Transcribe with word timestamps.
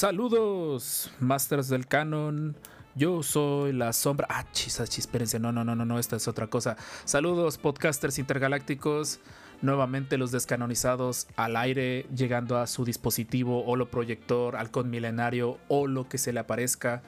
Saludos, 0.00 1.10
Masters 1.20 1.68
del 1.68 1.86
Canon. 1.86 2.56
Yo 2.94 3.22
soy 3.22 3.74
la 3.74 3.92
sombra. 3.92 4.26
Ah, 4.30 4.46
chis, 4.50 4.80
ah, 4.80 4.86
chis, 4.86 5.00
espérense. 5.00 5.38
No, 5.38 5.52
no, 5.52 5.62
no, 5.62 5.74
no, 5.74 5.84
no, 5.84 5.98
esta 5.98 6.16
es 6.16 6.26
otra 6.26 6.46
cosa. 6.46 6.78
Saludos, 7.04 7.58
podcasters 7.58 8.18
intergalácticos. 8.18 9.20
Nuevamente 9.60 10.16
los 10.16 10.32
descanonizados 10.32 11.26
al 11.36 11.54
aire, 11.54 12.06
llegando 12.16 12.56
a 12.56 12.66
su 12.66 12.86
dispositivo, 12.86 13.66
holoproyector, 13.66 14.56
halcón 14.56 14.88
milenario 14.88 15.58
o 15.68 15.86
lo 15.86 16.08
que 16.08 16.16
se 16.16 16.32
le 16.32 16.40
aparezca. 16.40 17.02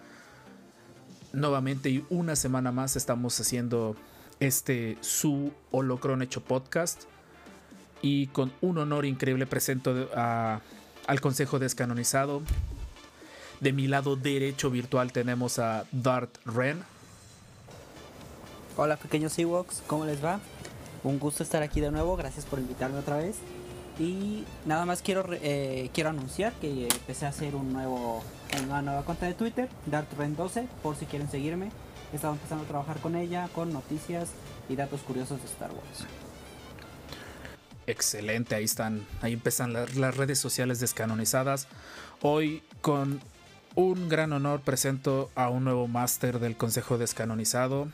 Nuevamente 1.32 1.88
y 1.88 2.04
una 2.10 2.37
semana 2.37 2.73
más 2.73 2.96
estamos 2.96 3.40
haciendo 3.40 3.96
este 4.38 4.98
su 5.01 5.54
holocron 5.70 6.20
hecho 6.20 6.45
podcast. 6.45 7.04
Y 8.02 8.27
con 8.27 8.52
un 8.60 8.77
honor 8.77 9.06
increíble 9.06 9.46
presento 9.46 10.10
al 10.15 11.21
Consejo 11.23 11.59
Descanonizado. 11.59 12.43
De 13.63 13.73
mi 13.73 13.87
lado 13.87 14.16
derecho 14.16 14.71
virtual 14.71 15.13
tenemos 15.13 15.60
a 15.60 15.85
Dart 15.93 16.37
Ren. 16.45 16.82
Hola 18.77 18.96
pequeños 18.96 19.38
Ewoks, 19.38 19.85
¿cómo 19.87 20.05
les 20.05 20.23
va? 20.23 20.41
Un 21.05 21.21
gusto 21.21 21.45
estar 21.45 21.63
aquí 21.63 21.80
de 21.80 21.93
nuevo, 21.93 22.16
gracias 22.16 22.45
por 22.45 22.59
invitarme 22.59 22.99
otra 22.99 23.18
vez. 23.18 23.37
Y 24.01 24.43
nada 24.66 24.85
más 24.85 25.01
quiero, 25.01 25.24
eh, 25.30 25.90
quiero 25.95 26.10
anunciar 26.10 26.52
que 26.55 26.88
empecé 26.88 27.24
a 27.24 27.29
hacer 27.29 27.55
un 27.55 27.73
nuevo, 27.73 28.24
una 28.65 28.83
nueva 28.83 29.05
cuenta 29.05 29.27
de 29.27 29.35
Twitter, 29.35 29.68
DartRen12, 29.88 30.66
por 30.83 30.96
si 30.96 31.07
quieren 31.07 31.30
seguirme. 31.30 31.71
He 32.13 32.16
estado 32.16 32.33
empezando 32.33 32.65
a 32.65 32.66
trabajar 32.66 32.99
con 32.99 33.15
ella, 33.15 33.49
con 33.55 33.73
noticias 33.73 34.30
y 34.68 34.74
datos 34.74 35.02
curiosos 35.02 35.40
de 35.40 35.46
Star 35.46 35.71
Wars. 35.71 36.09
Excelente, 37.87 38.57
ahí 38.57 38.65
están, 38.65 39.07
ahí 39.21 39.35
empiezan 39.35 39.73
las, 39.73 39.95
las 39.95 40.16
redes 40.16 40.40
sociales 40.40 40.80
descanonizadas. 40.80 41.68
Hoy 42.23 42.65
con 42.80 43.21
un 43.74 44.09
gran 44.09 44.32
honor 44.32 44.60
presento 44.60 45.30
a 45.34 45.48
un 45.48 45.65
nuevo 45.65 45.88
máster 45.88 46.38
del 46.38 46.56
Consejo 46.56 46.98
Descanonizado. 46.98 47.88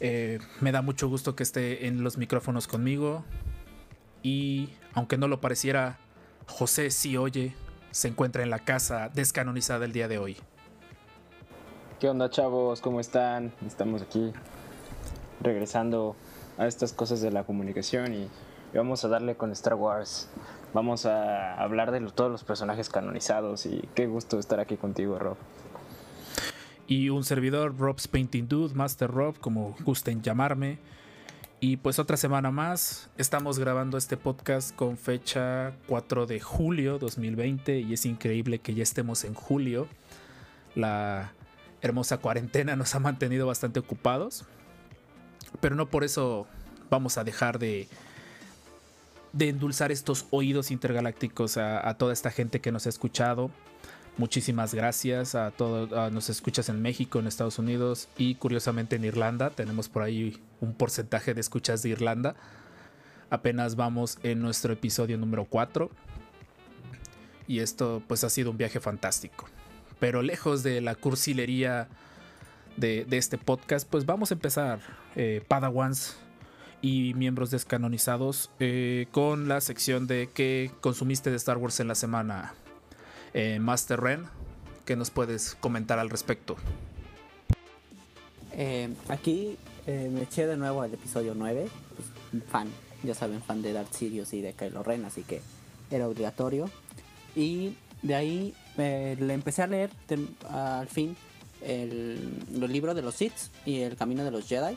Eh, 0.00 0.40
me 0.60 0.72
da 0.72 0.82
mucho 0.82 1.08
gusto 1.08 1.36
que 1.36 1.42
esté 1.42 1.86
en 1.86 2.02
los 2.02 2.18
micrófonos 2.18 2.66
conmigo. 2.66 3.24
Y 4.22 4.70
aunque 4.94 5.16
no 5.16 5.28
lo 5.28 5.40
pareciera, 5.40 5.98
José 6.48 6.90
sí 6.90 7.16
oye, 7.16 7.54
se 7.92 8.08
encuentra 8.08 8.42
en 8.42 8.50
la 8.50 8.58
casa 8.58 9.10
descanonizada 9.14 9.84
el 9.84 9.92
día 9.92 10.08
de 10.08 10.18
hoy. 10.18 10.36
¿Qué 12.00 12.08
onda 12.08 12.30
chavos? 12.30 12.80
¿Cómo 12.80 12.98
están? 12.98 13.52
Estamos 13.64 14.02
aquí 14.02 14.32
regresando 15.40 16.16
a 16.58 16.66
estas 16.66 16.92
cosas 16.92 17.20
de 17.20 17.30
la 17.30 17.44
comunicación 17.44 18.12
y, 18.14 18.28
vamos 18.74 19.04
a 19.04 19.08
darle 19.08 19.36
con 19.36 19.52
Star 19.52 19.74
Wars. 19.74 20.28
Vamos 20.74 21.04
a 21.04 21.54
hablar 21.54 21.90
de 21.90 22.00
todos 22.12 22.30
los 22.30 22.44
personajes 22.44 22.88
canonizados 22.88 23.66
y 23.66 23.86
qué 23.94 24.06
gusto 24.06 24.38
estar 24.38 24.58
aquí 24.58 24.76
contigo, 24.76 25.18
Rob. 25.18 25.36
Y 26.86 27.10
un 27.10 27.24
servidor, 27.24 27.76
Rob's 27.78 28.08
Painting 28.08 28.48
Dude, 28.48 28.74
Master 28.74 29.10
Rob, 29.10 29.38
como 29.38 29.76
gusten 29.84 30.22
llamarme. 30.22 30.78
Y 31.60 31.76
pues 31.76 31.98
otra 31.98 32.16
semana 32.16 32.50
más, 32.50 33.10
estamos 33.18 33.58
grabando 33.58 33.98
este 33.98 34.16
podcast 34.16 34.74
con 34.74 34.96
fecha 34.96 35.72
4 35.88 36.26
de 36.26 36.40
julio 36.40 36.98
2020 36.98 37.80
y 37.80 37.92
es 37.92 38.06
increíble 38.06 38.58
que 38.58 38.74
ya 38.74 38.82
estemos 38.82 39.24
en 39.24 39.34
julio. 39.34 39.86
La 40.74 41.32
hermosa 41.82 42.16
cuarentena 42.18 42.76
nos 42.76 42.94
ha 42.94 42.98
mantenido 42.98 43.46
bastante 43.46 43.78
ocupados, 43.78 44.44
pero 45.60 45.76
no 45.76 45.86
por 45.86 46.02
eso 46.02 46.46
vamos 46.90 47.16
a 47.16 47.24
dejar 47.24 47.58
de, 47.58 47.88
de 49.32 49.48
endulzar 49.48 49.92
estos 49.92 50.26
oídos 50.30 50.70
intergalácticos 50.70 51.56
a, 51.56 51.94
toda 51.94 52.12
esta 52.12 52.30
gente 52.30 52.60
que 52.60 52.72
nos 52.72 52.86
ha 52.86 52.90
escuchado. 52.90 53.50
Muchísimas 54.18 54.74
gracias 54.74 55.34
a 55.34 55.50
todos. 55.52 55.90
Nos 56.12 56.28
escuchas 56.28 56.68
en 56.68 56.82
México, 56.82 57.18
en 57.18 57.26
Estados 57.26 57.58
Unidos 57.58 58.08
y 58.18 58.34
curiosamente 58.34 58.96
en 58.96 59.04
Irlanda. 59.04 59.50
Tenemos 59.50 59.88
por 59.88 60.02
ahí 60.02 60.38
un 60.60 60.74
porcentaje 60.74 61.32
de 61.32 61.40
escuchas 61.40 61.82
de 61.82 61.90
Irlanda. 61.90 62.36
Apenas 63.30 63.76
vamos 63.76 64.18
en 64.22 64.42
nuestro 64.42 64.74
episodio 64.74 65.16
número 65.16 65.46
4. 65.46 65.90
Y 67.48 67.60
esto 67.60 68.02
pues 68.06 68.22
ha 68.24 68.30
sido 68.30 68.50
un 68.50 68.58
viaje 68.58 68.80
fantástico. 68.80 69.46
Pero 69.98 70.20
lejos 70.20 70.62
de 70.62 70.82
la 70.82 70.94
cursilería 70.94 71.88
de, 72.76 73.06
de 73.06 73.16
este 73.16 73.38
podcast, 73.38 73.88
pues 73.88 74.04
vamos 74.04 74.30
a 74.30 74.34
empezar, 74.34 74.80
eh, 75.16 75.42
Padawans 75.48 76.16
y 76.82 77.14
miembros 77.14 77.50
descanonizados, 77.50 78.50
eh, 78.58 79.06
con 79.12 79.48
la 79.48 79.60
sección 79.60 80.06
de 80.08 80.28
qué 80.34 80.70
consumiste 80.80 81.30
de 81.30 81.36
Star 81.36 81.56
Wars 81.56 81.78
en 81.80 81.88
la 81.88 81.94
semana. 81.94 82.54
Eh, 83.34 83.58
Master 83.60 84.00
Ren, 84.00 84.24
¿qué 84.84 84.96
nos 84.96 85.10
puedes 85.10 85.54
comentar 85.54 85.98
al 85.98 86.10
respecto? 86.10 86.56
Eh, 88.52 88.92
aquí 89.08 89.56
eh, 89.86 90.10
me 90.12 90.22
eché 90.22 90.46
de 90.46 90.56
nuevo 90.56 90.84
el 90.84 90.92
episodio 90.92 91.34
9, 91.34 91.68
pues, 91.96 92.44
fan, 92.50 92.68
ya 93.02 93.14
saben, 93.14 93.40
fan 93.42 93.62
de 93.62 93.72
Darth 93.72 93.94
Sirius 93.94 94.34
y 94.34 94.42
de 94.42 94.52
Kylo 94.52 94.82
Ren, 94.82 95.04
así 95.04 95.22
que 95.22 95.40
era 95.90 96.08
obligatorio. 96.08 96.68
Y 97.34 97.76
de 98.02 98.14
ahí 98.14 98.54
le 98.76 99.32
empecé 99.32 99.62
a 99.62 99.66
leer 99.66 99.90
al 100.50 100.88
fin 100.88 101.16
el, 101.62 102.44
los 102.52 102.68
libros 102.68 102.94
de 102.94 103.02
los 103.02 103.14
Sith 103.14 103.32
y 103.64 103.80
el 103.80 103.96
Camino 103.96 104.24
de 104.24 104.30
los 104.30 104.46
Jedi, 104.46 104.76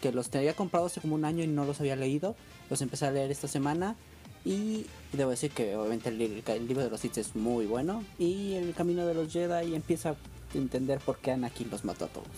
que 0.00 0.12
los 0.12 0.30
tenía 0.30 0.54
comprados 0.54 0.92
hace 0.92 1.00
como 1.00 1.14
un 1.14 1.24
año 1.24 1.42
y 1.42 1.46
no 1.46 1.64
los 1.64 1.80
había 1.80 1.96
leído. 1.96 2.36
Los 2.70 2.82
empecé 2.82 3.06
a 3.06 3.10
leer 3.10 3.30
esta 3.30 3.48
semana 3.48 3.96
y 4.44 4.86
debo 5.12 5.30
decir 5.30 5.50
que 5.50 5.74
obviamente 5.76 6.08
el 6.08 6.66
libro 6.68 6.84
de 6.84 6.90
los 6.90 7.00
Sith 7.00 7.18
es 7.18 7.34
muy 7.34 7.66
bueno 7.66 8.04
y 8.18 8.54
el 8.54 8.74
Camino 8.74 9.06
de 9.06 9.14
los 9.14 9.32
Jedi 9.32 9.74
empieza 9.74 10.10
a 10.10 10.16
entender 10.54 11.00
por 11.00 11.18
qué 11.18 11.32
Anakin 11.32 11.70
los 11.70 11.84
mató 11.84 12.04
a 12.04 12.08
todos. 12.08 12.28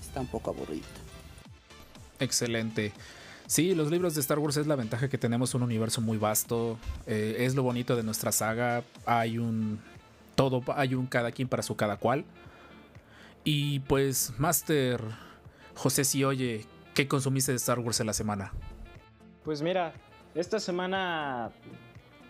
Está 0.00 0.20
un 0.20 0.28
poco 0.28 0.50
aburrido. 0.50 0.86
Excelente. 2.20 2.92
Sí, 3.46 3.74
los 3.74 3.90
libros 3.90 4.14
de 4.14 4.20
Star 4.20 4.38
Wars 4.38 4.56
es 4.56 4.66
la 4.66 4.76
ventaja 4.76 5.08
que 5.08 5.18
tenemos 5.18 5.54
un 5.54 5.62
universo 5.62 6.00
muy 6.00 6.18
vasto. 6.18 6.78
eh, 7.06 7.36
es 7.40 7.54
lo 7.54 7.62
bonito 7.62 7.94
de 7.96 8.02
nuestra 8.02 8.32
saga. 8.32 8.82
Hay 9.04 9.38
un. 9.38 9.78
Todo, 10.34 10.62
hay 10.74 10.94
un 10.94 11.06
cada 11.06 11.30
quien 11.32 11.48
para 11.48 11.62
su 11.62 11.76
cada 11.76 11.96
cual. 11.96 12.24
Y 13.44 13.80
pues, 13.80 14.32
Master 14.38 15.00
José 15.74 16.04
Si 16.04 16.24
oye, 16.24 16.64
¿qué 16.96 17.06
consumiste 17.06 17.52
de 17.52 17.56
Star 17.56 17.78
Wars 17.78 18.00
en 18.00 18.06
la 18.06 18.14
semana? 18.14 18.52
Pues 19.44 19.60
mira, 19.60 19.92
esta 20.34 20.58
semana 20.58 21.52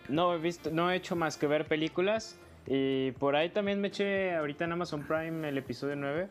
no 0.09 0.33
he 0.33 0.37
visto, 0.37 0.69
no 0.69 0.91
he 0.91 0.97
hecho 0.97 1.15
más 1.15 1.37
que 1.37 1.47
ver 1.47 1.65
películas 1.67 2.37
y 2.67 3.11
por 3.13 3.37
ahí 3.37 3.49
también 3.49 3.79
me 3.79 3.87
eché 3.87 4.35
ahorita 4.35 4.65
en 4.65 4.73
Amazon 4.73 5.03
Prime 5.07 5.47
el 5.47 5.57
episodio 5.57 5.95
9. 5.95 6.27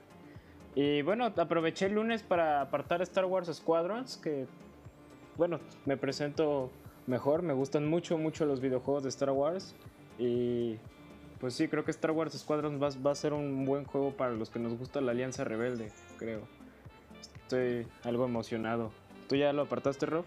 Y 0.75 1.00
bueno, 1.00 1.25
aproveché 1.25 1.86
el 1.86 1.94
lunes 1.94 2.22
para 2.22 2.60
apartar 2.60 3.00
Star 3.00 3.25
Wars 3.25 3.48
Squadrons, 3.50 4.19
que 4.19 4.46
bueno, 5.38 5.58
me 5.86 5.96
presento 5.96 6.70
mejor, 7.06 7.40
me 7.40 7.55
gustan 7.55 7.88
mucho, 7.88 8.19
mucho 8.19 8.44
los 8.44 8.61
videojuegos 8.61 9.02
de 9.02 9.08
Star 9.08 9.31
Wars. 9.31 9.75
Y 10.19 10.76
pues 11.40 11.55
sí, 11.55 11.69
creo 11.69 11.87
que 11.87 11.90
Star 11.90 12.11
Wars 12.11 12.38
Squadrons 12.38 12.82
va, 12.82 12.90
va 13.02 13.12
a 13.12 13.14
ser 13.14 13.32
un 13.32 13.64
buen 13.64 13.84
juego 13.87 14.14
para 14.14 14.32
los 14.32 14.50
que 14.50 14.58
nos 14.58 14.76
gusta 14.78 15.00
la 15.00 15.12
Alianza 15.12 15.44
Rebelde, 15.44 15.90
creo. 16.19 16.43
Estoy 17.46 17.87
algo 18.02 18.25
emocionado. 18.25 18.90
¿Tú 19.28 19.37
ya 19.37 19.52
lo 19.52 19.62
apartaste, 19.62 20.04
Rob? 20.06 20.25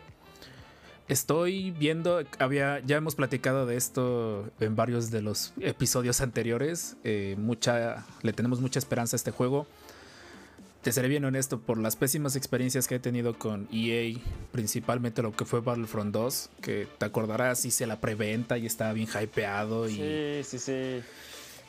Estoy 1.09 1.71
viendo, 1.71 2.21
había, 2.37 2.79
ya 2.85 2.95
hemos 2.95 3.15
platicado 3.15 3.65
de 3.65 3.75
esto 3.75 4.49
en 4.61 4.77
varios 4.77 5.11
de 5.11 5.21
los 5.21 5.51
episodios 5.59 6.21
anteriores. 6.21 6.95
eh, 7.03 7.35
mucha, 7.37 8.05
le 8.21 8.31
tenemos 8.31 8.61
mucha 8.61 8.79
esperanza 8.79 9.15
a 9.15 9.17
este 9.17 9.31
juego. 9.31 9.67
Te 10.81 10.93
seré 10.93 11.09
bien 11.09 11.25
honesto, 11.25 11.59
por 11.59 11.77
las 11.77 11.97
pésimas 11.97 12.37
experiencias 12.37 12.87
que 12.87 12.95
he 12.95 12.99
tenido 12.99 13.37
con 13.37 13.67
EA, 13.73 14.17
principalmente 14.53 15.21
lo 15.21 15.33
que 15.33 15.43
fue 15.43 15.59
Battlefront 15.59 16.13
2, 16.13 16.49
que 16.61 16.87
te 16.97 17.05
acordarás, 17.05 17.65
hice 17.65 17.85
la 17.85 17.99
preventa 17.99 18.57
y 18.57 18.65
estaba 18.65 18.93
bien 18.93 19.09
hypeado 19.21 19.89
y, 19.89 19.95
Sí, 19.95 20.57
sí, 20.57 20.59
sí. 20.59 21.01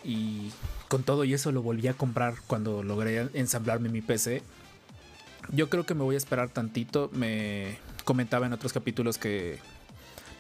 y 0.05 0.53
con 0.87 1.03
todo 1.03 1.25
y 1.25 1.35
eso 1.35 1.51
lo 1.51 1.61
volví 1.61 1.89
a 1.89 1.95
comprar 1.95 2.35
cuando 2.47 2.85
logré 2.85 3.29
ensamblarme 3.35 3.89
mi 3.89 4.01
PC. 4.01 4.43
Yo 5.53 5.69
creo 5.69 5.85
que 5.85 5.95
me 5.95 6.03
voy 6.03 6.15
a 6.15 6.19
esperar 6.19 6.51
tantito. 6.51 7.11
Me 7.13 7.79
comentaba 8.05 8.47
en 8.47 8.53
otros 8.53 8.73
capítulos 8.73 9.19
que 9.19 9.59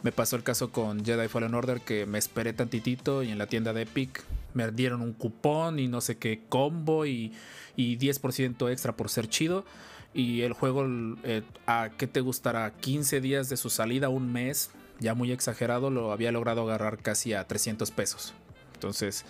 me 0.03 0.13
pasó 0.13 0.37
el 0.37 0.43
caso 0.43 0.71
con 0.71 1.05
Jedi 1.05 1.29
Fallen 1.29 1.55
Order 1.55 1.81
que 1.81 2.07
me 2.07 2.19
esperé 2.19 2.53
tantitito 2.53 3.23
y 3.23 3.31
en 3.31 3.39
la 3.39 3.47
tienda 3.47 3.73
de 3.73 3.83
Epic 3.83 4.25
me 4.55 4.71
dieron 4.71 5.03
un 5.03 5.13
cupón 5.13 5.79
y 5.79 5.89
no 5.89 6.01
sé 6.01 6.17
qué 6.17 6.43
combo 6.49 7.07
y, 7.07 7.33
y 7.77 7.99
10% 7.99 8.71
extra 8.71 8.97
por 8.97 9.09
ser 9.09 9.29
chido. 9.29 9.65
Y 10.13 10.43
el 10.43 10.55
juego, 10.55 10.87
eh, 11.23 11.43
¿a 11.67 11.91
qué 11.97 12.07
te 12.07 12.21
gustará? 12.21 12.73
15 12.73 13.21
días 13.21 13.49
de 13.49 13.57
su 13.57 13.71
salida, 13.71 14.09
un 14.09 14.33
mes, 14.33 14.71
ya 14.99 15.15
muy 15.15 15.31
exagerado, 15.31 15.91
lo 15.91 16.11
había 16.13 16.33
logrado 16.33 16.63
agarrar 16.63 16.99
casi 16.99 17.33
a 17.33 17.47
300 17.47 17.91
pesos. 17.93 18.35
Entonces, 18.75 19.25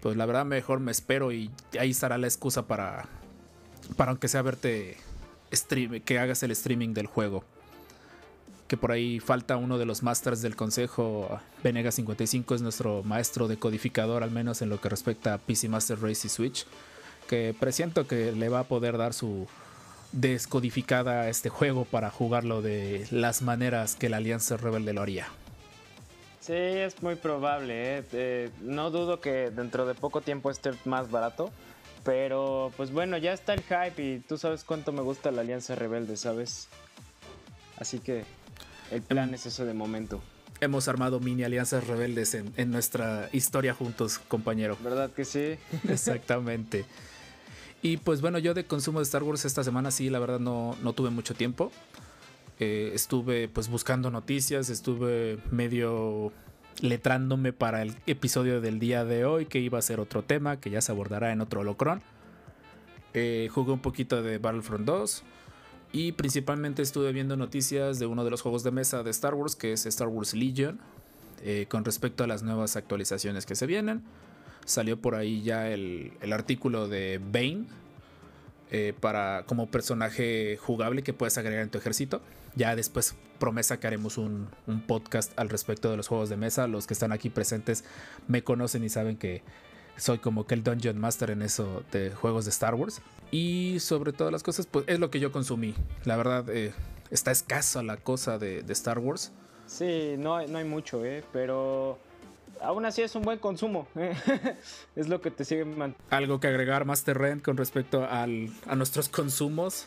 pues 0.00 0.16
la 0.16 0.24
verdad 0.24 0.46
mejor 0.46 0.80
me 0.80 0.92
espero 0.92 1.30
y 1.32 1.50
ahí 1.78 1.90
estará 1.90 2.16
la 2.16 2.26
excusa 2.26 2.66
para, 2.66 3.08
para 3.96 4.10
aunque 4.10 4.28
sea 4.28 4.42
verte 4.42 4.96
stream, 5.52 6.00
que 6.00 6.18
hagas 6.18 6.42
el 6.42 6.50
streaming 6.52 6.94
del 6.94 7.06
juego. 7.06 7.44
Que 8.66 8.76
por 8.76 8.92
ahí 8.92 9.18
falta 9.18 9.56
uno 9.56 9.78
de 9.78 9.86
los 9.86 10.02
masters 10.02 10.42
del 10.42 10.56
consejo. 10.56 11.40
Venega 11.62 11.90
55 11.90 12.54
es 12.54 12.62
nuestro 12.62 13.02
maestro 13.02 13.48
decodificador, 13.48 14.22
al 14.22 14.30
menos 14.30 14.60
en 14.60 14.68
lo 14.68 14.80
que 14.80 14.88
respecta 14.90 15.34
a 15.34 15.38
PC 15.38 15.68
Master 15.68 16.00
Race 16.00 16.26
y 16.26 16.30
Switch. 16.30 16.66
Que 17.28 17.54
presiento 17.58 18.06
que 18.06 18.32
le 18.32 18.48
va 18.48 18.60
a 18.60 18.64
poder 18.64 18.98
dar 18.98 19.14
su 19.14 19.46
descodificada 20.12 21.22
a 21.22 21.28
este 21.28 21.48
juego 21.48 21.84
para 21.84 22.10
jugarlo 22.10 22.62
de 22.62 23.06
las 23.10 23.42
maneras 23.42 23.94
que 23.94 24.08
la 24.08 24.18
Alianza 24.18 24.56
Rebelde 24.56 24.92
lo 24.92 25.02
haría. 25.02 25.28
Sí, 26.40 26.54
es 26.54 27.02
muy 27.02 27.14
probable. 27.14 27.98
¿eh? 27.98 28.04
Eh, 28.12 28.50
no 28.62 28.90
dudo 28.90 29.20
que 29.20 29.50
dentro 29.50 29.84
de 29.84 29.94
poco 29.94 30.22
tiempo 30.22 30.50
esté 30.50 30.70
más 30.86 31.10
barato. 31.10 31.50
Pero 32.08 32.72
pues 32.74 32.90
bueno, 32.90 33.18
ya 33.18 33.34
está 33.34 33.52
el 33.52 33.60
hype 33.60 34.02
y 34.02 34.18
tú 34.20 34.38
sabes 34.38 34.64
cuánto 34.64 34.92
me 34.92 35.02
gusta 35.02 35.30
la 35.30 35.42
Alianza 35.42 35.74
Rebelde, 35.74 36.16
¿sabes? 36.16 36.68
Así 37.76 37.98
que 37.98 38.24
el 38.90 39.02
plan 39.02 39.34
es 39.34 39.44
eso 39.44 39.66
de 39.66 39.74
momento. 39.74 40.22
Hemos 40.62 40.88
armado 40.88 41.20
mini 41.20 41.44
alianzas 41.44 41.86
rebeldes 41.86 42.32
en, 42.32 42.50
en 42.56 42.70
nuestra 42.70 43.28
historia 43.34 43.74
juntos, 43.74 44.20
compañero. 44.26 44.78
¿Verdad 44.82 45.10
que 45.10 45.26
sí? 45.26 45.58
Exactamente. 45.90 46.86
Y 47.82 47.98
pues 47.98 48.22
bueno, 48.22 48.38
yo 48.38 48.54
de 48.54 48.64
consumo 48.64 49.00
de 49.00 49.02
Star 49.02 49.22
Wars 49.22 49.44
esta 49.44 49.62
semana 49.62 49.90
sí, 49.90 50.08
la 50.08 50.18
verdad 50.18 50.40
no, 50.40 50.78
no 50.82 50.94
tuve 50.94 51.10
mucho 51.10 51.34
tiempo. 51.34 51.70
Eh, 52.58 52.90
estuve 52.94 53.48
pues 53.48 53.68
buscando 53.68 54.10
noticias, 54.10 54.70
estuve 54.70 55.40
medio 55.50 56.32
letrándome 56.82 57.52
para 57.52 57.82
el 57.82 57.94
episodio 58.06 58.60
del 58.60 58.78
día 58.78 59.04
de 59.04 59.24
hoy, 59.24 59.46
que 59.46 59.58
iba 59.58 59.78
a 59.78 59.82
ser 59.82 60.00
otro 60.00 60.22
tema, 60.22 60.60
que 60.60 60.70
ya 60.70 60.80
se 60.80 60.92
abordará 60.92 61.32
en 61.32 61.40
otro 61.40 61.60
holocron. 61.60 62.02
Eh, 63.14 63.48
jugué 63.52 63.72
un 63.72 63.80
poquito 63.80 64.22
de 64.22 64.38
Battlefront 64.38 64.84
2 64.84 65.22
y 65.92 66.12
principalmente 66.12 66.82
estuve 66.82 67.12
viendo 67.12 67.36
noticias 67.36 67.98
de 67.98 68.06
uno 68.06 68.24
de 68.24 68.30
los 68.30 68.42
juegos 68.42 68.62
de 68.62 68.70
mesa 68.70 69.02
de 69.02 69.10
Star 69.10 69.34
Wars, 69.34 69.56
que 69.56 69.72
es 69.72 69.86
Star 69.86 70.08
Wars 70.08 70.34
Legion, 70.34 70.78
eh, 71.42 71.66
con 71.68 71.84
respecto 71.84 72.24
a 72.24 72.26
las 72.26 72.42
nuevas 72.42 72.76
actualizaciones 72.76 73.46
que 73.46 73.56
se 73.56 73.66
vienen. 73.66 74.02
Salió 74.64 75.00
por 75.00 75.14
ahí 75.14 75.42
ya 75.42 75.70
el, 75.70 76.12
el 76.20 76.32
artículo 76.32 76.88
de 76.88 77.18
Bane, 77.18 77.66
eh, 78.70 78.92
para, 79.00 79.44
como 79.46 79.70
personaje 79.70 80.58
jugable 80.58 81.02
que 81.02 81.14
puedes 81.14 81.38
agregar 81.38 81.62
en 81.62 81.70
tu 81.70 81.78
ejército. 81.78 82.20
Ya 82.58 82.76
después 82.76 83.14
promesa 83.38 83.78
que 83.78 83.86
haremos 83.86 84.18
un, 84.18 84.48
un, 84.66 84.82
podcast 84.82 85.32
al 85.38 85.48
respecto 85.48 85.90
de 85.90 85.96
los 85.96 86.08
juegos 86.08 86.28
de 86.28 86.36
mesa. 86.36 86.66
Los 86.66 86.86
que 86.86 86.92
están 86.92 87.12
aquí 87.12 87.30
presentes 87.30 87.84
me 88.26 88.42
conocen 88.42 88.82
y 88.84 88.88
saben 88.88 89.16
que 89.16 89.42
soy 89.96 90.18
como 90.18 90.46
que 90.46 90.54
el 90.54 90.62
Dungeon 90.62 90.98
Master 90.98 91.30
en 91.30 91.42
eso 91.42 91.82
de 91.92 92.10
juegos 92.10 92.44
de 92.44 92.50
Star 92.50 92.74
Wars. 92.74 93.00
Y 93.30 93.78
sobre 93.80 94.12
todas 94.12 94.32
las 94.32 94.42
cosas, 94.42 94.66
pues 94.66 94.84
es 94.88 94.98
lo 94.98 95.10
que 95.10 95.20
yo 95.20 95.32
consumí. 95.32 95.74
La 96.04 96.16
verdad, 96.16 96.48
eh, 96.50 96.72
está 97.10 97.30
escasa 97.30 97.82
la 97.82 97.96
cosa 97.96 98.38
de, 98.38 98.62
de, 98.62 98.72
Star 98.72 98.98
Wars. 98.98 99.32
Sí, 99.66 100.14
no 100.18 100.36
hay, 100.36 100.48
no 100.48 100.58
hay 100.58 100.64
mucho, 100.64 101.04
eh, 101.04 101.22
pero 101.32 101.98
aún 102.60 102.86
así 102.86 103.02
es 103.02 103.14
un 103.14 103.22
buen 103.22 103.38
consumo. 103.38 103.86
¿eh? 103.96 104.14
es 104.96 105.08
lo 105.08 105.20
que 105.20 105.30
te 105.30 105.44
sigue 105.44 105.66
Algo 106.10 106.40
que 106.40 106.48
agregar, 106.48 106.84
Master 106.84 107.18
Rent, 107.18 107.44
con 107.44 107.56
respecto 107.56 108.04
al, 108.04 108.50
a 108.66 108.76
nuestros 108.76 109.08
consumos. 109.08 109.86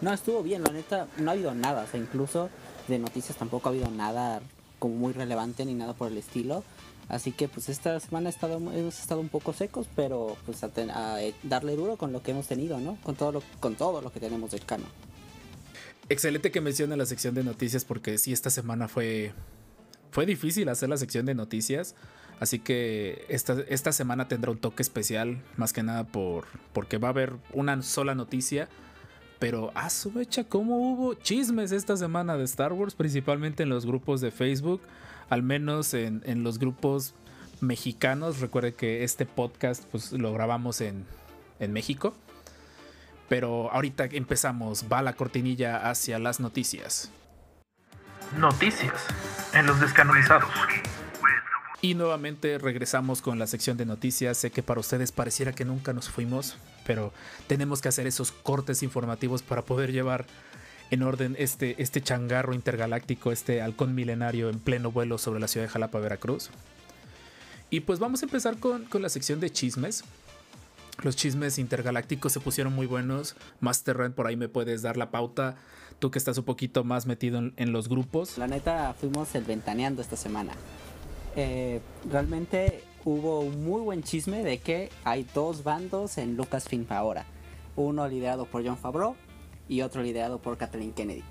No, 0.00 0.12
estuvo 0.12 0.42
bien, 0.42 0.62
la 0.62 0.72
neta, 0.72 1.06
no 1.18 1.30
ha 1.30 1.34
habido 1.34 1.54
nada. 1.54 1.84
O 1.84 1.86
sea, 1.86 2.00
incluso 2.00 2.50
de 2.88 2.98
noticias 2.98 3.36
tampoco 3.36 3.68
ha 3.68 3.72
habido 3.72 3.90
nada 3.90 4.40
como 4.78 4.96
muy 4.96 5.12
relevante 5.12 5.64
ni 5.64 5.74
nada 5.74 5.94
por 5.94 6.10
el 6.10 6.18
estilo. 6.18 6.64
Así 7.08 7.32
que 7.32 7.48
pues 7.48 7.68
esta 7.68 8.00
semana 8.00 8.30
estado, 8.30 8.56
hemos 8.56 8.98
estado 8.98 9.20
un 9.20 9.28
poco 9.28 9.52
secos, 9.52 9.86
pero 9.94 10.36
pues 10.46 10.64
a, 10.64 10.68
ten, 10.68 10.90
a, 10.90 11.16
darle 11.42 11.76
duro 11.76 11.96
con 11.96 12.12
lo 12.12 12.22
que 12.22 12.30
hemos 12.30 12.46
tenido, 12.46 12.80
¿no? 12.80 12.96
Con 13.02 13.14
todo 13.14 13.32
lo, 13.32 13.42
con 13.60 13.76
todo 13.76 14.00
lo 14.00 14.10
que 14.10 14.20
tenemos 14.20 14.52
del 14.52 14.64
cano. 14.64 14.84
Excelente 16.08 16.50
que 16.50 16.60
mencione 16.60 16.96
la 16.96 17.06
sección 17.06 17.34
de 17.34 17.44
noticias 17.44 17.84
porque 17.84 18.18
sí, 18.18 18.32
esta 18.32 18.50
semana 18.50 18.88
fue, 18.88 19.32
fue 20.10 20.26
difícil 20.26 20.68
hacer 20.68 20.88
la 20.88 20.96
sección 20.96 21.26
de 21.26 21.34
noticias. 21.34 21.94
Así 22.40 22.58
que 22.58 23.24
esta, 23.28 23.56
esta 23.68 23.92
semana 23.92 24.28
tendrá 24.28 24.50
un 24.50 24.58
toque 24.58 24.82
especial, 24.82 25.42
más 25.56 25.72
que 25.72 25.82
nada 25.82 26.04
por, 26.04 26.46
porque 26.72 26.98
va 26.98 27.08
a 27.08 27.10
haber 27.10 27.34
una 27.52 27.80
sola 27.82 28.14
noticia. 28.14 28.68
Pero 29.38 29.72
a 29.74 29.90
su 29.90 30.10
mecha, 30.10 30.44
¿cómo 30.44 30.76
hubo 30.78 31.14
chismes 31.14 31.72
esta 31.72 31.96
semana 31.96 32.36
de 32.36 32.44
Star 32.44 32.72
Wars? 32.72 32.94
Principalmente 32.94 33.62
en 33.62 33.68
los 33.68 33.84
grupos 33.84 34.20
de 34.20 34.30
Facebook 34.30 34.80
al 35.28 35.42
menos 35.42 35.94
en, 35.94 36.22
en, 36.24 36.44
los 36.44 36.58
grupos 36.58 37.14
mexicanos. 37.60 38.40
Recuerde 38.40 38.74
que 38.74 39.04
este 39.04 39.26
podcast 39.26 39.84
pues, 39.90 40.12
lo 40.12 40.32
grabamos 40.32 40.80
en, 40.80 41.06
en 41.60 41.72
México. 41.72 42.14
Pero 43.28 43.70
ahorita 43.72 44.04
empezamos, 44.04 44.84
va 44.92 45.02
la 45.02 45.14
cortinilla 45.14 45.88
hacia 45.88 46.18
las 46.18 46.40
noticias. 46.40 47.10
Noticias 48.38 48.92
en 49.54 49.66
los 49.66 49.80
descanonizados. 49.80 50.50
Y 51.84 51.94
nuevamente 51.94 52.56
regresamos 52.56 53.20
con 53.20 53.38
la 53.38 53.46
sección 53.46 53.76
de 53.76 53.84
noticias. 53.84 54.38
Sé 54.38 54.50
que 54.50 54.62
para 54.62 54.80
ustedes 54.80 55.12
pareciera 55.12 55.52
que 55.52 55.66
nunca 55.66 55.92
nos 55.92 56.08
fuimos, 56.08 56.56
pero 56.86 57.12
tenemos 57.46 57.82
que 57.82 57.88
hacer 57.88 58.06
esos 58.06 58.32
cortes 58.32 58.82
informativos 58.82 59.42
para 59.42 59.60
poder 59.60 59.92
llevar 59.92 60.24
en 60.90 61.02
orden 61.02 61.36
este, 61.38 61.82
este 61.82 62.00
changarro 62.00 62.54
intergaláctico, 62.54 63.32
este 63.32 63.60
halcón 63.60 63.94
milenario 63.94 64.48
en 64.48 64.60
pleno 64.60 64.92
vuelo 64.92 65.18
sobre 65.18 65.40
la 65.40 65.46
ciudad 65.46 65.66
de 65.66 65.72
Jalapa, 65.72 65.98
Veracruz. 65.98 66.48
Y 67.68 67.80
pues 67.80 67.98
vamos 67.98 68.22
a 68.22 68.24
empezar 68.24 68.56
con, 68.56 68.86
con 68.86 69.02
la 69.02 69.10
sección 69.10 69.38
de 69.40 69.50
chismes. 69.50 70.04
Los 71.02 71.16
chismes 71.16 71.58
intergalácticos 71.58 72.32
se 72.32 72.40
pusieron 72.40 72.72
muy 72.72 72.86
buenos. 72.86 73.36
Master 73.60 73.98
Ren, 73.98 74.14
por 74.14 74.26
ahí 74.26 74.36
me 74.36 74.48
puedes 74.48 74.80
dar 74.80 74.96
la 74.96 75.10
pauta. 75.10 75.56
Tú 75.98 76.10
que 76.10 76.18
estás 76.18 76.38
un 76.38 76.44
poquito 76.44 76.82
más 76.82 77.04
metido 77.04 77.36
en, 77.36 77.52
en 77.58 77.72
los 77.72 77.90
grupos. 77.90 78.38
La 78.38 78.46
neta, 78.46 78.94
fuimos 78.98 79.34
el 79.34 79.44
ventaneando 79.44 80.00
esta 80.00 80.16
semana. 80.16 80.54
Eh, 81.36 81.80
realmente 82.08 82.82
hubo 83.04 83.40
un 83.40 83.64
muy 83.64 83.82
buen 83.82 84.02
chisme 84.02 84.42
de 84.42 84.58
que 84.58 84.90
hay 85.04 85.26
dos 85.34 85.64
bandos 85.64 86.18
en 86.18 86.36
Lucasfilm 86.36 86.86
ahora. 86.90 87.26
Uno 87.76 88.06
liderado 88.06 88.46
por 88.46 88.64
John 88.64 88.76
Favreau 88.76 89.16
y 89.68 89.80
otro 89.82 90.02
liderado 90.02 90.38
por 90.38 90.56
Kathleen 90.56 90.92
Kennedy. 90.92 91.24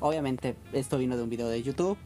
Obviamente 0.00 0.56
esto 0.72 0.98
vino 0.98 1.16
de 1.16 1.22
un 1.22 1.30
video 1.30 1.48
de 1.48 1.62
YouTube 1.62 1.96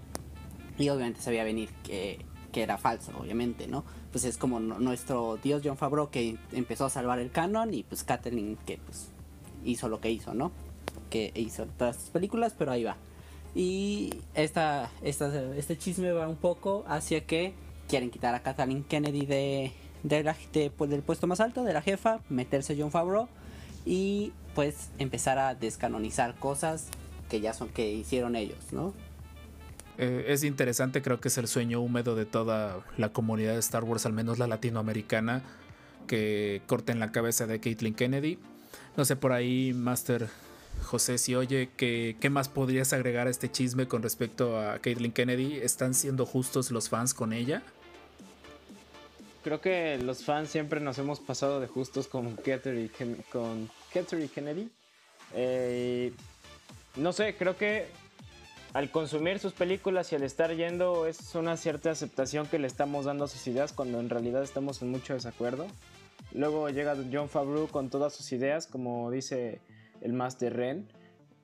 y 0.78 0.88
obviamente 0.88 1.20
se 1.20 1.30
veía 1.30 1.44
venir 1.44 1.70
que, 1.84 2.24
que 2.52 2.62
era 2.62 2.78
falso, 2.78 3.12
obviamente, 3.18 3.66
¿no? 3.66 3.84
Pues 4.12 4.24
es 4.24 4.36
como 4.36 4.60
nuestro 4.60 5.36
dios 5.42 5.62
John 5.64 5.76
Favreau 5.76 6.10
que 6.10 6.36
empezó 6.52 6.84
a 6.84 6.90
salvar 6.90 7.18
el 7.18 7.30
canon 7.30 7.74
y 7.74 7.82
pues 7.82 8.04
Kathleen 8.04 8.56
que 8.64 8.78
pues 8.78 9.08
hizo 9.64 9.88
lo 9.88 10.00
que 10.00 10.10
hizo, 10.10 10.34
¿no? 10.34 10.52
Que 11.10 11.32
hizo 11.34 11.66
todas 11.66 11.96
las 11.96 12.10
películas, 12.10 12.54
pero 12.56 12.70
ahí 12.70 12.84
va. 12.84 12.96
Y 13.54 14.14
esta, 14.34 14.90
este 15.02 15.76
chisme 15.76 16.12
va 16.12 16.28
un 16.28 16.36
poco 16.36 16.84
hacia 16.86 17.26
que 17.26 17.54
quieren 17.88 18.10
quitar 18.10 18.34
a 18.34 18.42
Kathleen 18.42 18.84
Kennedy 18.84 19.26
de, 19.26 19.72
de, 20.04 20.22
la, 20.22 20.36
de 20.52 20.70
pues, 20.70 20.90
del 20.90 21.02
puesto 21.02 21.26
más 21.26 21.40
alto, 21.40 21.64
de 21.64 21.72
la 21.72 21.82
jefa, 21.82 22.20
meterse 22.28 22.76
John 22.78 22.90
Favreau 22.90 23.28
y 23.84 24.32
pues 24.54 24.90
empezar 24.98 25.38
a 25.38 25.54
descanonizar 25.54 26.36
cosas 26.38 26.88
que 27.28 27.40
ya 27.40 27.52
son 27.52 27.68
que 27.68 27.92
hicieron 27.92 28.36
ellos, 28.36 28.58
¿no? 28.72 28.94
Eh, 29.98 30.26
es 30.28 30.44
interesante, 30.44 31.02
creo 31.02 31.20
que 31.20 31.28
es 31.28 31.38
el 31.38 31.46
sueño 31.46 31.80
húmedo 31.80 32.14
de 32.14 32.24
toda 32.24 32.84
la 32.96 33.10
comunidad 33.10 33.54
de 33.54 33.58
Star 33.58 33.84
Wars, 33.84 34.06
al 34.06 34.12
menos 34.12 34.38
la 34.38 34.46
latinoamericana, 34.46 35.42
que 36.06 36.62
corten 36.66 36.98
la 37.00 37.12
cabeza 37.12 37.46
de 37.46 37.60
Caitlyn 37.60 37.94
Kennedy. 37.94 38.38
No 38.96 39.04
sé, 39.04 39.16
por 39.16 39.32
ahí, 39.32 39.72
Master 39.74 40.28
José, 40.82 41.18
si 41.18 41.34
oye, 41.34 41.70
¿qué, 41.76 42.16
¿qué 42.20 42.30
más 42.30 42.48
podrías 42.48 42.92
agregar 42.92 43.26
a 43.26 43.30
este 43.30 43.50
chisme 43.50 43.86
con 43.88 44.02
respecto 44.02 44.58
a 44.58 44.78
Caitlyn 44.78 45.12
Kennedy? 45.12 45.58
¿Están 45.58 45.94
siendo 45.94 46.26
justos 46.26 46.70
los 46.70 46.88
fans 46.88 47.14
con 47.14 47.32
ella? 47.32 47.62
creo 49.42 49.60
que 49.60 49.98
los 49.98 50.24
fans 50.24 50.50
siempre 50.50 50.80
nos 50.80 50.98
hemos 50.98 51.20
pasado 51.20 51.60
de 51.60 51.66
justos 51.66 52.08
con 52.08 52.36
Katherine, 52.36 52.90
con 53.32 53.70
Kennedy. 54.34 54.70
Eh, 55.34 56.12
no 56.96 57.12
sé, 57.12 57.36
creo 57.36 57.56
que 57.56 57.86
al 58.72 58.90
consumir 58.90 59.38
sus 59.38 59.52
películas 59.52 60.12
y 60.12 60.16
al 60.16 60.22
estar 60.22 60.54
yendo 60.54 61.06
es 61.06 61.34
una 61.34 61.56
cierta 61.56 61.90
aceptación 61.90 62.46
que 62.46 62.58
le 62.58 62.66
estamos 62.66 63.04
dando 63.04 63.24
a 63.24 63.28
sus 63.28 63.46
ideas 63.46 63.72
cuando 63.72 64.00
en 64.00 64.10
realidad 64.10 64.42
estamos 64.42 64.82
en 64.82 64.90
mucho 64.90 65.14
desacuerdo. 65.14 65.66
Luego 66.32 66.68
llega 66.68 66.96
John 67.12 67.28
Favreau 67.28 67.68
con 67.68 67.90
todas 67.90 68.12
sus 68.12 68.30
ideas, 68.32 68.66
como 68.66 69.10
dice 69.10 69.60
el 70.00 70.12
Master 70.12 70.56
Ren, 70.56 70.88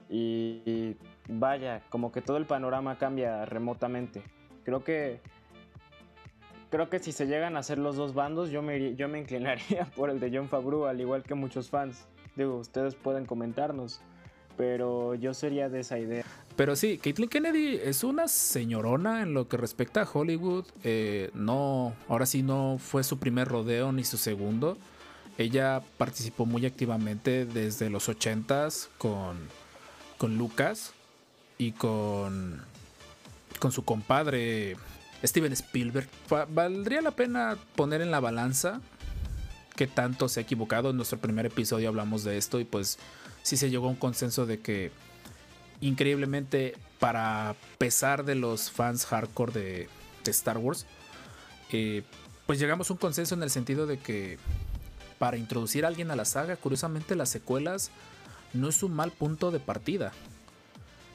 y, 0.08 0.96
vaya, 1.28 1.82
como 1.90 2.12
que 2.12 2.22
todo 2.22 2.36
el 2.36 2.46
panorama 2.46 2.98
cambia 2.98 3.44
remotamente. 3.44 4.22
Creo 4.64 4.84
que 4.84 5.20
creo 6.70 6.90
que 6.90 6.98
si 6.98 7.12
se 7.12 7.26
llegan 7.26 7.56
a 7.56 7.60
hacer 7.60 7.78
los 7.78 7.96
dos 7.96 8.12
bandos, 8.12 8.50
yo 8.50 8.62
me, 8.62 8.94
yo 8.96 9.08
me 9.08 9.18
inclinaría 9.20 9.86
por 9.96 10.10
el 10.10 10.20
de 10.20 10.36
John 10.36 10.48
Favreau, 10.48 10.86
al 10.86 11.00
igual 11.00 11.22
que 11.22 11.34
muchos 11.34 11.70
fans. 11.70 12.06
Digo, 12.36 12.56
ustedes 12.56 12.94
pueden 12.94 13.25
comentarnos, 13.25 14.00
pero 14.56 15.14
yo 15.14 15.32
sería 15.32 15.68
de 15.68 15.80
esa 15.80 15.98
idea. 15.98 16.25
Pero 16.54 16.76
sí, 16.76 16.98
Caitlin 16.98 17.28
Kennedy 17.28 17.76
es 17.82 18.04
una 18.04 18.28
señorona 18.28 19.22
en 19.22 19.32
lo 19.32 19.48
que 19.48 19.56
respecta 19.56 20.02
a 20.02 20.08
Hollywood. 20.10 20.66
Eh, 20.84 21.30
no, 21.34 21.94
ahora 22.08 22.26
sí 22.26 22.42
no 22.42 22.76
fue 22.78 23.04
su 23.04 23.18
primer 23.18 23.48
rodeo 23.48 23.92
ni 23.92 24.04
su 24.04 24.18
segundo. 24.18 24.76
Ella 25.38 25.83
participó 25.99 26.47
muy 26.47 26.64
activamente 26.64 27.45
desde 27.45 27.90
los 27.90 28.09
80s 28.09 28.88
con, 28.99 29.37
con 30.16 30.38
Lucas 30.38 30.93
y 31.59 31.73
con, 31.73 32.62
con 33.59 33.73
su 33.73 33.85
compadre 33.85 34.76
Steven 35.23 35.52
Spielberg. 35.52 36.09
Valdría 36.49 37.02
la 37.02 37.11
pena 37.11 37.59
poner 37.75 38.00
en 38.00 38.11
la 38.11 38.21
balanza 38.21 38.81
que 39.75 39.87
tanto 39.87 40.28
se 40.28 40.40
ha 40.40 40.43
equivocado. 40.43 40.90
En 40.90 40.97
nuestro 40.97 41.19
primer 41.19 41.47
episodio 41.47 41.88
hablamos 41.88 42.25
de 42.25 42.38
esto 42.38 42.59
y 42.59 42.64
pues 42.64 42.99
sí 43.43 43.57
se 43.57 43.71
llegó 43.71 43.87
a 43.87 43.90
un 43.90 43.97
consenso 43.97 44.47
de 44.47 44.61
que 44.61 44.90
increíblemente 45.81 46.75
para 46.99 47.55
pesar 47.78 48.25
de 48.25 48.35
los 48.35 48.71
fans 48.71 49.05
hardcore 49.05 49.52
de, 49.52 49.88
Star 50.25 50.59
Wars, 50.59 50.87
eh, 51.71 52.02
pues 52.47 52.59
llegamos 52.59 52.90
a 52.90 52.95
un 52.95 52.99
consenso 52.99 53.37
en 53.37 53.45
el 53.45 53.50
sentido 53.50 53.87
de 53.87 53.99
que 53.99 54.38
para 55.18 55.37
introducir 55.37 55.85
a 55.85 55.88
alguien 55.88 56.11
a 56.11 56.16
la 56.16 56.25
saga, 56.25 56.56
curiosamente 56.56 57.14
las 57.14 57.28
secuelas 57.28 57.90
no 58.52 58.68
es 58.68 58.82
un 58.82 58.94
mal 58.94 59.11
punto 59.11 59.50
de 59.50 59.61
partida. 59.61 60.12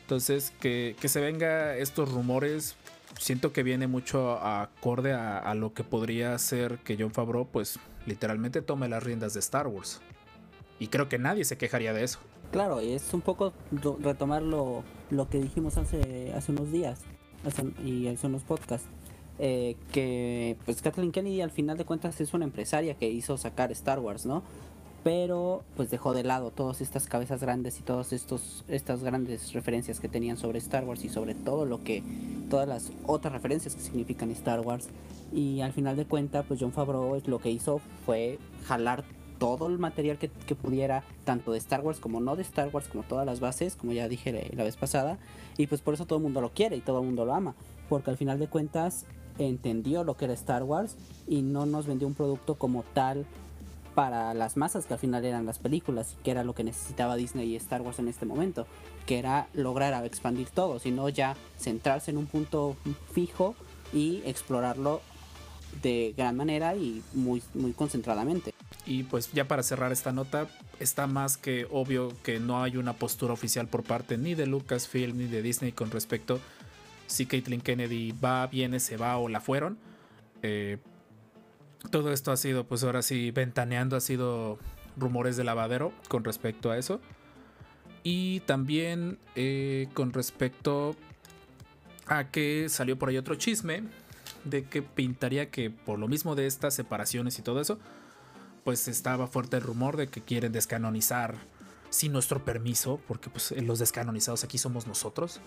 Entonces, 0.01 0.51
que, 0.59 0.95
se 1.01 1.21
venga 1.21 1.77
estos 1.77 2.11
rumores, 2.11 2.75
siento 3.17 3.53
que 3.53 3.63
viene 3.63 3.87
mucho 3.87 4.37
acorde 4.39 5.13
a, 5.13 5.53
lo 5.55 5.73
que 5.73 5.83
podría 5.83 6.37
ser 6.37 6.79
que 6.79 6.97
John 6.99 7.11
Favreau, 7.11 7.47
pues 7.47 7.79
literalmente 8.05 8.61
tome 8.61 8.89
las 8.89 9.03
riendas 9.03 9.33
de 9.33 9.39
Star 9.39 9.67
Wars. 9.67 10.01
Y 10.79 10.87
creo 10.87 11.07
que 11.07 11.17
nadie 11.17 11.45
se 11.45 11.57
quejaría 11.57 11.93
de 11.93 12.03
eso. 12.03 12.19
Claro, 12.51 12.81
es 12.81 13.13
un 13.13 13.21
poco 13.21 13.53
retomar 14.01 14.41
lo, 14.41 14.83
que 15.29 15.39
dijimos 15.39 15.77
hace, 15.77 16.33
hace 16.35 16.51
unos 16.51 16.71
días 16.71 16.99
y 17.85 18.07
hace 18.07 18.27
unos 18.27 18.43
podcasts. 18.43 18.89
Eh, 19.43 19.75
que 19.91 20.55
pues 20.65 20.83
Kathleen 20.83 21.11
Kennedy 21.11 21.41
al 21.41 21.49
final 21.49 21.75
de 21.75 21.83
cuentas 21.83 22.21
es 22.21 22.35
una 22.35 22.45
empresaria 22.45 22.93
que 22.93 23.09
hizo 23.09 23.39
sacar 23.39 23.71
Star 23.71 23.97
Wars, 23.97 24.27
¿no? 24.27 24.43
Pero 25.03 25.63
pues 25.75 25.89
dejó 25.89 26.13
de 26.13 26.21
lado 26.21 26.51
todas 26.51 26.79
estas 26.79 27.07
cabezas 27.07 27.41
grandes 27.41 27.79
y 27.79 27.81
todas 27.81 28.13
estos 28.13 28.63
estas 28.67 29.03
grandes 29.03 29.53
referencias 29.53 29.99
que 29.99 30.07
tenían 30.07 30.37
sobre 30.37 30.59
Star 30.59 30.83
Wars 30.83 31.03
y 31.05 31.09
sobre 31.09 31.33
todo 31.33 31.65
lo 31.65 31.83
que 31.83 32.03
todas 32.51 32.67
las 32.67 32.91
otras 33.07 33.33
referencias 33.33 33.73
que 33.73 33.81
significan 33.81 34.29
Star 34.29 34.59
Wars. 34.59 34.89
Y 35.33 35.61
al 35.61 35.73
final 35.73 35.95
de 35.95 36.05
cuentas 36.05 36.45
pues 36.47 36.59
John 36.59 36.71
Favreau 36.71 37.19
lo 37.25 37.39
que 37.39 37.49
hizo 37.49 37.81
fue 38.05 38.37
jalar 38.65 39.03
todo 39.39 39.65
el 39.65 39.79
material 39.79 40.19
que, 40.19 40.29
pudiera, 40.53 41.03
tanto 41.23 41.51
de 41.51 41.57
Star 41.57 41.81
Wars 41.81 41.99
como 41.99 42.21
no 42.21 42.35
de 42.35 42.43
Star 42.43 42.69
Wars, 42.71 42.87
como 42.87 43.01
todas 43.01 43.25
las 43.25 43.39
bases, 43.39 43.75
como 43.75 43.91
ya 43.91 44.07
dije 44.07 44.51
la 44.53 44.63
vez 44.63 44.77
pasada, 44.77 45.17
y 45.57 45.65
pues 45.65 45.81
por 45.81 45.95
eso 45.95 46.05
todo 46.05 46.17
el 46.17 46.23
mundo 46.23 46.41
lo 46.41 46.51
quiere 46.51 46.75
y 46.75 46.81
todo 46.81 46.99
el 46.99 47.07
mundo 47.07 47.25
lo 47.25 47.33
ama, 47.33 47.55
porque 47.89 48.11
al 48.11 48.17
final 48.17 48.37
de 48.37 48.45
cuentas 48.45 49.07
entendió 49.37 50.03
lo 50.03 50.15
que 50.15 50.25
era 50.25 50.33
Star 50.33 50.63
Wars 50.63 50.95
y 51.27 51.41
no 51.41 51.65
nos 51.65 51.87
vendió 51.87 52.07
un 52.07 52.13
producto 52.13 52.55
como 52.55 52.83
tal 52.93 53.25
para 53.95 54.33
las 54.33 54.57
masas 54.57 54.85
que 54.85 54.93
al 54.93 54.99
final 54.99 55.25
eran 55.25 55.45
las 55.45 55.59
películas 55.59 56.15
que 56.23 56.31
era 56.31 56.43
lo 56.43 56.55
que 56.55 56.63
necesitaba 56.63 57.15
Disney 57.15 57.51
y 57.51 57.55
Star 57.57 57.81
Wars 57.81 57.99
en 57.99 58.07
este 58.07 58.25
momento, 58.25 58.65
que 59.05 59.19
era 59.19 59.47
lograr 59.53 60.05
expandir 60.05 60.49
todo, 60.49 60.79
sino 60.79 61.09
ya 61.09 61.35
centrarse 61.59 62.11
en 62.11 62.17
un 62.17 62.27
punto 62.27 62.75
fijo 63.11 63.55
y 63.93 64.21
explorarlo 64.25 65.01
de 65.81 66.13
gran 66.17 66.35
manera 66.35 66.75
y 66.75 67.01
muy, 67.13 67.41
muy 67.53 67.73
concentradamente. 67.73 68.53
Y 68.85 69.03
pues 69.03 69.31
ya 69.31 69.47
para 69.47 69.63
cerrar 69.63 69.91
esta 69.91 70.11
nota, 70.11 70.47
está 70.79 71.07
más 71.07 71.37
que 71.37 71.67
obvio 71.71 72.11
que 72.23 72.39
no 72.39 72.63
hay 72.63 72.77
una 72.77 72.93
postura 72.93 73.33
oficial 73.33 73.67
por 73.67 73.83
parte 73.83 74.17
ni 74.17 74.35
de 74.35 74.47
Lucasfilm 74.47 75.17
ni 75.17 75.27
de 75.27 75.41
Disney 75.41 75.71
con 75.71 75.91
respecto 75.91 76.39
si 77.11 77.25
Caitlyn 77.25 77.61
Kennedy 77.61 78.13
va, 78.13 78.47
viene, 78.47 78.79
se 78.79 78.97
va 78.97 79.17
o 79.17 79.27
la 79.27 79.41
fueron. 79.41 79.77
Eh, 80.41 80.77
todo 81.89 82.13
esto 82.13 82.31
ha 82.31 82.37
sido, 82.37 82.63
pues 82.65 82.83
ahora 82.83 83.01
sí, 83.01 83.31
ventaneando, 83.31 83.95
ha 83.95 84.01
sido 84.01 84.57
rumores 84.97 85.35
de 85.35 85.43
lavadero 85.43 85.93
con 86.07 86.23
respecto 86.23 86.71
a 86.71 86.77
eso. 86.77 87.01
Y 88.03 88.39
también 88.41 89.19
eh, 89.35 89.89
con 89.93 90.13
respecto 90.13 90.95
a 92.07 92.29
que 92.29 92.67
salió 92.69 92.97
por 92.97 93.09
ahí 93.09 93.17
otro 93.17 93.35
chisme 93.35 93.83
de 94.45 94.63
que 94.63 94.81
pintaría 94.81 95.51
que 95.51 95.69
por 95.69 95.99
lo 95.99 96.07
mismo 96.07 96.35
de 96.35 96.47
estas 96.47 96.73
separaciones 96.73 97.37
y 97.37 97.41
todo 97.41 97.61
eso, 97.61 97.77
pues 98.63 98.87
estaba 98.87 99.27
fuerte 99.27 99.57
el 99.57 99.63
rumor 99.63 99.97
de 99.97 100.07
que 100.07 100.21
quieren 100.21 100.51
descanonizar 100.51 101.35
sin 101.89 102.13
nuestro 102.13 102.43
permiso, 102.43 102.99
porque 103.07 103.29
pues 103.29 103.51
los 103.51 103.79
descanonizados 103.79 104.43
aquí 104.43 104.57
somos 104.57 104.87
nosotros, 104.87 105.41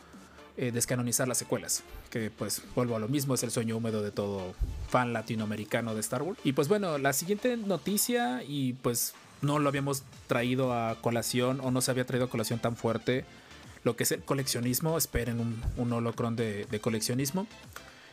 eh, 0.56 0.70
descanonizar 0.72 1.26
las 1.26 1.38
secuelas. 1.38 1.82
Que 2.10 2.30
pues 2.30 2.62
vuelvo 2.74 2.96
a 2.96 2.98
lo 2.98 3.08
mismo, 3.08 3.34
es 3.34 3.42
el 3.42 3.50
sueño 3.50 3.76
húmedo 3.76 4.02
de 4.02 4.10
todo 4.10 4.54
fan 4.88 5.12
latinoamericano 5.12 5.94
de 5.94 6.00
Star 6.00 6.22
Wars. 6.22 6.38
Y 6.44 6.52
pues 6.52 6.68
bueno, 6.68 6.98
la 6.98 7.12
siguiente 7.12 7.56
noticia, 7.56 8.42
y 8.46 8.74
pues 8.74 9.14
no 9.42 9.58
lo 9.58 9.68
habíamos 9.68 10.04
traído 10.26 10.72
a 10.72 10.96
colación 11.00 11.60
o 11.60 11.70
no 11.70 11.80
se 11.80 11.90
había 11.90 12.06
traído 12.06 12.26
a 12.26 12.30
colación 12.30 12.60
tan 12.60 12.76
fuerte, 12.76 13.24
lo 13.82 13.96
que 13.96 14.04
es 14.04 14.12
el 14.12 14.22
coleccionismo, 14.22 14.96
esperen 14.96 15.40
un, 15.40 15.62
un 15.76 15.92
holocron 15.92 16.36
de, 16.36 16.66
de 16.66 16.80
coleccionismo. 16.80 17.46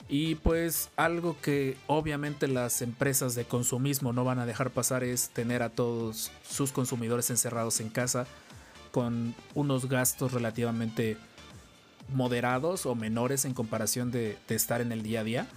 Y 0.09 0.35
pues 0.35 0.89
algo 0.97 1.37
que 1.41 1.77
obviamente 1.87 2.49
las 2.49 2.81
empresas 2.81 3.33
de 3.33 3.45
consumismo 3.45 4.11
no 4.11 4.25
van 4.25 4.39
a 4.39 4.45
dejar 4.45 4.71
pasar 4.71 5.05
es 5.05 5.29
tener 5.29 5.63
a 5.63 5.69
todos 5.69 6.31
sus 6.47 6.73
consumidores 6.73 7.29
encerrados 7.29 7.79
en 7.79 7.89
casa 7.89 8.27
con 8.91 9.33
unos 9.55 9.87
gastos 9.87 10.33
relativamente 10.33 11.17
moderados 12.09 12.85
o 12.85 12.95
menores 12.95 13.45
en 13.45 13.53
comparación 13.53 14.11
de, 14.11 14.37
estar 14.49 14.81
en 14.81 14.91
el 14.91 15.03
día 15.03 15.21
a 15.21 15.23
día. 15.23 15.47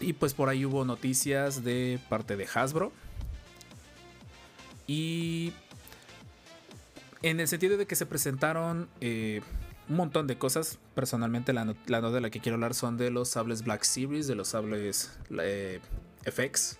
Y 0.00 0.14
pues 0.14 0.34
por 0.34 0.48
ahí 0.48 0.64
hubo 0.64 0.84
noticias 0.84 1.64
de 1.64 1.98
parte 2.08 2.36
de 2.36 2.46
Hasbro. 2.52 2.92
Y 4.86 5.52
en 7.22 7.40
el 7.40 7.48
sentido 7.48 7.76
de 7.76 7.86
que 7.86 7.94
se 7.94 8.04
presentaron 8.04 8.88
eh, 9.00 9.40
un 9.88 9.96
montón 9.96 10.26
de 10.26 10.36
cosas. 10.38 10.78
Personalmente 10.94 11.52
la, 11.52 11.64
nota 11.64 12.10
de 12.10 12.20
la 12.20 12.30
que 12.30 12.40
quiero 12.40 12.54
hablar 12.54 12.74
son 12.74 12.96
de 12.96 13.10
los 13.10 13.28
sables 13.28 13.62
Black 13.62 13.82
Series, 13.84 14.26
de 14.26 14.34
los 14.34 14.48
sables 14.48 15.18
eh, 15.38 15.80
FX. 16.24 16.78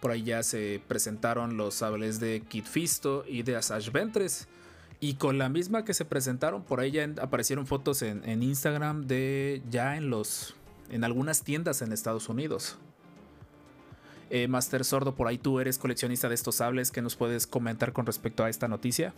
Por 0.00 0.10
ahí 0.10 0.24
ya 0.24 0.42
se 0.42 0.82
presentaron 0.88 1.56
los 1.56 1.74
sables 1.74 2.18
de 2.18 2.42
Kid 2.48 2.64
Fisto 2.64 3.24
y 3.26 3.42
de 3.42 3.56
Asajj 3.56 3.90
Ventress. 3.92 4.48
Y 5.02 5.14
con 5.14 5.36
la 5.36 5.48
misma 5.48 5.84
que 5.84 5.94
se 5.94 6.04
presentaron, 6.04 6.62
por 6.62 6.78
ahí 6.78 6.92
ya 6.92 7.10
aparecieron 7.20 7.66
fotos 7.66 8.02
en, 8.02 8.40
Instagram 8.40 9.08
de 9.08 9.60
ya 9.68 9.96
en 9.96 10.10
los. 10.10 10.54
en 10.92 11.02
algunas 11.02 11.42
tiendas 11.42 11.82
en 11.82 11.92
Estados 11.92 12.28
Unidos. 12.28 12.78
Eh, 14.30 14.46
Master 14.46 14.84
Sordo, 14.84 15.16
por 15.16 15.26
ahí 15.26 15.38
tú 15.38 15.58
eres 15.58 15.76
coleccionista 15.76 16.28
de 16.28 16.36
estos 16.36 16.54
sables. 16.54 16.92
¿Qué 16.92 17.02
nos 17.02 17.16
puedes 17.16 17.48
comentar 17.48 17.92
con 17.92 18.06
respecto 18.06 18.44
a 18.44 18.48
esta 18.48 18.68
noticia? 18.68 19.12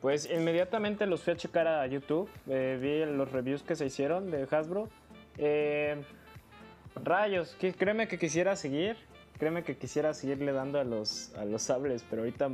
Pues 0.00 0.30
inmediatamente 0.30 1.06
los 1.06 1.24
fui 1.24 1.32
a 1.32 1.36
checar 1.36 1.66
a 1.66 1.84
YouTube. 1.88 2.30
Eh, 2.46 2.78
vi 2.80 3.16
los 3.16 3.32
reviews 3.32 3.64
que 3.64 3.74
se 3.74 3.86
hicieron 3.86 4.30
de 4.30 4.46
Hasbro. 4.48 4.88
Eh, 5.38 6.04
rayos, 6.94 7.56
créeme 7.58 8.06
que 8.06 8.16
quisiera 8.16 8.54
seguir. 8.54 8.96
Créeme 9.40 9.64
que 9.64 9.76
quisiera 9.76 10.14
seguirle 10.14 10.52
dando 10.52 10.78
a 10.78 10.84
los, 10.84 11.34
a 11.34 11.44
los 11.44 11.62
sables, 11.62 12.04
pero 12.08 12.22
ahorita 12.22 12.48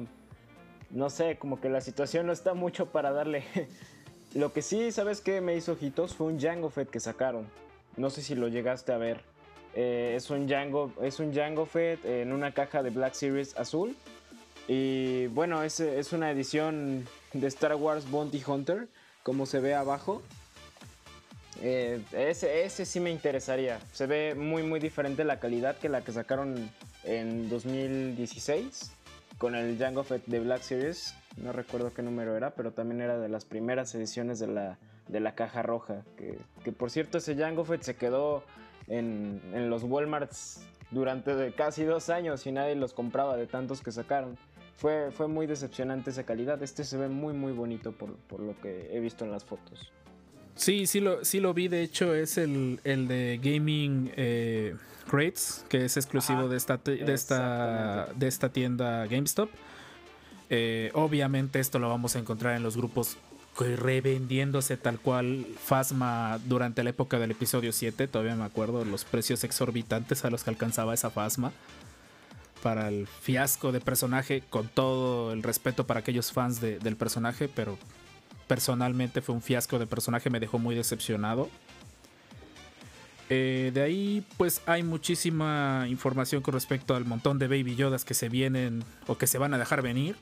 no 0.92 1.08
sé, 1.08 1.36
como 1.38 1.60
que 1.60 1.68
la 1.68 1.80
situación 1.80 2.26
no 2.26 2.32
está 2.32 2.54
mucho 2.54 2.86
para 2.86 3.12
darle. 3.12 3.44
lo 4.34 4.52
que 4.52 4.62
sí, 4.62 4.92
¿sabes 4.92 5.20
qué 5.20 5.40
me 5.40 5.56
hizo 5.56 5.72
ojitos? 5.72 6.14
Fue 6.14 6.26
un 6.26 6.38
Jango 6.38 6.70
Fett 6.70 6.90
que 6.90 7.00
sacaron. 7.00 7.46
No 7.96 8.10
sé 8.10 8.22
si 8.22 8.34
lo 8.34 8.48
llegaste 8.48 8.92
a 8.92 8.98
ver. 8.98 9.20
Eh, 9.74 10.14
es 10.16 10.28
un 10.28 10.48
Jango, 10.48 10.92
es 11.02 11.18
un 11.18 11.34
Jango 11.34 11.64
Fett 11.64 12.04
en 12.04 12.32
una 12.32 12.52
caja 12.52 12.82
de 12.82 12.90
Black 12.90 13.14
Series 13.14 13.56
azul. 13.56 13.96
Y 14.68 15.26
bueno, 15.28 15.62
es, 15.62 15.80
es 15.80 16.12
una 16.12 16.30
edición 16.30 17.06
de 17.32 17.46
Star 17.48 17.74
Wars 17.74 18.08
Bounty 18.10 18.42
Hunter, 18.46 18.86
como 19.22 19.46
se 19.46 19.60
ve 19.60 19.74
abajo. 19.74 20.22
Eh, 21.62 22.02
ese, 22.12 22.64
ese 22.64 22.84
sí 22.84 23.00
me 23.00 23.10
interesaría. 23.10 23.80
Se 23.92 24.06
ve 24.06 24.34
muy 24.34 24.62
muy 24.62 24.78
diferente 24.78 25.24
la 25.24 25.40
calidad 25.40 25.76
que 25.78 25.88
la 25.88 26.04
que 26.04 26.12
sacaron 26.12 26.70
en 27.04 27.48
2016 27.48 28.92
con 29.42 29.56
el 29.56 29.76
Jango 29.76 30.04
Fett 30.04 30.24
de 30.26 30.38
Black 30.38 30.62
Series. 30.62 31.16
No 31.36 31.52
recuerdo 31.52 31.92
qué 31.92 32.00
número 32.00 32.36
era, 32.36 32.54
pero 32.54 32.70
también 32.70 33.00
era 33.00 33.18
de 33.18 33.28
las 33.28 33.44
primeras 33.44 33.92
ediciones 33.92 34.38
de 34.38 34.46
la, 34.46 34.78
de 35.08 35.18
la 35.18 35.34
caja 35.34 35.62
roja. 35.62 36.04
Que, 36.16 36.70
por 36.70 36.92
cierto, 36.92 37.18
ese 37.18 37.34
Jango 37.34 37.64
Fett 37.64 37.82
se 37.82 37.96
quedó 37.96 38.44
en, 38.86 39.42
en 39.52 39.68
los 39.68 39.82
Walmarts 39.82 40.64
durante 40.92 41.52
casi 41.54 41.82
dos 41.82 42.08
años 42.08 42.46
y 42.46 42.52
nadie 42.52 42.76
los 42.76 42.92
compraba 42.92 43.36
de 43.36 43.48
tantos 43.48 43.82
que 43.82 43.90
sacaron. 43.90 44.38
Fue, 44.76 45.10
fue 45.10 45.26
muy 45.26 45.48
decepcionante 45.48 46.10
esa 46.10 46.22
calidad. 46.22 46.62
Este 46.62 46.84
se 46.84 46.96
ve 46.96 47.08
muy 47.08 47.34
muy 47.34 47.50
bonito 47.50 47.90
por, 47.90 48.14
por 48.14 48.38
lo 48.38 48.56
que 48.60 48.96
he 48.96 49.00
visto 49.00 49.24
en 49.24 49.32
las 49.32 49.44
fotos. 49.44 49.92
Sí, 50.54 50.86
sí 50.86 51.00
lo, 51.00 51.24
sí 51.24 51.40
lo 51.40 51.54
vi. 51.54 51.68
De 51.68 51.82
hecho, 51.82 52.14
es 52.14 52.38
el, 52.38 52.80
el 52.84 53.08
de 53.08 53.40
Gaming 53.42 54.12
eh, 54.16 54.76
Crates, 55.10 55.64
que 55.68 55.84
es 55.84 55.96
exclusivo 55.96 56.40
Ajá, 56.40 56.48
de, 56.48 56.56
esta, 56.56 56.76
de, 56.78 57.12
esta, 57.14 58.08
de 58.14 58.28
esta 58.28 58.48
tienda 58.50 59.06
GameStop. 59.06 59.50
Eh, 60.50 60.90
obviamente, 60.94 61.58
esto 61.60 61.78
lo 61.78 61.88
vamos 61.88 62.14
a 62.16 62.18
encontrar 62.18 62.56
en 62.56 62.62
los 62.62 62.76
grupos 62.76 63.16
revendiéndose 63.58 64.76
tal 64.78 64.98
cual 64.98 65.46
Fasma 65.62 66.38
durante 66.46 66.82
la 66.84 66.90
época 66.90 67.18
del 67.18 67.30
episodio 67.32 67.72
7. 67.72 68.08
Todavía 68.08 68.34
me 68.34 68.44
acuerdo 68.44 68.84
los 68.84 69.04
precios 69.04 69.44
exorbitantes 69.44 70.24
a 70.24 70.30
los 70.30 70.44
que 70.44 70.50
alcanzaba 70.50 70.94
esa 70.94 71.10
Fasma. 71.10 71.52
Para 72.62 72.88
el 72.88 73.06
fiasco 73.08 73.72
de 73.72 73.80
personaje, 73.80 74.42
con 74.48 74.68
todo 74.68 75.32
el 75.32 75.42
respeto 75.42 75.86
para 75.86 76.00
aquellos 76.00 76.30
fans 76.32 76.60
de- 76.60 76.78
del 76.78 76.96
personaje, 76.96 77.48
pero 77.48 77.76
personalmente 78.52 79.22
fue 79.22 79.34
un 79.34 79.40
fiasco 79.40 79.78
de 79.78 79.86
personaje, 79.86 80.28
me 80.28 80.38
dejó 80.38 80.58
muy 80.58 80.74
decepcionado. 80.74 81.48
Eh, 83.30 83.70
de 83.72 83.80
ahí, 83.80 84.26
pues 84.36 84.60
hay 84.66 84.82
muchísima 84.82 85.86
información 85.88 86.42
con 86.42 86.52
respecto 86.52 86.94
al 86.94 87.06
montón 87.06 87.38
de 87.38 87.48
Baby 87.48 87.76
Yodas 87.76 88.04
que 88.04 88.12
se 88.12 88.28
vienen 88.28 88.84
o 89.06 89.16
que 89.16 89.26
se 89.26 89.38
van 89.38 89.54
a 89.54 89.58
dejar 89.58 89.80
venir. 89.80 90.16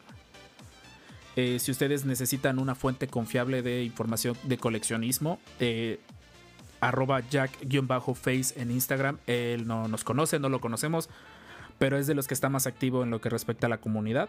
Eh, 1.35 1.59
si 1.59 1.73
ustedes 1.73 2.05
necesitan 2.05 2.61
una 2.61 2.77
fuente 2.77 3.09
confiable 3.09 3.63
de 3.63 3.83
información 3.83 4.37
de 4.45 4.59
coleccionismo, 4.59 5.41
eh, 5.59 5.99
arroba 6.81 7.29
jack-face 7.29 8.63
en 8.63 8.71
Instagram. 8.71 9.19
Él 9.27 9.67
no 9.67 9.89
nos 9.89 10.05
conoce, 10.05 10.39
no 10.39 10.51
lo 10.51 10.61
conocemos, 10.61 11.09
pero 11.81 11.99
es 11.99 12.07
de 12.07 12.15
los 12.15 12.29
que 12.29 12.35
está 12.35 12.49
más 12.49 12.69
activo 12.69 13.03
en 13.03 13.11
lo 13.11 13.21
que 13.21 13.29
respecta 13.29 13.67
a 13.67 13.71
la 13.71 13.79
comunidad. 13.79 14.29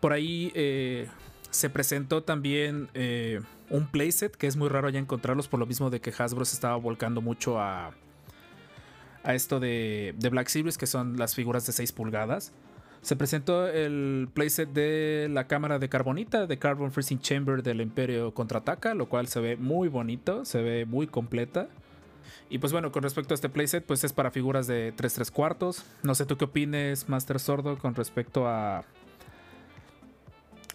Por 0.00 0.14
ahí 0.14 0.50
se 1.50 1.70
presentó 1.70 2.22
también 2.22 2.88
eh, 2.94 3.40
un 3.70 3.86
playset 3.86 4.34
que 4.34 4.46
es 4.46 4.56
muy 4.56 4.68
raro 4.68 4.88
ya 4.88 4.98
encontrarlos 4.98 5.48
por 5.48 5.60
lo 5.60 5.66
mismo 5.66 5.90
de 5.90 6.00
que 6.00 6.12
Hasbro 6.16 6.44
se 6.44 6.54
estaba 6.54 6.76
volcando 6.76 7.20
mucho 7.20 7.60
a, 7.60 7.92
a 9.22 9.34
esto 9.34 9.60
de, 9.60 10.14
de 10.18 10.28
Black 10.28 10.48
Series, 10.48 10.78
que 10.78 10.86
son 10.86 11.16
las 11.16 11.34
figuras 11.34 11.66
de 11.66 11.72
6 11.72 11.92
pulgadas. 11.92 12.52
Se 13.00 13.14
presentó 13.14 13.68
el 13.68 14.28
playset 14.34 14.70
de 14.70 15.28
la 15.30 15.46
cámara 15.46 15.78
de 15.78 15.88
carbonita 15.88 16.46
de 16.46 16.58
Carbon 16.58 16.90
Freezing 16.90 17.20
Chamber 17.20 17.62
del 17.62 17.80
Imperio 17.80 18.34
Contraataca, 18.34 18.94
lo 18.94 19.08
cual 19.08 19.28
se 19.28 19.40
ve 19.40 19.56
muy 19.56 19.88
bonito, 19.88 20.44
se 20.44 20.62
ve 20.62 20.84
muy 20.84 21.06
completa. 21.06 21.68
Y 22.50 22.58
pues 22.58 22.72
bueno, 22.72 22.90
con 22.90 23.02
respecto 23.02 23.34
a 23.34 23.36
este 23.36 23.48
playset, 23.48 23.84
pues 23.84 24.02
es 24.04 24.12
para 24.12 24.30
figuras 24.30 24.66
de 24.66 24.92
3 24.96 25.14
3 25.14 25.30
cuartos. 25.30 25.84
No 26.02 26.14
sé 26.14 26.26
tú 26.26 26.36
qué 26.36 26.46
opines, 26.46 27.08
Master 27.08 27.38
Sordo, 27.38 27.78
con 27.78 27.94
respecto 27.94 28.48
a, 28.48 28.84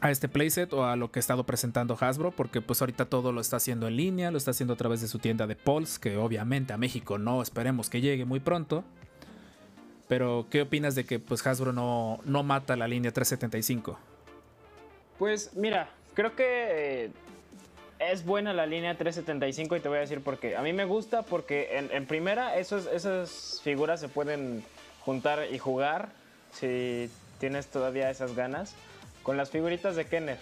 a 0.03 0.11
este 0.11 0.27
playset 0.27 0.73
o 0.73 0.83
a 0.83 0.97
lo 0.97 1.11
que 1.11 1.19
ha 1.19 1.21
estado 1.21 1.45
presentando 1.45 1.97
Hasbro, 1.97 2.31
porque 2.31 2.59
pues 2.59 2.81
ahorita 2.81 3.05
todo 3.05 3.31
lo 3.31 3.39
está 3.39 3.55
haciendo 3.55 3.87
en 3.87 3.95
línea, 3.95 4.31
lo 4.31 4.37
está 4.37 4.51
haciendo 4.51 4.73
a 4.73 4.77
través 4.77 4.99
de 4.99 5.07
su 5.07 5.17
tienda 5.17 5.47
de 5.47 5.55
Pulse, 5.55 5.97
que 5.97 6.17
obviamente 6.17 6.73
a 6.73 6.77
México 6.77 7.17
no 7.17 7.41
esperemos 7.41 7.89
que 7.89 8.01
llegue 8.01 8.25
muy 8.25 8.41
pronto. 8.41 8.83
Pero, 10.09 10.45
¿qué 10.49 10.63
opinas 10.63 10.95
de 10.95 11.05
que 11.05 11.19
pues 11.19 11.47
Hasbro 11.47 11.71
no, 11.71 12.19
no 12.25 12.43
mata 12.43 12.75
la 12.75 12.85
línea 12.85 13.13
375? 13.13 13.97
Pues 15.17 15.55
mira, 15.55 15.89
creo 16.13 16.35
que 16.35 17.05
eh, 17.05 17.11
es 17.99 18.25
buena 18.25 18.51
la 18.51 18.65
línea 18.65 18.97
375 18.97 19.77
y 19.77 19.79
te 19.79 19.87
voy 19.87 19.99
a 19.99 20.01
decir 20.01 20.19
por 20.19 20.37
qué. 20.37 20.57
A 20.57 20.61
mí 20.61 20.73
me 20.73 20.83
gusta 20.83 21.21
porque 21.21 21.77
en, 21.77 22.05
primera 22.07 22.57
esos, 22.57 22.87
esas 22.87 23.61
figuras 23.63 24.01
se 24.01 24.09
pueden 24.09 24.65
juntar 24.99 25.47
y 25.49 25.59
jugar 25.59 26.09
si 26.51 27.09
tienes 27.39 27.67
todavía 27.67 28.09
esas 28.09 28.35
ganas 28.35 28.75
con 29.23 29.37
las 29.37 29.49
figuritas 29.49 29.95
de 29.95 30.05
Kenner, 30.05 30.37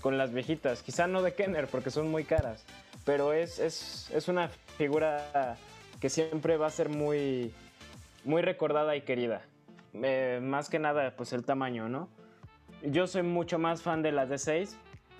con 0.00 0.16
las 0.16 0.32
viejitas. 0.32 0.82
Quizá 0.82 1.06
no 1.06 1.22
de 1.22 1.34
Kenner 1.34 1.66
porque 1.66 1.90
son 1.90 2.10
muy 2.10 2.24
caras, 2.24 2.64
pero 3.04 3.32
es, 3.32 3.58
es, 3.58 4.10
es 4.12 4.28
una 4.28 4.48
figura 4.78 5.58
que 6.00 6.08
siempre 6.08 6.56
va 6.56 6.68
a 6.68 6.70
ser 6.70 6.88
muy, 6.88 7.52
muy 8.24 8.42
recordada 8.42 8.96
y 8.96 9.02
querida. 9.02 9.42
Eh, 9.94 10.40
más 10.42 10.68
que 10.68 10.78
nada, 10.78 11.14
pues 11.16 11.32
el 11.32 11.44
tamaño, 11.44 11.88
¿no? 11.88 12.08
Yo 12.82 13.06
soy 13.06 13.22
mucho 13.22 13.58
más 13.58 13.82
fan 13.82 14.02
de 14.02 14.12
las 14.12 14.28
de 14.28 14.38
6, 14.38 14.76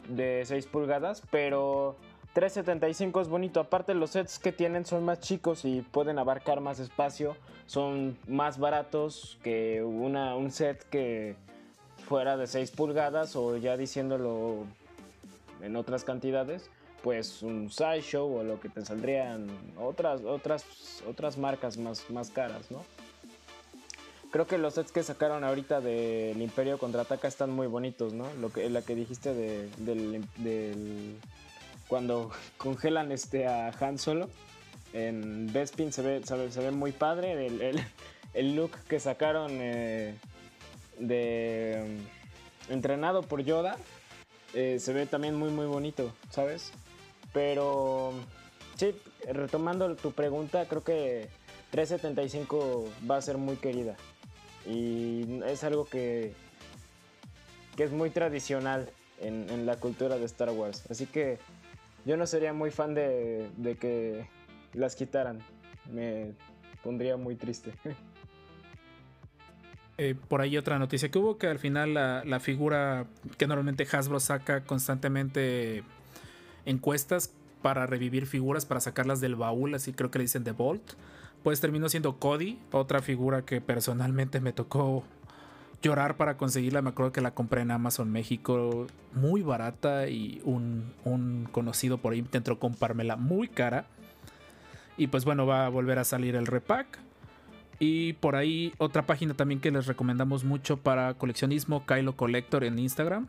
de 0.09 0.43
6 0.45 0.67
pulgadas, 0.67 1.23
pero 1.31 1.97
375 2.35 3.21
es 3.21 3.29
bonito. 3.29 3.61
Aparte 3.61 3.95
los 3.95 4.11
sets 4.11 4.39
que 4.39 4.53
tienen 4.53 4.85
son 4.85 5.05
más 5.05 5.21
chicos 5.21 5.65
y 5.65 5.83
pueden 5.83 6.19
abarcar 6.19 6.61
más 6.61 6.81
espacio, 6.81 7.37
son 7.67 8.19
más 8.27 8.59
baratos 8.59 9.39
que 9.43 9.83
una, 9.83 10.37
un 10.37 10.51
set 10.51 10.87
que 10.91 11.37
fuera 12.09 12.37
de 12.37 12.47
6 12.47 12.71
pulgadas 12.73 13.35
o 13.37 13.57
ya 13.57 13.77
diciéndolo 13.77 14.65
en 15.63 15.77
otras 15.77 16.05
cantidades, 16.05 16.69
pues 17.03 17.43
un 17.43 17.71
Sideshow 17.71 18.39
o 18.39 18.43
lo 18.43 18.61
que 18.61 18.69
te 18.69 18.85
saldrían 18.85 19.47
otras, 19.79 20.23
otras, 20.23 20.65
otras 21.09 21.37
marcas 21.39 21.77
más, 21.77 22.09
más 22.11 22.31
caras, 22.31 22.71
¿no? 22.71 22.83
Creo 24.31 24.47
que 24.49 24.59
los 24.59 24.75
sets 24.75 24.91
que 24.91 25.03
sacaron 25.05 25.45
ahorita 25.45 25.81
del 25.81 26.43
Imperio 26.43 26.77
Contraataca 26.79 27.29
están 27.29 27.51
muy 27.51 27.69
bonitos, 27.69 28.15
¿no? 28.15 28.27
Lo 28.41 28.51
que, 28.51 28.69
la 28.69 28.83
que 28.83 28.95
dijiste 28.97 29.33
de, 29.33 29.69
del, 29.79 31.17
Cuando 31.87 32.31
congelan 32.57 33.13
este 33.13 33.47
a 33.47 33.69
Han 33.81 33.99
Solo. 33.99 34.29
En 34.93 35.53
Bespin 35.53 35.93
se 35.93 36.03
ve, 36.03 36.23
se 36.25 36.61
ve, 36.61 36.71
muy 36.73 36.93
padre. 36.93 37.47
El, 37.47 37.61
el- 37.61 37.81
el 38.33 38.57
look 38.57 38.73
que 38.89 38.99
sacaron 38.99 39.53
eh, 39.61 40.17
de... 40.99 41.99
entrenado 42.69 43.23
por 43.23 43.43
Yoda. 43.43 43.77
eh, 44.55 44.79
se 44.79 44.93
ve 44.93 45.07
también 45.07 45.35
muy 45.35 45.51
muy 45.51 45.67
bonito, 45.67 46.13
¿sabes? 46.31 46.73
Pero... 47.33 48.13
Sí, 48.77 48.95
retomando 49.33 49.95
tu 49.97 50.13
pregunta, 50.13 50.67
creo 50.67 50.83
que 50.83 51.29
375 51.71 52.89
va 53.09 53.17
a 53.19 53.23
ser 53.23 53.39
muy 53.39 53.57
querida. 53.57 53.97
Y 54.67 55.43
es 55.47 55.63
algo 55.63 55.85
que, 55.85 56.33
que 57.77 57.85
es 57.85 57.93
muy 57.93 58.11
tradicional 58.11 58.91
en, 59.21 59.49
en 59.51 59.67
la 59.67 59.77
cultura 59.77 60.19
de 60.19 60.25
Star 60.25 60.51
Wars. 60.51 60.85
Así 60.91 61.07
que 61.07 61.39
yo 62.05 62.17
no 62.17 62.27
sería 62.27 62.53
muy 62.53 62.71
fan 62.71 62.95
de, 62.95 63.49
de 63.57 63.77
que 63.77 64.27
las 64.73 64.97
quitaran. 64.97 65.41
Me 65.93 66.33
pondría 66.83 67.17
muy 67.17 67.37
triste. 67.37 67.73
Eh, 69.97 70.17
por 70.29 70.41
ahí 70.41 70.57
otra 70.57 70.79
noticia 70.79 71.11
que 71.11 71.19
hubo 71.19 71.39
que 71.39 71.47
al 71.47 71.59
final 71.59 71.95
la, 71.95 72.25
la 72.25 72.41
figura 72.41 73.07
que 73.39 73.47
normalmente 73.47 73.87
Hasbro 73.91 74.19
saca 74.19 74.65
constantemente 74.65 75.85
encuestas 76.65 77.33
para 77.63 77.87
revivir 77.87 78.27
figuras, 78.27 78.67
para 78.67 78.81
sacarlas 78.81 79.21
del 79.21 79.37
baúl, 79.37 79.75
así 79.75 79.93
creo 79.93 80.11
que 80.11 80.19
le 80.19 80.25
dicen 80.25 80.45
de 80.45 80.53
Vault, 80.53 80.83
pues 81.43 81.61
terminó 81.61 81.89
siendo 81.89 82.19
Cody, 82.19 82.59
otra 82.73 83.03
figura 83.03 83.43
que 83.43 83.61
personalmente 83.61 84.41
me 84.41 84.53
tocó 84.53 85.05
llorar 85.85 86.17
para 86.17 86.37
conseguirla. 86.37 86.83
Me 86.83 86.91
acuerdo 86.91 87.13
que 87.13 87.21
la 87.21 87.35
compré 87.35 87.61
en 87.61 87.71
Amazon 87.71 88.11
México 88.11 88.87
muy 89.13 89.43
barata 89.43 90.09
y 90.09 90.41
un, 90.45 90.93
un 91.05 91.49
conocido 91.53 91.99
por 91.99 92.15
ahí 92.15 92.19
intentó 92.19 92.59
comprármela 92.59 93.17
muy 93.17 93.49
cara. 93.49 93.87
Y 94.97 95.09
pues 95.09 95.25
bueno, 95.25 95.47
va 95.47 95.67
a 95.67 95.69
volver 95.69 95.99
a 95.99 96.05
salir 96.05 96.35
el 96.35 96.47
repack. 96.47 96.99
Y 97.79 98.15
por 98.15 98.37
ahí 98.37 98.73
otra 98.79 99.03
página 99.07 99.35
también 99.35 99.61
que 99.61 99.71
les 99.71 99.87
recomendamos 99.87 100.45
mucho 100.45 100.77
para 100.77 101.15
coleccionismo, 101.15 101.85
Kylo 101.87 102.17
Collector 102.17 102.65
en 102.65 102.79
Instagram. 102.79 103.27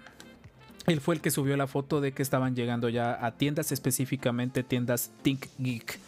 Él 0.87 1.01
fue 1.01 1.15
el 1.15 1.21
que 1.21 1.31
subió 1.31 1.57
la 1.57 1.67
foto 1.67 1.99
de 1.99 2.11
que 2.11 2.21
estaban 2.21 2.55
llegando 2.55 2.89
ya 2.89 3.25
a 3.25 3.31
tiendas, 3.31 3.71
específicamente 3.71 4.63
tiendas 4.63 5.11
Think 5.23 5.47
Geek, 5.57 5.99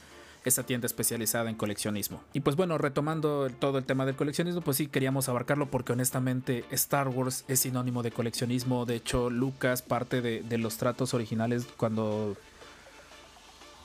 esa 0.45 0.63
tienda 0.63 0.85
especializada 0.85 1.49
en 1.49 1.55
coleccionismo. 1.55 2.21
Y 2.33 2.41
pues 2.41 2.55
bueno, 2.55 2.77
retomando 2.77 3.49
todo 3.49 3.79
el 3.79 3.85
tema 3.85 4.05
del 4.05 4.15
coleccionismo, 4.15 4.61
pues 4.61 4.77
sí 4.77 4.85
queríamos 4.85 5.29
abarcarlo 5.29 5.71
porque 5.71 5.93
honestamente 5.93 6.63
Star 6.69 7.07
Wars 7.07 7.43
es 7.47 7.61
sinónimo 7.61 8.03
de 8.03 8.11
coleccionismo. 8.11 8.85
De 8.85 8.95
hecho, 8.95 9.31
Lucas, 9.31 9.81
parte 9.81 10.21
de, 10.21 10.57
los 10.59 10.77
tratos 10.77 11.15
originales 11.15 11.67
cuando 11.75 12.37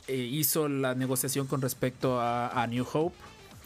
eh, 0.09 0.17
hizo 0.17 0.69
la 0.69 0.95
negociación 0.95 1.47
con 1.47 1.63
respecto 1.63 2.21
a 2.21 2.67
New 2.69 2.87
Hope, 2.93 3.17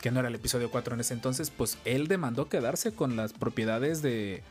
que 0.01 0.11
no 0.11 0.21
era 0.21 0.29
el 0.29 0.35
episodio 0.35 0.71
4 0.71 0.95
en 0.95 1.01
ese 1.01 1.15
entonces, 1.15 1.51
pues 1.51 1.79
él 1.85 2.09
demandó 2.09 2.49
quedarse 2.49 2.93
con 2.93 3.17
las 3.17 3.33
propiedades 3.33 4.03
de, 4.03 4.43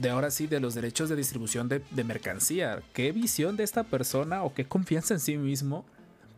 de 0.00 0.10
ahora 0.10 0.30
sí, 0.30 0.46
de 0.46 0.60
los 0.60 0.74
derechos 0.74 1.08
de 1.08 1.16
distribución 1.16 1.68
de, 1.68 1.82
de 1.90 2.04
mercancía. 2.04 2.82
Qué 2.92 3.12
visión 3.12 3.56
de 3.56 3.64
esta 3.64 3.84
persona 3.84 4.42
o 4.42 4.54
qué 4.54 4.64
confianza 4.64 5.14
en 5.14 5.20
sí 5.20 5.36
mismo, 5.36 5.84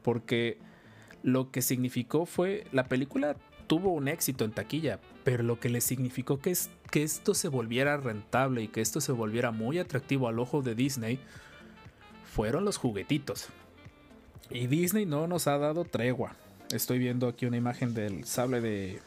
porque 0.03 0.59
lo 1.23 1.51
que 1.51 1.63
significó 1.63 2.27
fue, 2.27 2.67
la 2.73 2.85
película 2.85 3.37
tuvo 3.67 3.93
un 3.93 4.09
éxito 4.09 4.45
en 4.45 4.53
taquilla, 4.53 5.01
pero 5.25 5.43
lo 5.43 5.59
que 5.59 5.69
le 5.69 5.81
significó 5.81 6.39
que, 6.39 6.51
es, 6.51 6.71
que 6.91 7.03
esto 7.03 7.35
se 7.35 7.49
volviera 7.49 7.97
rentable 7.97 8.63
y 8.63 8.69
que 8.69 8.81
esto 8.81 9.01
se 9.01 9.13
volviera 9.13 9.51
muy 9.51 9.79
atractivo 9.79 10.29
al 10.29 10.39
ojo 10.39 10.63
de 10.63 10.75
Disney, 10.75 11.19
fueron 12.33 12.65
los 12.65 12.77
juguetitos. 12.77 13.49
Y 14.51 14.67
Disney 14.69 15.07
no 15.07 15.27
nos 15.27 15.47
ha 15.49 15.59
dado 15.59 15.85
tregua. 15.85 16.37
Estoy 16.71 16.99
viendo 16.99 17.29
aquí 17.29 17.47
una 17.47 17.57
imagen 17.57 17.95
del 17.95 18.25
sable 18.25 18.61
de. 18.61 19.01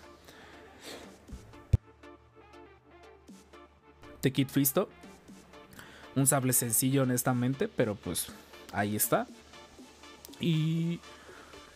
de 4.22 4.32
Kid 4.32 4.48
Fisto. 4.48 4.90
Un 6.16 6.28
sable 6.28 6.54
sencillo, 6.54 7.04
honestamente, 7.04 7.68
pero 7.68 7.96
pues 7.96 8.28
ahí 8.74 8.96
está. 8.96 9.28
Y 10.40 11.00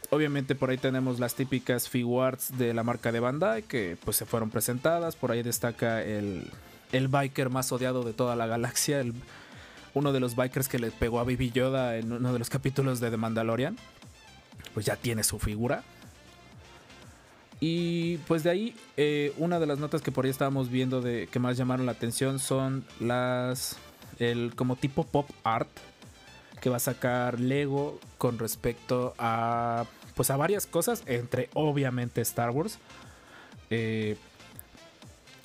obviamente 0.10 0.56
por 0.56 0.70
ahí 0.70 0.78
tenemos 0.78 1.20
las 1.20 1.36
típicas 1.36 1.90
figuarts 1.90 2.58
de 2.58 2.74
la 2.74 2.84
marca 2.84 3.12
de 3.12 3.20
Bandai 3.20 3.64
que 3.64 3.98
pues 4.04 4.18
se 4.18 4.26
fueron 4.26 4.50
presentadas. 4.50 5.16
Por 5.16 5.32
ahí 5.32 5.44
destaca 5.44 6.02
el, 6.02 6.50
el 6.92 7.08
biker 7.10 7.50
más 7.50 7.72
odiado 7.72 8.04
de 8.04 8.14
toda 8.14 8.36
la 8.36 8.48
galaxia, 8.48 9.02
el, 9.02 9.14
uno 9.94 10.14
de 10.14 10.20
los 10.20 10.36
bikers 10.36 10.68
que 10.68 10.80
le 10.80 10.92
pegó 10.92 11.20
a 11.20 11.24
Baby 11.24 11.52
Yoda 11.52 11.98
en 11.98 12.12
uno 12.12 12.34
de 12.34 12.40
los 12.40 12.50
capítulos 12.50 13.00
de 13.00 13.12
The 13.12 13.18
Mandalorian. 13.18 13.78
Pues 14.74 14.86
ya 14.86 14.96
tiene 14.96 15.24
su 15.24 15.40
figura. 15.40 15.84
Y 17.60 18.18
pues 18.28 18.44
de 18.44 18.50
ahí, 18.50 18.76
eh, 18.98 19.34
una 19.38 19.60
de 19.60 19.68
las 19.68 19.80
notas 19.80 20.02
que 20.02 20.12
por 20.12 20.26
ahí 20.26 20.32
estábamos 20.32 20.70
viendo 20.70 21.02
de 21.02 21.28
que 21.32 21.40
más 21.40 21.56
llamaron 21.58 21.86
la 21.86 21.94
atención 21.94 22.40
son 22.40 22.86
las. 23.00 23.78
el 24.20 24.54
como 24.56 24.76
tipo 24.76 25.06
pop 25.06 25.30
art 25.44 25.70
que 26.60 26.70
va 26.70 26.78
a 26.78 26.80
sacar 26.80 27.40
Lego 27.40 28.00
con 28.18 28.40
respecto 28.40 29.14
a. 29.18 29.86
Pues 30.16 30.30
a 30.30 30.38
varias 30.38 30.66
cosas, 30.66 31.04
entre 31.06 31.50
obviamente 31.54 32.22
Star 32.22 32.52
Wars. 32.52 32.80
Eh, 33.70 34.18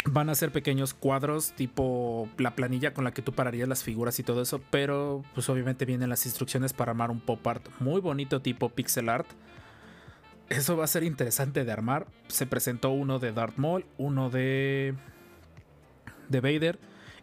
van 0.05 0.31
a 0.31 0.35
ser 0.35 0.53
pequeños 0.53 0.95
cuadros 0.95 1.53
tipo 1.53 2.29
la 2.39 2.55
planilla 2.55 2.95
con 2.95 3.05
la 3.05 3.13
que 3.13 3.21
tú 3.21 3.33
pararías 3.33 3.69
las 3.69 3.83
figuras 3.83 4.19
y 4.19 4.23
todo 4.23 4.43
eso, 4.43 4.61
pero 4.71 5.25
pues 5.35 5.49
obviamente 5.49 5.85
vienen 5.85 6.09
las 6.09 6.25
instrucciones 6.25 6.73
para 6.73 6.93
armar 6.93 7.11
un 7.11 7.21
pop 7.21 7.45
art 7.47 7.69
muy 7.81 8.01
bonito 8.01 8.41
tipo 8.41 8.69
pixel 8.69 9.09
art 9.09 9.29
eso 10.49 10.77
va 10.77 10.85
a 10.85 10.89
ser 10.89 11.03
interesante 11.05 11.65
de 11.65 11.73
armar. 11.73 12.07
Se 12.29 12.47
presentó 12.47 12.91
uno 12.91 13.19
de 13.19 13.33
Darth 13.33 13.57
Maul, 13.57 13.85
uno 13.99 14.31
de. 14.31 14.95
de 16.29 16.41
Vader. 16.41 16.79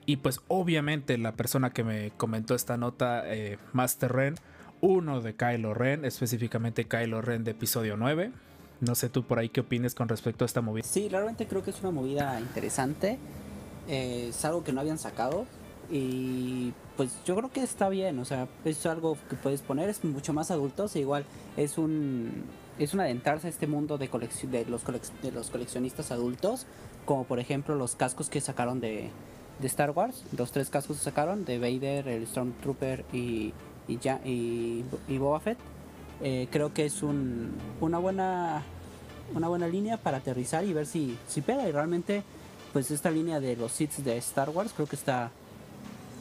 Y 0.05 0.17
pues 0.17 0.41
obviamente 0.47 1.17
la 1.17 1.31
persona 1.31 1.71
que 1.71 1.83
me 1.83 2.11
comentó 2.17 2.53
esta 2.53 2.77
nota, 2.77 3.23
eh, 3.25 3.57
Master 3.73 4.13
Ren, 4.13 4.35
uno 4.79 5.21
de 5.21 5.35
Kylo 5.35 5.73
Ren, 5.73 6.05
específicamente 6.05 6.85
Kylo 6.85 7.21
Ren 7.21 7.43
de 7.43 7.51
episodio 7.51 7.97
9. 7.97 8.31
No 8.81 8.95
sé 8.95 9.09
tú 9.09 9.23
por 9.23 9.39
ahí 9.39 9.49
qué 9.49 9.61
opines 9.61 9.95
con 9.95 10.07
respecto 10.09 10.45
a 10.45 10.47
esta 10.47 10.61
movida. 10.61 10.83
Sí, 10.83 11.07
realmente 11.09 11.47
creo 11.47 11.63
que 11.63 11.71
es 11.71 11.79
una 11.81 11.91
movida 11.91 12.39
interesante. 12.39 13.17
Eh, 13.87 14.27
es 14.29 14.45
algo 14.45 14.63
que 14.63 14.73
no 14.73 14.81
habían 14.81 14.97
sacado. 14.97 15.45
Y 15.89 16.73
pues 16.97 17.11
yo 17.25 17.35
creo 17.35 17.51
que 17.51 17.61
está 17.61 17.89
bien. 17.89 18.19
O 18.19 18.25
sea, 18.25 18.47
es 18.65 18.85
algo 18.85 19.17
que 19.29 19.35
puedes 19.35 19.61
poner. 19.61 19.89
Es 19.89 20.03
mucho 20.03 20.33
más 20.33 20.51
adultos. 20.51 20.95
E 20.95 20.99
igual 20.99 21.25
es 21.57 21.77
un 21.77 22.43
es 22.79 22.93
un 22.93 22.99
adentrarse 22.99 23.47
a 23.47 23.49
este 23.49 23.67
mundo 23.67 23.97
de, 23.97 24.07
de, 24.07 24.65
los 24.65 24.83
de 25.21 25.31
los 25.31 25.49
coleccionistas 25.49 26.11
adultos, 26.11 26.65
como 27.05 27.23
por 27.23 27.39
ejemplo 27.39 27.75
los 27.75 27.95
cascos 27.95 28.29
que 28.29 28.41
sacaron 28.41 28.79
de, 28.81 29.11
de 29.59 29.67
Star 29.67 29.91
Wars, 29.91 30.23
los 30.37 30.51
tres 30.51 30.69
cascos 30.69 30.97
que 30.97 31.03
sacaron, 31.03 31.45
de 31.45 31.59
Vader, 31.59 32.07
el 32.07 32.27
Stormtrooper 32.27 33.05
y, 33.13 33.53
y, 33.87 33.97
ya, 33.99 34.19
y, 34.25 34.83
Boba 35.17 35.39
Fett. 35.39 35.57
Eh, 36.21 36.47
creo 36.51 36.73
que 36.73 36.85
es 36.85 37.03
un, 37.03 37.51
una 37.81 37.97
buena 37.97 38.63
una 39.33 39.47
buena 39.47 39.67
línea 39.67 39.97
para 39.97 40.17
aterrizar 40.17 40.63
y 40.65 40.73
ver 40.73 40.85
si, 40.85 41.17
si 41.27 41.41
pega 41.41 41.67
y 41.67 41.71
realmente 41.71 42.23
pues 42.73 42.91
esta 42.91 43.09
línea 43.09 43.39
de 43.39 43.55
los 43.55 43.71
sets 43.71 44.03
de 44.03 44.17
Star 44.17 44.49
Wars 44.49 44.71
creo 44.75 44.87
que 44.87 44.95
está 44.95 45.31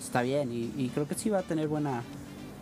está 0.00 0.22
bien 0.22 0.50
y, 0.52 0.88
creo 0.90 1.08
que 1.08 1.14
sí 1.14 1.30
va 1.30 1.40
a 1.40 1.42
tener 1.42 1.68
buena 1.68 2.02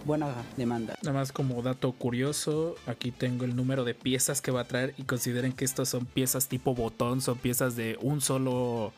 buena 0.04 0.34
demanda. 0.56 0.96
Nada 1.02 1.18
más 1.18 1.30
como 1.30 1.62
dato 1.62 1.92
curioso, 1.92 2.74
aquí 2.86 3.12
tengo 3.12 3.44
el 3.44 3.54
número 3.54 3.84
de 3.84 3.94
piezas 3.94 4.40
que 4.40 4.50
va 4.50 4.62
a 4.62 4.64
traer 4.64 4.94
y 4.98 5.04
consideren 5.04 5.52
que 5.52 5.64
estos 5.64 5.88
son 5.88 6.06
piezas 6.06 6.48
tipo 6.48 6.74
botón, 6.74 7.20
son 7.20 7.38
piezas 7.38 7.76
de 7.76 7.98
un 8.00 8.20
solo 8.20 8.92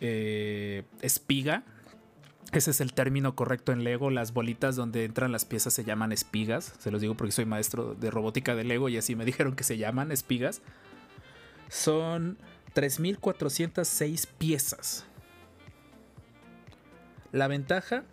eh, 0.00 0.82
espiga. 1.02 1.62
Ese 2.52 2.70
es 2.70 2.80
el 2.80 2.94
término 2.94 3.34
correcto 3.34 3.72
en 3.72 3.84
Lego. 3.84 4.10
Las 4.10 4.32
bolitas 4.32 4.74
donde 4.74 5.04
entran 5.04 5.32
las 5.32 5.44
piezas 5.44 5.74
se 5.74 5.84
llaman 5.84 6.12
espigas. 6.12 6.74
Se 6.78 6.90
los 6.90 7.00
digo 7.00 7.14
porque 7.14 7.32
soy 7.32 7.44
maestro 7.44 7.94
de 7.94 8.10
robótica 8.10 8.54
de 8.54 8.64
Lego 8.64 8.88
y 8.88 8.96
así 8.96 9.16
me 9.16 9.24
dijeron 9.26 9.54
que 9.54 9.64
se 9.64 9.76
llaman 9.76 10.12
espigas. 10.12 10.62
Son 11.68 12.38
3.406 12.74 14.26
piezas. 14.38 15.04
La 17.32 17.48
ventaja 17.48 18.04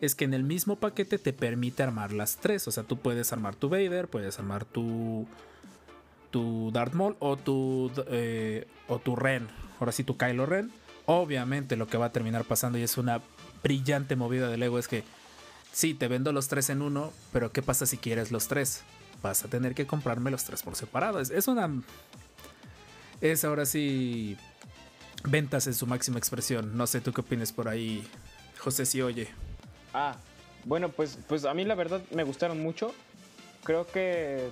es 0.00 0.16
que 0.16 0.24
en 0.24 0.34
el 0.34 0.42
mismo 0.42 0.76
paquete 0.76 1.18
te 1.18 1.32
permite 1.32 1.84
armar 1.84 2.12
las 2.12 2.36
tres. 2.36 2.66
O 2.66 2.72
sea, 2.72 2.82
tú 2.82 2.98
puedes 2.98 3.32
armar 3.32 3.54
tu 3.54 3.68
Vader, 3.68 4.08
puedes 4.08 4.38
armar 4.40 4.64
tu, 4.64 5.28
tu 6.30 6.72
Darth 6.72 6.94
Maul 6.94 7.16
o 7.20 7.36
tu, 7.36 7.92
eh, 8.08 8.66
o 8.88 8.98
tu 8.98 9.14
Ren. 9.14 9.46
Ahora 9.78 9.92
sí, 9.92 10.02
tu 10.02 10.16
Kylo 10.16 10.46
Ren. 10.46 10.72
Obviamente 11.06 11.76
lo 11.76 11.86
que 11.86 11.98
va 11.98 12.06
a 12.06 12.12
terminar 12.12 12.44
pasando 12.44 12.78
y 12.78 12.82
es 12.82 12.98
una 12.98 13.20
brillante 13.64 14.14
movida 14.14 14.48
de 14.48 14.58
Lego 14.58 14.78
es 14.78 14.86
que 14.86 15.02
sí, 15.72 15.94
te 15.94 16.06
vendo 16.06 16.32
los 16.32 16.46
tres 16.46 16.70
en 16.70 16.82
uno, 16.82 17.12
pero 17.32 17.50
¿qué 17.50 17.62
pasa 17.62 17.86
si 17.86 17.96
quieres 17.96 18.30
los 18.30 18.46
tres? 18.46 18.84
Vas 19.22 19.42
a 19.42 19.48
tener 19.48 19.74
que 19.74 19.86
comprarme 19.86 20.30
los 20.30 20.44
tres 20.44 20.62
por 20.62 20.76
separado. 20.76 21.18
Es, 21.18 21.48
una... 21.48 21.70
Es 23.20 23.44
ahora 23.44 23.64
sí 23.64 24.36
ventas 25.24 25.66
en 25.66 25.74
su 25.74 25.86
máxima 25.86 26.18
expresión. 26.18 26.76
No 26.76 26.86
sé 26.86 27.00
tú 27.00 27.12
qué 27.12 27.22
opinas 27.22 27.52
por 27.52 27.68
ahí, 27.68 28.06
José 28.58 28.84
si 28.84 29.00
oye. 29.00 29.28
Ah, 29.94 30.16
bueno, 30.64 30.90
pues, 30.90 31.18
pues 31.26 31.46
a 31.46 31.54
mí 31.54 31.64
la 31.64 31.74
verdad 31.74 32.02
me 32.10 32.22
gustaron 32.22 32.60
mucho. 32.62 32.94
Creo 33.64 33.86
que 33.86 34.50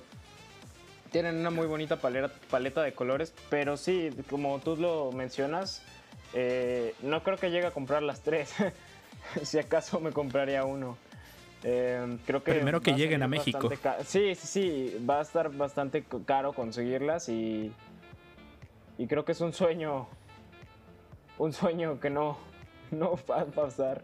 tienen 1.11 1.37
una 1.37 1.51
muy 1.51 1.67
bonita 1.67 1.97
paleta, 1.97 2.33
paleta 2.49 2.81
de 2.81 2.93
colores, 2.93 3.31
pero 3.51 3.77
sí, 3.77 4.09
como 4.27 4.59
tú 4.59 4.75
lo 4.75 5.11
mencionas, 5.11 5.83
eh, 6.33 6.95
no 7.03 7.21
creo 7.21 7.37
que 7.37 7.51
llegue 7.51 7.67
a 7.67 7.71
comprar 7.71 8.01
las 8.01 8.21
tres. 8.21 8.49
si 9.43 9.59
acaso 9.59 9.99
me 9.99 10.11
compraría 10.11 10.65
uno. 10.65 10.97
Eh, 11.63 12.17
creo 12.25 12.43
que 12.43 12.53
Primero 12.53 12.81
que 12.81 12.93
lleguen 12.93 13.23
a 13.23 13.27
México. 13.27 13.69
Sí, 14.05 14.35
sí, 14.35 14.47
sí, 14.47 15.05
va 15.09 15.19
a 15.19 15.21
estar 15.21 15.49
bastante 15.51 16.03
caro 16.25 16.53
conseguirlas 16.53 17.29
y, 17.29 17.71
y 18.97 19.07
creo 19.07 19.23
que 19.23 19.31
es 19.31 19.39
un 19.39 19.53
sueño, 19.53 20.07
un 21.37 21.53
sueño 21.53 21.99
que 21.99 22.09
no, 22.09 22.37
no 22.91 23.17
va 23.29 23.41
a 23.41 23.45
pasar. 23.45 24.03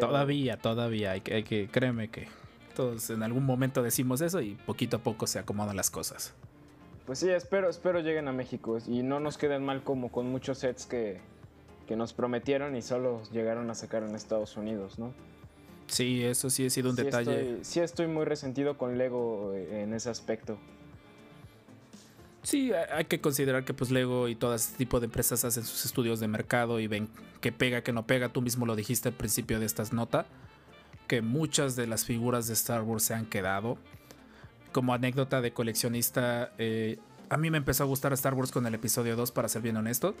Todavía, 0.00 0.56
todavía, 0.56 1.10
hay 1.10 1.20
que, 1.20 1.34
hay 1.34 1.42
que, 1.42 1.68
créeme 1.68 2.08
que 2.08 2.28
todos 2.74 3.10
en 3.10 3.22
algún 3.22 3.44
momento 3.44 3.82
decimos 3.82 4.22
eso 4.22 4.40
y 4.40 4.54
poquito 4.54 4.96
a 4.96 5.00
poco 5.00 5.26
se 5.26 5.38
acomodan 5.38 5.76
las 5.76 5.90
cosas. 5.90 6.32
Pues 7.04 7.18
sí, 7.18 7.28
espero, 7.28 7.68
espero 7.68 8.00
lleguen 8.00 8.28
a 8.28 8.32
México 8.32 8.78
y 8.86 9.02
no 9.02 9.20
nos 9.20 9.36
queden 9.36 9.62
mal 9.62 9.82
como 9.82 10.10
con 10.10 10.30
muchos 10.30 10.58
sets 10.58 10.86
que, 10.86 11.20
que 11.86 11.96
nos 11.96 12.12
prometieron 12.12 12.76
y 12.76 12.82
solo 12.82 13.22
llegaron 13.32 13.70
a 13.70 13.74
sacar 13.74 14.02
en 14.02 14.14
Estados 14.14 14.56
Unidos, 14.56 14.98
¿no? 14.98 15.12
Sí, 15.86 16.24
eso 16.24 16.50
sí 16.50 16.66
ha 16.66 16.70
sido 16.70 16.90
un 16.90 16.96
detalle. 16.96 17.58
sí 17.62 17.80
estoy 17.80 18.06
muy 18.06 18.24
resentido 18.24 18.78
con 18.78 18.96
Lego 18.96 19.52
eh, 19.54 19.82
en 19.82 19.92
ese 19.92 20.10
aspecto. 20.10 20.58
Sí, 22.42 22.72
hay 22.72 23.06
que 23.06 23.20
considerar 23.20 23.64
que 23.64 23.72
pues 23.72 23.90
Lego 23.90 24.28
y 24.28 24.34
todo 24.34 24.54
este 24.54 24.76
tipo 24.76 25.00
de 25.00 25.06
empresas 25.06 25.44
hacen 25.46 25.64
sus 25.64 25.86
estudios 25.86 26.20
de 26.20 26.28
mercado 26.28 26.78
y 26.78 26.86
ven 26.86 27.08
qué 27.40 27.52
pega, 27.52 27.82
qué 27.82 27.92
no 27.92 28.06
pega. 28.06 28.28
Tú 28.28 28.42
mismo 28.42 28.66
lo 28.66 28.76
dijiste 28.76 29.08
al 29.08 29.14
principio 29.14 29.58
de 29.60 29.66
esta 29.66 29.82
nota, 29.92 30.26
que 31.06 31.22
muchas 31.22 31.74
de 31.74 31.86
las 31.86 32.04
figuras 32.04 32.46
de 32.46 32.52
Star 32.52 32.82
Wars 32.82 33.04
se 33.04 33.14
han 33.14 33.24
quedado. 33.24 33.78
Como 34.72 34.92
anécdota 34.92 35.40
de 35.40 35.52
coleccionista, 35.54 36.52
eh, 36.58 36.98
a 37.30 37.38
mí 37.38 37.50
me 37.50 37.56
empezó 37.56 37.84
a 37.84 37.86
gustar 37.86 38.12
Star 38.12 38.34
Wars 38.34 38.52
con 38.52 38.66
el 38.66 38.74
episodio 38.74 39.16
2, 39.16 39.32
para 39.32 39.48
ser 39.48 39.62
bien 39.62 39.78
honesto. 39.78 40.14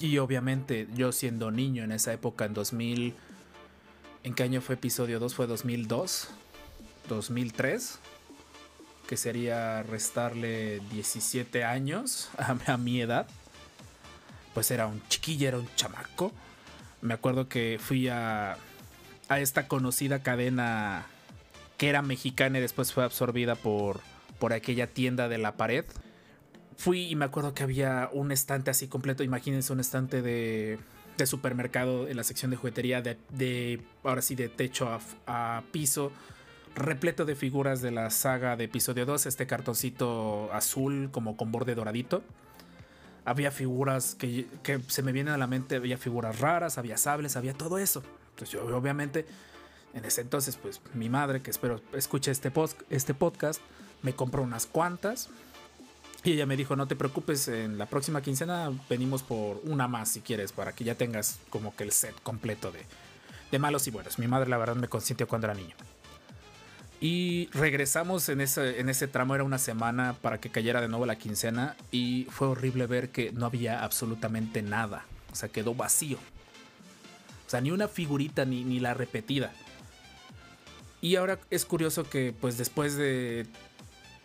Y 0.00 0.18
obviamente 0.18 0.88
yo 0.94 1.12
siendo 1.12 1.50
niño 1.50 1.84
en 1.84 1.92
esa 1.92 2.12
época, 2.12 2.44
en 2.44 2.54
2000... 2.54 3.14
¿En 4.22 4.34
qué 4.34 4.42
año 4.42 4.60
fue 4.60 4.74
episodio 4.74 5.18
2? 5.18 5.34
¿Fue 5.34 5.46
2002? 5.46 6.28
¿2003? 7.08 7.98
que 9.10 9.16
sería 9.16 9.82
restarle 9.82 10.78
17 10.92 11.64
años 11.64 12.30
a, 12.66 12.76
mi 12.76 13.00
edad. 13.00 13.26
Pues 14.54 14.70
era 14.70 14.86
un 14.86 15.02
chiquillo, 15.08 15.48
era 15.48 15.58
un 15.58 15.68
chamaco. 15.74 16.30
Me 17.00 17.14
acuerdo 17.14 17.48
que 17.48 17.80
fui 17.80 18.06
a, 18.06 18.56
a 19.28 19.40
esta 19.40 19.66
conocida 19.66 20.22
cadena 20.22 21.06
que 21.76 21.88
era 21.88 22.02
mexicana 22.02 22.58
y 22.58 22.60
después 22.60 22.92
fue 22.92 23.02
absorbida 23.02 23.56
por, 23.56 24.00
por 24.38 24.52
aquella 24.52 24.86
tienda 24.86 25.28
de 25.28 25.38
la 25.38 25.56
pared. 25.56 25.84
Fui 26.80 27.08
y 27.10 27.14
me 27.14 27.26
acuerdo 27.26 27.52
que 27.52 27.62
había 27.62 28.08
un 28.10 28.32
estante 28.32 28.70
así 28.70 28.88
completo. 28.88 29.22
Imagínense 29.22 29.70
un 29.70 29.80
estante 29.80 30.22
de, 30.22 30.78
supermercado 31.26 32.08
en 32.08 32.16
la 32.16 32.24
sección 32.24 32.50
de 32.50 32.56
juguetería, 32.56 33.02
de, 33.02 33.82
ahora 34.02 34.22
sí, 34.22 34.34
de 34.34 34.48
techo 34.48 34.88
a, 35.26 35.62
piso 35.72 36.10
repleto 36.74 37.26
de 37.26 37.36
figuras 37.36 37.82
de 37.82 37.90
la 37.90 38.08
saga 38.08 38.56
de 38.56 38.64
episodio 38.64 39.04
2, 39.04 39.26
este 39.26 39.46
cartoncito 39.46 40.50
azul 40.54 41.10
como 41.12 41.36
con 41.36 41.52
borde 41.52 41.74
doradito. 41.74 42.22
Había 43.26 43.50
figuras 43.50 44.14
que, 44.14 44.46
se 44.86 45.02
me 45.02 45.12
vienen 45.12 45.34
a 45.34 45.36
la 45.36 45.46
mente, 45.46 45.76
había 45.76 45.98
figuras 45.98 46.40
raras, 46.40 46.78
había 46.78 46.96
sables, 46.96 47.36
había 47.36 47.52
todo 47.52 47.76
eso. 47.76 48.02
Entonces 48.30 48.52
yo 48.58 48.74
obviamente 48.74 49.26
en 49.92 50.06
ese 50.06 50.22
entonces 50.22 50.56
pues 50.56 50.80
mi 50.94 51.10
madre, 51.10 51.42
que 51.42 51.50
espero 51.50 51.82
escuche 51.92 52.30
este, 52.30 52.50
este 52.88 53.12
podcast, 53.12 53.60
me 54.00 54.14
compró 54.14 54.42
unas 54.42 54.64
cuantas. 54.64 55.28
Y 56.22 56.32
ella 56.32 56.44
me 56.44 56.56
dijo, 56.56 56.76
no 56.76 56.86
te 56.86 56.96
preocupes, 56.96 57.48
en 57.48 57.78
la 57.78 57.86
próxima 57.86 58.20
quincena 58.20 58.70
venimos 58.90 59.22
por 59.22 59.60
una 59.64 59.88
más 59.88 60.10
si 60.10 60.20
quieres, 60.20 60.52
para 60.52 60.72
que 60.72 60.84
ya 60.84 60.94
tengas 60.94 61.38
como 61.48 61.74
que 61.74 61.84
el 61.84 61.92
set 61.92 62.14
completo 62.22 62.70
de, 62.70 62.80
de 63.50 63.58
malos 63.58 63.86
y 63.86 63.90
buenos. 63.90 64.18
Mi 64.18 64.28
madre 64.28 64.50
la 64.50 64.58
verdad 64.58 64.76
me 64.76 64.88
consintió 64.88 65.26
cuando 65.26 65.46
era 65.46 65.54
niño. 65.54 65.74
Y 67.00 67.48
regresamos 67.52 68.28
en 68.28 68.42
ese, 68.42 68.78
en 68.78 68.90
ese 68.90 69.08
tramo, 69.08 69.34
era 69.34 69.44
una 69.44 69.56
semana 69.56 70.14
para 70.20 70.38
que 70.38 70.50
cayera 70.50 70.82
de 70.82 70.88
nuevo 70.88 71.06
la 71.06 71.16
quincena 71.16 71.74
y 71.90 72.26
fue 72.30 72.48
horrible 72.48 72.86
ver 72.86 73.08
que 73.08 73.32
no 73.32 73.46
había 73.46 73.82
absolutamente 73.82 74.60
nada. 74.60 75.06
O 75.32 75.34
sea, 75.34 75.48
quedó 75.48 75.74
vacío. 75.74 76.18
O 77.46 77.50
sea, 77.50 77.62
ni 77.62 77.70
una 77.70 77.88
figurita 77.88 78.44
ni, 78.44 78.64
ni 78.64 78.80
la 78.80 78.92
repetida. 78.92 79.52
Y 81.00 81.16
ahora 81.16 81.38
es 81.48 81.64
curioso 81.64 82.04
que 82.04 82.34
pues 82.38 82.58
después 82.58 82.96
de 82.96 83.46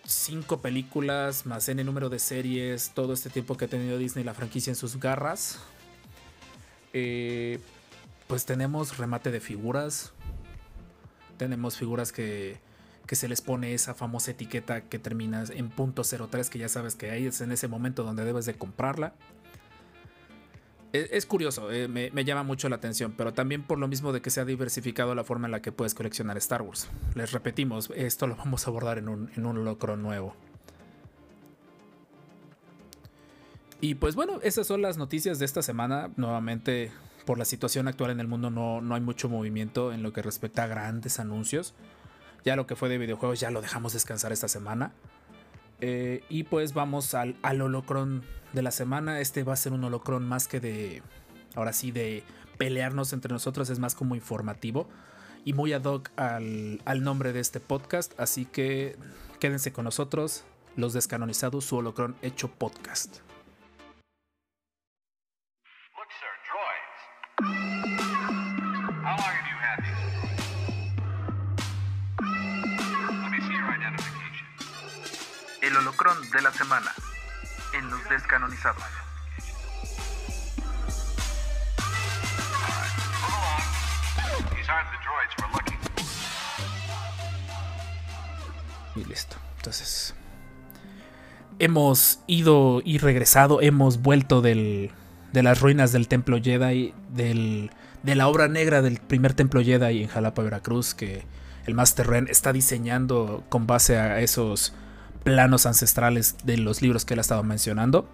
cinco 0.06 0.62
películas, 0.62 1.46
más 1.46 1.68
N 1.70 1.84
número 1.84 2.10
de 2.10 2.20
series, 2.20 2.92
todo 2.92 3.14
este 3.14 3.30
tiempo 3.30 3.58
que 3.58 3.66
ha 3.66 3.68
tenido 3.68 3.98
Disney 3.98 4.24
la 4.24 4.34
franquicia 4.34 4.72
en 4.72 4.76
sus 4.76 5.00
garras, 5.00 5.60
eh, 6.94 7.60
pues 8.28 8.46
tenemos 8.46 8.98
remate 8.98 9.32
de 9.32 9.40
figuras. 9.40 10.14
Tenemos 11.38 11.78
figuras 11.78 12.12
que, 12.12 12.58
que 13.06 13.16
se 13.16 13.28
les 13.28 13.42
pone 13.42 13.74
esa 13.74 13.94
famosa 13.94 14.32
etiqueta 14.32 14.82
que 14.82 15.00
termina 15.00 15.44
en 15.50 15.70
punto 15.70 16.04
.03, 16.04 16.50
que 16.50 16.60
ya 16.60 16.70
sabes 16.70 16.96
que 16.96 17.12
ahí 17.12 17.26
es 17.26 17.42
en 17.42 17.52
ese 17.52 17.68
momento 17.68 18.04
donde 18.04 18.24
debes 18.24 18.46
de 18.46 18.56
comprarla. 18.56 19.14
Es, 20.96 21.26
curioso, 21.26 21.72
eh, 21.72 21.88
me, 21.88 22.26
llama 22.26 22.44
mucho 22.44 22.70
la 22.70 22.78
atención, 22.78 23.14
pero 23.18 23.34
también 23.34 23.64
por 23.64 23.78
lo 23.78 23.88
mismo 23.88 24.14
de 24.14 24.22
que 24.22 24.30
se 24.30 24.40
ha 24.40 24.46
diversificado 24.46 25.14
la 25.14 25.24
forma 25.24 25.48
en 25.48 25.52
la 25.52 25.62
que 25.62 25.72
puedes 25.72 25.94
coleccionar 25.94 26.38
Star 26.38 26.62
Wars. 26.62 26.90
Les 27.16 27.32
repetimos, 27.32 27.92
esto 27.96 28.28
lo 28.28 28.36
vamos 28.36 28.66
a 28.66 28.70
abordar 28.70 28.98
en 28.98 29.10
un, 29.10 29.30
en 29.36 29.46
un 29.46 29.66
locro 29.66 29.98
nuevo. 29.98 30.36
Y 33.82 33.96
pues 33.96 34.16
bueno, 34.16 34.40
esas 34.42 34.68
son 34.68 34.82
las 34.82 34.98
noticias 34.98 35.38
de 35.38 35.46
esta 35.46 35.62
semana. 35.62 36.10
Nuevamente, 36.16 36.92
por 37.26 37.38
la 37.38 37.46
situación 37.46 37.88
actual 37.88 38.12
en 38.12 38.20
el 38.20 38.28
mundo, 38.28 38.50
no, 38.50 38.82
no 38.82 38.96
hay 38.96 39.02
mucho 39.02 39.28
movimiento 39.28 39.92
en 39.92 40.02
lo 40.02 40.14
que 40.14 40.22
respecta 40.22 40.64
a 40.64 40.68
grandes 40.68 41.20
anuncios. 41.20 41.74
Ya 42.46 42.56
lo 42.56 42.68
que 42.68 42.76
fue 42.76 42.90
de 42.90 42.98
videojuegos 42.98 43.40
ya 43.40 43.52
lo 43.52 43.62
dejamos 43.62 43.94
descansar 43.94 44.32
esta 44.32 44.48
semana. 44.48 44.94
Eh, 45.82 46.24
y 46.30 46.44
pues 46.44 46.74
vamos 46.74 47.14
al, 47.14 47.36
al 47.42 47.62
holocron 47.62 48.24
de 48.54 48.62
la 48.62 48.72
semana. 48.72 49.20
Este 49.20 49.44
va 49.44 49.54
a 49.54 49.58
ser 49.58 49.74
un 49.74 49.84
holocron 49.84 50.28
más 50.28 50.48
que 50.48 50.60
de, 50.60 51.04
ahora 51.56 51.74
sí, 51.74 51.92
de 51.92 52.24
pelearnos 52.58 53.14
entre 53.14 53.32
nosotros, 53.32 53.70
es 53.70 53.80
más 53.80 53.96
como 53.96 54.16
informativo 54.16 54.88
y 55.44 55.54
muy 55.54 55.74
ad 55.74 55.84
hoc 55.84 56.10
al 56.18 57.04
nombre 57.04 57.34
de 57.34 57.40
este 57.40 57.60
podcast. 57.60 58.20
Así 58.20 58.46
que 58.46 58.98
quédense 59.40 59.72
con 59.72 59.86
nosotros, 59.86 60.44
los 60.76 60.94
descanonizados, 60.94 61.66
su 61.66 61.78
holocron 61.78 62.16
hecho 62.22 62.50
podcast. 62.50 63.25
El 75.76 75.82
holocron 75.82 76.18
de 76.32 76.42
la 76.42 76.54
semana 76.54 76.90
en 77.74 77.90
los 77.90 78.00
descanonizados. 78.08 78.82
Y 88.96 89.04
listo. 89.04 89.36
Entonces. 89.58 90.16
Hemos 91.60 92.20
ido 92.28 92.82
y 92.86 93.00
regresado. 93.00 93.60
Hemos 93.62 94.02
vuelto 94.02 94.40
del, 94.42 94.92
de 95.34 95.44
las 95.44 95.60
ruinas 95.60 95.92
del 95.92 96.08
templo 96.08 96.38
Jedi. 96.42 96.94
Del, 97.10 97.70
de 98.02 98.16
la 98.16 98.30
obra 98.30 98.48
negra 98.48 98.82
del 98.82 99.02
primer 99.02 99.34
templo 99.34 99.62
Jedi 99.62 100.04
en 100.04 100.08
Jalapa, 100.08 100.42
Veracruz. 100.42 100.94
Que 100.94 101.26
el 101.66 101.74
Master 101.74 102.08
Ren 102.08 102.28
está 102.30 102.54
diseñando 102.54 103.44
con 103.50 103.68
base 103.68 103.98
a 103.98 104.22
esos 104.22 104.74
planos 105.26 105.66
ancestrales 105.66 106.38
de 106.44 106.58
los 106.58 106.84
libros 106.84 107.04
que 107.04 107.16
él 107.16 107.20
ha 107.20 107.22
estado 107.22 107.44
mencionando. 107.44 108.08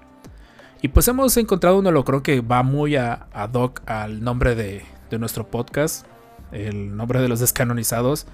Y 0.81 0.87
pues 0.87 1.07
hemos 1.09 1.35
encontrado 1.37 1.77
uno, 1.77 1.91
lo 1.91 2.05
creo 2.05 2.23
que 2.23 2.39
va 2.41 2.63
muy 2.63 2.95
a, 2.95 3.27
ad 3.33 3.53
hoc 3.53 3.83
al 3.85 4.23
nombre 4.23 4.55
de, 4.55 4.83
nuestro 5.19 5.45
podcast, 5.45 6.07
el 6.53 6.95
nombre 6.95 7.21
de 7.21 7.27
los 7.27 7.41
descanonizados, 7.41 8.25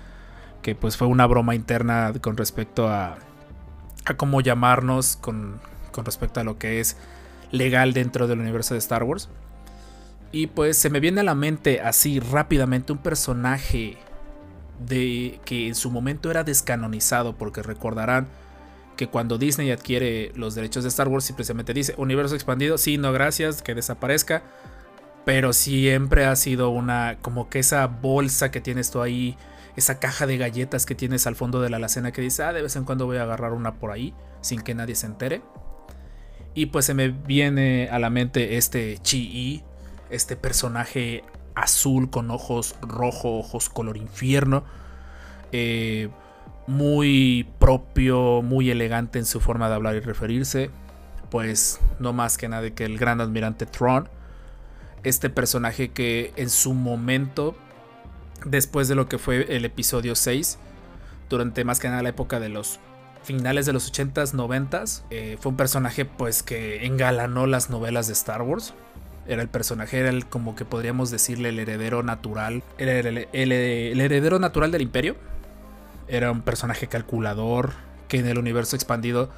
que 0.61 0.75
pues 0.75 0.95
fue 0.95 1.07
una 1.07 1.25
broma 1.25 1.55
interna 1.55 2.13
con 2.21 2.37
respecto 2.37 2.87
a, 2.87 3.17
a 4.05 4.13
cómo 4.15 4.41
llamarnos 4.41 5.17
con, 5.17 5.59
con 5.91 6.05
respecto 6.05 6.39
a 6.39 6.43
lo 6.43 6.59
que 6.59 6.79
es 6.79 6.97
legal 7.51 7.93
dentro 7.93 8.27
del 8.27 8.39
universo 8.39 8.75
de 8.75 8.77
Star 8.77 9.03
Wars. 9.03 9.27
Y 10.31 10.47
pues 10.47 10.77
se 10.77 10.91
me 10.91 10.99
viene 10.99 11.21
a 11.21 11.23
la 11.23 11.33
mente 11.33 11.81
así 11.81 12.19
rápidamente 12.19 12.93
un 12.93 12.99
personaje 12.99 13.97
de 14.85 15.39
que 15.45 15.67
en 15.67 15.73
su 15.73 15.89
momento 15.89 16.29
era 16.29 16.43
descanonizado, 16.43 17.35
porque 17.35 17.63
recordarán 17.63 18.27
que 18.97 19.07
cuando 19.07 19.37
Disney 19.37 19.71
adquiere 19.71 20.33
los 20.35 20.55
derechos 20.55 20.83
de 20.83 20.89
Star 20.89 21.07
Wars 21.07 21.23
simplemente 21.23 21.73
dice 21.73 21.93
universo 21.97 22.35
expandido, 22.35 22.77
sí, 22.77 22.97
no 22.97 23.13
gracias, 23.13 23.61
que 23.61 23.73
desaparezca. 23.73 24.43
Pero 25.23 25.53
siempre 25.53 26.25
ha 26.25 26.35
sido 26.35 26.69
una, 26.69 27.17
como 27.21 27.49
que 27.49 27.59
esa 27.59 27.87
bolsa 27.87 28.51
que 28.51 28.61
tienes 28.61 28.91
tú 28.91 29.01
ahí, 29.01 29.37
esa 29.75 29.99
caja 29.99 30.25
de 30.25 30.37
galletas 30.37 30.85
que 30.85 30.95
tienes 30.95 31.27
al 31.27 31.35
fondo 31.35 31.61
de 31.61 31.69
la 31.69 31.77
alacena 31.77 32.11
que 32.11 32.21
dice, 32.21 32.43
ah, 32.43 32.53
de 32.53 32.61
vez 32.61 32.75
en 32.75 32.85
cuando 32.85 33.05
voy 33.05 33.17
a 33.17 33.23
agarrar 33.23 33.53
una 33.53 33.75
por 33.75 33.91
ahí, 33.91 34.13
sin 34.41 34.61
que 34.61 34.73
nadie 34.73 34.95
se 34.95 35.05
entere. 35.05 35.41
Y 36.53 36.67
pues 36.67 36.85
se 36.85 36.93
me 36.93 37.09
viene 37.09 37.89
a 37.91 37.99
la 37.99 38.09
mente 38.09 38.57
este 38.57 38.97
Chi-E, 38.99 39.63
este 40.09 40.35
personaje 40.35 41.23
azul 41.55 42.09
con 42.09 42.31
ojos 42.31 42.75
rojo, 42.81 43.37
ojos 43.37 43.69
color 43.69 43.97
infierno. 43.97 44.63
Eh, 45.51 46.09
muy 46.67 47.47
propio, 47.59 48.41
muy 48.41 48.69
elegante 48.69 49.17
en 49.17 49.25
su 49.25 49.39
forma 49.39 49.69
de 49.69 49.75
hablar 49.75 49.95
y 49.95 50.01
referirse. 50.01 50.69
Pues 51.31 51.79
no 51.99 52.13
más 52.13 52.37
que 52.37 52.47
nada 52.47 52.69
que 52.71 52.85
el 52.85 52.97
gran 52.97 53.19
admirante 53.21 53.65
Tron. 53.65 54.09
Este 55.03 55.29
personaje 55.29 55.89
que 55.89 56.33
en 56.35 56.49
su 56.49 56.73
momento, 56.73 57.55
después 58.45 58.87
de 58.87 58.95
lo 58.95 59.07
que 59.07 59.17
fue 59.17 59.55
el 59.55 59.65
episodio 59.65 60.15
6, 60.15 60.59
durante 61.29 61.63
más 61.63 61.79
que 61.79 61.87
nada 61.89 62.03
la 62.03 62.09
época 62.09 62.39
de 62.39 62.49
los 62.49 62.79
finales 63.23 63.65
de 63.65 63.73
los 63.73 63.91
80s, 63.91 64.33
90s, 64.33 65.03
eh, 65.09 65.37
fue 65.39 65.51
un 65.51 65.57
personaje 65.57 66.05
pues 66.05 66.43
que 66.43 66.85
engalanó 66.85 67.45
las 67.47 67.69
novelas 67.69 68.07
de 68.07 68.13
Star 68.13 68.41
Wars. 68.41 68.73
Era 69.27 69.41
el 69.41 69.49
personaje, 69.49 69.99
era 69.99 70.09
el, 70.09 70.25
como 70.25 70.55
que 70.55 70.63
podríamos 70.63 71.11
decirle 71.11 71.49
el 71.49 71.59
heredero 71.59 72.03
natural, 72.03 72.63
el 72.77 73.17
heredero 74.01 74.39
natural 74.39 74.71
del 74.71 74.81
imperio 74.81 75.17
era 76.07 76.31
un 76.31 76.41
personaje 76.41 76.87
calculador 76.87 77.73
que 78.07 78.19
en 78.19 78.27
el 78.27 78.37
universo 78.37 78.75
expandido 78.75 79.29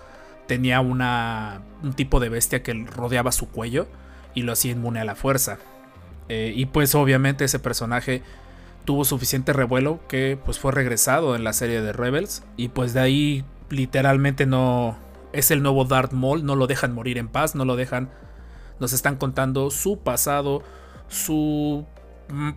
tenía 0.47 0.81
una, 0.81 1.61
un 1.83 1.93
tipo 1.93 2.19
de 2.19 2.29
bestia 2.29 2.63
que 2.63 2.73
rodeaba 2.73 3.31
su 3.31 3.49
cuello 3.49 3.87
y 4.33 4.43
lo 4.43 4.53
hacía 4.53 4.71
inmune 4.71 4.99
a 4.99 5.05
la 5.05 5.15
fuerza. 5.15 5.57
Eh, 6.27 6.53
y 6.55 6.67
pues 6.67 6.93
obviamente 6.95 7.45
ese 7.45 7.59
personaje 7.59 8.21
tuvo 8.85 9.05
suficiente 9.05 9.53
revuelo 9.53 9.99
que 10.07 10.37
pues 10.43 10.59
fue 10.59 10.71
regresado 10.71 11.35
en 11.35 11.43
la 11.43 11.53
serie 11.53 11.81
de 11.81 11.93
Rebels 11.93 12.43
y 12.57 12.69
pues 12.69 12.93
de 12.93 12.99
ahí 12.99 13.45
literalmente 13.69 14.45
no 14.45 14.97
es 15.33 15.51
el 15.51 15.61
nuevo 15.61 15.85
Darth 15.85 16.13
Maul, 16.13 16.45
no 16.45 16.55
lo 16.55 16.67
dejan 16.67 16.93
morir 16.93 17.17
en 17.17 17.27
paz, 17.27 17.55
no 17.55 17.65
lo 17.65 17.75
dejan 17.75 18.09
nos 18.79 18.93
están 18.93 19.17
contando 19.17 19.71
su 19.71 19.99
pasado, 19.99 20.63
su 21.07 21.85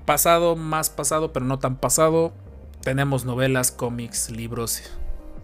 pasado 0.05 0.57
más 0.57 0.91
pasado, 0.91 1.33
pero 1.33 1.45
no 1.45 1.59
tan 1.59 1.77
pasado, 1.77 2.33
tenemos 2.83 3.25
novelas, 3.25 3.71
cómics, 3.71 4.31
libros 4.31 4.83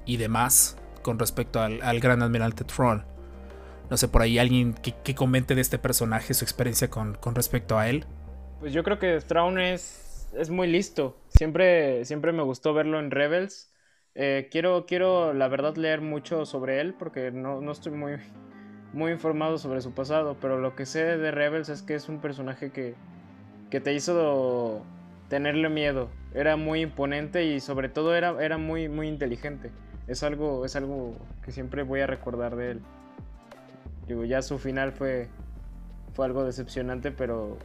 y 0.04 0.16
demás 0.16 0.76
con 1.02 1.18
respecto 1.18 1.60
al, 1.60 2.00
gran 2.00 2.22
almirante 2.22 2.64
Thrawn. 2.64 3.04
No 3.90 3.96
sé, 3.96 4.08
por 4.08 4.22
ahí 4.22 4.38
alguien 4.38 4.74
que, 4.74 5.14
comente 5.14 5.54
de 5.54 5.62
este 5.62 5.78
personaje, 5.78 6.34
su 6.34 6.44
experiencia 6.44 6.90
con, 6.90 7.16
respecto 7.34 7.78
a 7.78 7.88
él. 7.88 8.04
Pues 8.60 8.72
yo 8.72 8.82
creo 8.82 8.98
que 8.98 9.18
Thrawn 9.20 9.58
es, 9.58 10.28
es 10.36 10.50
muy 10.50 10.66
listo. 10.66 11.16
Siempre, 11.28 12.04
siempre 12.04 12.32
me 12.32 12.42
gustó 12.42 12.74
verlo 12.74 12.98
en 12.98 13.10
Rebels. 13.10 13.72
Eh, 14.14 14.48
quiero, 14.50 14.84
quiero, 14.84 15.32
la 15.32 15.48
verdad, 15.48 15.76
leer 15.76 16.00
mucho 16.02 16.44
sobre 16.44 16.80
él 16.80 16.94
porque 16.98 17.30
no, 17.30 17.60
no 17.62 17.72
estoy 17.72 17.92
muy, 17.92 18.16
muy 18.92 19.12
informado 19.12 19.56
sobre 19.56 19.80
su 19.80 19.92
pasado. 19.92 20.36
Pero 20.40 20.58
lo 20.58 20.76
que 20.76 20.84
sé 20.84 21.16
de 21.16 21.30
Rebels 21.30 21.70
es 21.70 21.80
que 21.80 21.94
es 21.94 22.10
un 22.10 22.20
personaje 22.20 22.70
que, 22.70 22.94
que 23.70 23.80
te 23.80 23.94
hizo 23.94 24.84
tenerle 25.28 25.68
miedo. 25.68 26.08
Era 26.34 26.56
muy 26.56 26.82
imponente 26.82 27.44
y 27.46 27.60
sobre 27.60 27.88
todo 27.88 28.14
era, 28.14 28.42
era 28.42 28.58
muy, 28.58 28.88
muy 28.88 29.08
inteligente. 29.08 29.70
Es 30.06 30.22
algo, 30.22 30.64
es 30.64 30.76
algo 30.76 31.14
que 31.44 31.52
siempre 31.52 31.82
voy 31.82 32.00
a 32.00 32.06
recordar 32.06 32.56
de 32.56 32.72
él. 32.72 32.82
Digo, 34.06 34.24
ya 34.24 34.40
su 34.42 34.58
final 34.58 34.92
fue, 34.92 35.28
fue 36.14 36.24
algo 36.24 36.44
decepcionante, 36.44 37.10
pero, 37.10 37.58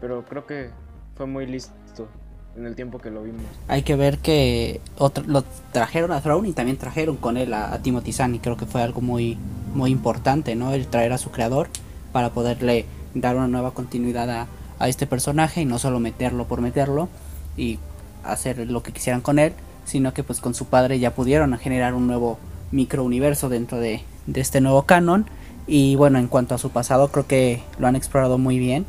pero 0.00 0.24
creo 0.24 0.46
que 0.46 0.70
fue 1.14 1.26
muy 1.26 1.46
listo 1.46 2.08
en 2.56 2.66
el 2.66 2.74
tiempo 2.74 2.98
que 2.98 3.10
lo 3.10 3.22
vimos. 3.22 3.42
Hay 3.68 3.82
que 3.82 3.94
ver 3.94 4.18
que 4.18 4.80
lo 5.26 5.44
trajeron 5.72 6.10
a 6.10 6.20
Throne 6.20 6.48
y 6.48 6.52
también 6.52 6.76
trajeron 6.76 7.16
con 7.16 7.36
él 7.36 7.54
a, 7.54 7.78
Timothy 7.82 8.12
Zahn 8.12 8.34
y 8.34 8.38
creo 8.40 8.56
que 8.56 8.66
fue 8.66 8.82
algo 8.82 9.00
muy, 9.00 9.38
muy 9.74 9.92
importante, 9.92 10.56
¿no? 10.56 10.72
El 10.72 10.88
traer 10.88 11.12
a 11.12 11.18
su 11.18 11.30
creador 11.30 11.68
para 12.12 12.30
poderle 12.30 12.86
dar 13.14 13.36
una 13.36 13.46
nueva 13.46 13.72
continuidad 13.72 14.28
a, 14.30 14.46
a 14.78 14.88
este 14.88 15.06
personaje 15.06 15.62
y 15.62 15.64
no 15.64 15.78
solo 15.78 16.00
meterlo 16.00 16.46
por 16.46 16.60
meterlo 16.60 17.08
y 17.56 17.78
hacer 18.24 18.58
lo 18.70 18.82
que 18.82 18.92
quisieran 18.92 19.20
con 19.20 19.38
él, 19.38 19.52
sino 19.84 20.12
que 20.14 20.22
pues 20.22 20.40
con 20.40 20.54
su 20.54 20.66
padre 20.66 20.98
ya 20.98 21.14
pudieron 21.14 21.56
generar 21.58 21.94
un 21.94 22.06
nuevo 22.06 22.38
microuniverso 22.70 23.48
dentro 23.48 23.78
de, 23.78 24.02
de 24.26 24.40
este 24.40 24.60
nuevo 24.60 24.82
canon. 24.82 25.26
Y 25.66 25.96
bueno, 25.96 26.18
en 26.18 26.28
cuanto 26.28 26.54
a 26.54 26.58
su 26.58 26.70
pasado, 26.70 27.08
creo 27.08 27.26
que 27.26 27.62
lo 27.78 27.86
han 27.86 27.96
explorado 27.96 28.38
muy 28.38 28.58
bien. 28.58 28.86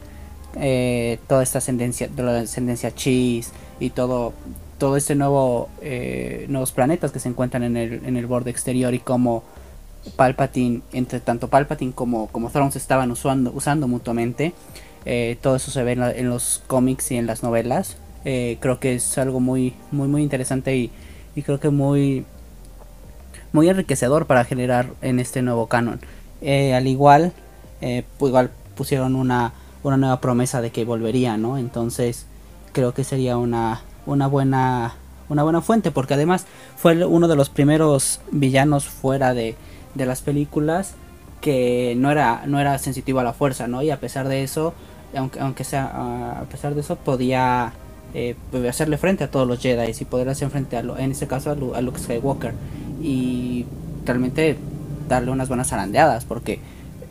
Eh, 0.56 1.20
toda 1.28 1.44
esta 1.44 1.60
ascendencia, 1.60 2.08
de 2.08 2.24
la 2.24 2.40
ascendencia 2.40 2.94
Cheese 2.94 3.52
y 3.80 3.92
todo, 3.92 4.34
todo 4.78 4.98
este 4.98 5.14
nuevo 5.14 5.70
eh, 5.82 6.46
nuevos 6.50 6.72
planetas 6.72 7.12
que 7.12 7.20
se 7.20 7.30
encuentran 7.30 7.64
en 7.64 7.78
el, 7.78 8.06
en 8.06 8.18
el 8.18 8.26
borde 8.26 8.50
exterior 8.50 8.94
y 8.94 9.00
como 9.00 9.44
Palpatine, 10.16 10.82
entre 10.92 11.20
tanto 11.20 11.50
Palpatine 11.50 11.92
como, 11.92 12.28
como 12.28 12.50
Thrawn 12.50 12.72
se 12.72 12.80
estaban 12.80 13.12
usando, 13.12 13.52
usando 13.54 13.88
mutuamente. 13.88 14.54
Eh, 15.06 15.38
todo 15.42 15.56
eso 15.56 15.72
se 15.72 15.84
ve 15.84 15.94
en, 15.94 16.30
los 16.30 16.62
cómics 16.68 17.12
y 17.12 17.18
en 17.18 17.26
las 17.26 17.44
novelas. 17.44 17.98
Eh, 18.26 18.58
creo 18.60 18.80
que 18.80 18.96
es 18.96 19.18
algo 19.18 19.40
muy, 19.40 19.74
muy, 19.92 20.08
muy 20.08 20.22
interesante 20.24 20.76
y, 20.76 20.92
y, 21.36 21.44
creo 21.44 21.60
que 21.60 21.70
muy, 21.70 22.26
muy 23.54 23.70
enriquecedor 23.70 24.26
para 24.26 24.46
generar 24.46 24.92
en 25.02 25.20
este 25.20 25.42
nuevo 25.42 25.68
canon. 25.68 26.00
Eh, 26.42 26.74
al 26.74 26.88
igual, 26.88 27.34
pues 27.80 28.30
igual 28.30 28.52
pusieron 28.76 29.16
una, 29.16 29.54
una 29.84 29.98
nueva 29.98 30.22
promesa 30.22 30.62
de 30.62 30.72
que 30.72 30.86
volvería, 30.86 31.38
¿no? 31.38 31.58
Entonces 31.58 32.26
creo 32.74 32.94
que 32.94 33.04
sería 33.04 33.38
una, 33.38 33.82
una 34.06 34.28
buena 34.28 34.96
una 35.30 35.44
buena 35.44 35.62
fuente 35.62 35.92
porque 35.92 36.16
además 36.16 36.46
fue 36.76 37.06
uno 37.06 37.28
de 37.28 37.36
los 37.36 37.50
primeros 37.50 38.20
villanos 38.32 38.86
fuera 38.86 39.34
de, 39.34 39.56
de 39.96 40.06
las 40.06 40.22
películas 40.22 40.96
que 41.40 41.94
no 41.98 42.12
era 42.12 42.44
no 42.48 42.60
era 42.60 42.78
sensitivo 42.80 43.20
a 43.20 43.24
la 43.24 43.34
fuerza 43.34 43.68
no 43.68 43.82
y 43.82 43.92
a 43.92 44.00
pesar 44.00 44.28
de 44.28 44.44
eso 44.44 44.74
aunque 45.16 45.40
aunque 45.40 45.64
sea 45.64 46.40
a 46.42 46.44
pesar 46.46 46.76
de 46.76 46.82
eso 46.82 46.96
podía 46.96 47.74
eh, 48.14 48.36
pues, 48.52 48.68
hacerle 48.68 48.98
frente 48.98 49.24
a 49.24 49.32
todos 49.32 49.48
los 49.48 49.60
Jedi 49.60 49.92
y 50.00 50.06
poder 50.06 50.30
hacer 50.30 50.50
frente 50.50 50.78
a 50.78 50.84
lo, 50.84 50.98
en 50.98 51.12
este 51.12 51.28
caso 51.28 51.52
a, 51.52 51.82
Luke 51.82 52.00
Skywalker. 52.00 52.54
Y 53.02 53.66
realmente 54.06 54.58
darle 55.08 55.32
unas 55.32 55.48
buenas 55.48 55.72
arandeadas 55.74 56.26
porque 56.26 56.60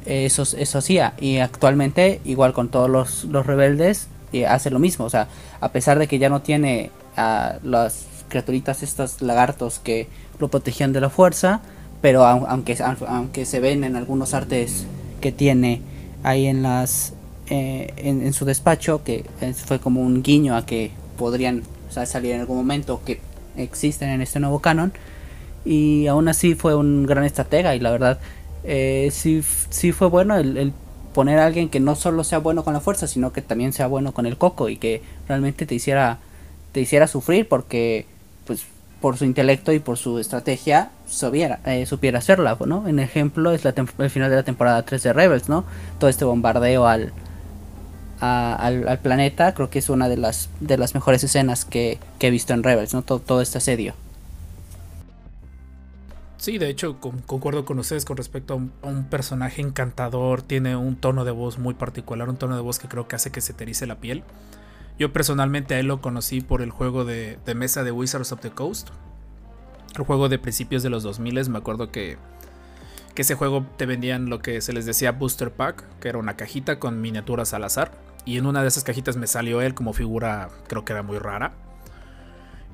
eso 0.06 0.42
eso 0.42 0.78
hacía. 0.78 1.14
Y 1.18 1.38
actualmente 1.38 2.20
igual 2.24 2.52
con 2.52 2.68
todos 2.68 2.90
los, 2.90 3.24
los 3.24 3.46
rebeldes 3.46 4.08
eh, 4.32 4.46
hace 4.46 4.70
lo 4.70 4.78
mismo. 4.78 5.04
O 5.04 5.11
sea 5.11 5.28
a 5.61 5.70
pesar 5.70 5.98
de 5.98 6.06
que 6.06 6.18
ya 6.18 6.28
no 6.28 6.42
tiene 6.42 6.90
las 7.16 8.06
criaturitas 8.28 8.82
estos 8.84 9.22
lagartos 9.22 9.80
que 9.80 10.06
lo 10.38 10.48
protegían 10.48 10.92
de 10.92 11.00
la 11.00 11.11
fuerza 11.11 11.62
pero 12.00 12.24
aunque, 12.24 12.76
aunque 13.08 13.44
se 13.44 13.61
ven 13.61 13.84
en 13.84 13.96
algunos 13.96 14.34
artes 14.34 14.87
que 15.20 15.32
tiene 15.32 15.82
ahí 16.22 16.46
en 16.46 16.62
las 16.62 17.12
eh, 17.50 17.92
en, 17.96 18.32
su 18.32 18.44
despacho 18.44 19.02
que 19.04 19.24
fue 19.66 19.78
como 19.78 20.02
un 20.02 20.22
guiño 20.22 20.56
a 20.56 20.66
que 20.66 20.90
podrían 21.16 21.62
salir 21.88 22.32
en 22.32 22.40
algún 22.40 22.58
momento 22.58 23.00
que 23.04 23.20
existen 23.56 24.11
en 24.11 24.20
este 24.20 24.38
nuevo 24.38 24.61
canon 24.61 24.92
y 25.64 26.06
aún 26.06 26.28
así 26.28 26.54
fue 26.54 26.74
un 26.74 27.06
gran 27.06 27.24
estratega 27.24 27.74
y 27.74 27.80
la 27.80 27.90
verdad 27.90 28.18
eh, 28.64 29.08
sí, 29.12 29.42
sí 29.70 29.92
fue 29.92 30.08
bueno 30.08 30.37
el, 30.37 30.72
poner 31.14 31.38
a 31.38 31.46
alguien 31.46 31.68
que 31.68 31.80
no 31.80 31.96
solo 31.96 32.22
sea 32.22 32.38
bueno 32.38 32.64
con 32.64 32.74
la 32.74 32.80
fuerza 32.80 33.06
sino 33.06 33.32
que 33.32 33.40
también 33.40 33.72
sea 33.72 33.87
bueno 33.87 34.12
con 34.12 34.26
el 34.26 34.37
coco 34.37 34.68
y 34.68 34.76
que 34.76 35.02
realmente 35.26 35.64
te 35.64 35.74
hiciera 35.74 36.18
te 36.72 36.80
hiciera 36.80 37.06
sufrir 37.06 37.48
porque 37.48 38.06
pues 38.46 38.66
por 39.00 39.16
su 39.16 39.24
intelecto 39.24 39.72
y 39.72 39.78
por 39.78 39.96
su 39.96 40.18
estrategia 40.18 40.90
supiera, 41.08 41.61
eh, 41.64 41.87
supiera 41.87 42.18
hacerla, 42.18 42.56
¿no? 42.66 42.88
En 42.88 42.98
ejemplo 42.98 43.52
es 43.52 43.64
la 43.64 43.72
el 43.98 44.11
final 44.11 44.28
de 44.28 44.37
la 44.37 44.42
temporada 44.42 44.82
3 44.82 45.02
de 45.02 45.12
Rebels, 45.12 45.48
¿no? 45.48 45.64
Todo 45.98 46.11
este 46.11 46.24
bombardeo 46.24 46.87
al, 46.87 47.12
al, 48.20 48.98
planeta, 49.02 49.54
creo 49.54 49.70
que 49.70 49.78
es 49.78 49.88
una 49.88 50.09
de 50.09 50.16
las, 50.16 50.50
de 50.61 50.76
las 50.78 50.94
mejores 50.94 51.22
escenas 51.24 51.64
que, 51.64 51.98
he 52.20 52.31
visto 52.31 52.54
en 52.54 52.62
Rebels, 52.62 52.94
¿no? 52.94 53.02
Todo, 53.02 53.20
todo 53.20 53.40
este 53.40 53.59
asedio. 53.59 53.94
Sí, 56.38 56.57
de 56.57 56.70
hecho, 56.70 57.00
concuerdo 57.00 57.64
con 57.64 57.81
ustedes 57.81 58.04
con 58.04 58.16
respecto 58.16 58.54
a 58.54 58.87
un, 58.87 59.04
personaje 59.11 59.61
encantador, 59.61 60.40
tiene 60.40 60.76
un 60.76 60.94
tono 60.94 61.24
de 61.24 61.33
voz 61.33 61.59
muy 61.59 61.74
particular, 61.74 62.28
un 62.28 62.37
tono 62.37 62.54
de 62.54 62.62
voz 62.62 62.78
que 62.78 62.87
creo 62.87 63.09
que 63.09 63.16
hace 63.16 63.33
que 63.33 63.40
se 63.40 63.52
te 63.52 63.87
la 63.87 63.96
piel. 63.96 64.22
Yo 65.00 65.12
personalmente 65.12 65.74
a 65.74 65.81
él 65.81 65.87
lo 65.87 66.00
conocí 66.00 66.40
por 66.40 66.62
el 66.62 66.70
juego 66.70 67.04
de, 67.04 67.38
mesa 67.57 67.83
de 67.83 67.90
Wizards 67.90 68.31
of 68.31 68.40
the 68.40 68.50
Coast. 68.50 68.88
El 69.96 70.04
juego 70.04 70.28
de 70.28 70.38
principios 70.38 70.85
de 70.85 70.90
los 70.90 71.02
2000, 71.02 71.50
me 71.50 71.59
acuerdo 71.59 71.90
que, 71.90 72.18
que 73.16 73.22
ese 73.22 73.35
juego 73.35 73.66
te 73.76 73.87
vendían 73.87 74.31
lo 74.31 74.38
que 74.38 74.61
se 74.61 74.72
les 74.72 74.87
decía 74.87 75.12
Booster 75.12 75.50
Pack, 75.50 75.85
que 75.98 76.09
era 76.09 76.18
una 76.18 76.37
cajita 76.37 76.78
con 76.78 77.00
miniaturas 77.00 77.52
al 77.52 77.64
azar. 77.64 77.90
Y 78.24 78.38
en 78.38 78.46
una 78.46 78.62
de 78.62 78.68
esas 78.68 78.85
cajitas 78.85 79.16
me 79.16 79.26
salió 79.26 79.61
él 79.62 79.74
como 79.74 79.92
figura, 79.92 80.48
creo 80.66 80.85
que 80.85 80.92
era 80.92 81.02
muy 81.02 81.18
rara. 81.18 81.52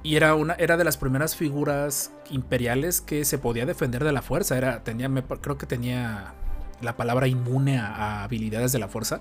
Y 0.03 0.17
era, 0.17 0.35
una, 0.35 0.55
era 0.55 0.77
de 0.77 0.85
las 0.85 0.97
primeras 0.97 1.35
figuras 1.37 2.13
imperiales 2.31 3.01
que 3.01 3.25
se 3.25 3.39
podía 3.39 3.65
defender 3.65 4.05
de 4.05 4.13
la 4.13 4.21
fuerza. 4.21 4.59
Era, 4.59 4.85
tenía, 4.85 5.09
creo 5.41 5.57
que 5.57 5.67
tenía 5.67 6.35
la 6.83 6.97
palabra 6.97 7.27
inmune 7.29 7.79
a 7.79 8.25
habilidades 8.25 8.73
de 8.73 8.79
la 8.79 8.89
fuerza 8.89 9.21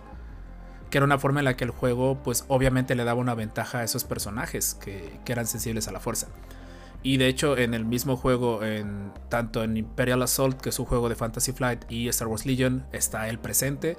que 0.93 0.99
era 0.99 1.05
una 1.05 1.17
forma 1.17 1.39
en 1.39 1.45
la 1.45 1.57
que 1.57 1.63
el 1.63 1.71
juego 1.71 2.19
pues 2.23 2.45
obviamente 2.49 2.93
le 2.93 3.03
daba 3.03 3.19
una 3.19 3.33
ventaja 3.33 3.79
a 3.79 3.83
esos 3.83 4.03
personajes 4.03 4.75
que, 4.75 5.19
eran 5.25 5.47
sensibles 5.47 5.87
a 5.87 5.91
la 5.91 5.99
fuerza. 5.99 6.27
Y 7.01 7.17
de 7.17 7.29
hecho 7.29 7.57
en 7.57 7.73
el 7.73 7.83
mismo 7.83 8.15
juego, 8.15 8.59
tanto 9.27 9.63
en 9.63 9.75
Imperial 9.75 10.21
Assault, 10.21 10.61
que 10.61 10.69
es 10.69 10.77
un 10.77 10.85
juego 10.85 11.09
de 11.09 11.15
Fantasy 11.15 11.51
Flight, 11.51 11.91
y 11.91 12.09
Star 12.09 12.27
Wars 12.27 12.45
Legion, 12.45 12.85
está 12.91 13.27
él 13.27 13.39
presente, 13.39 13.97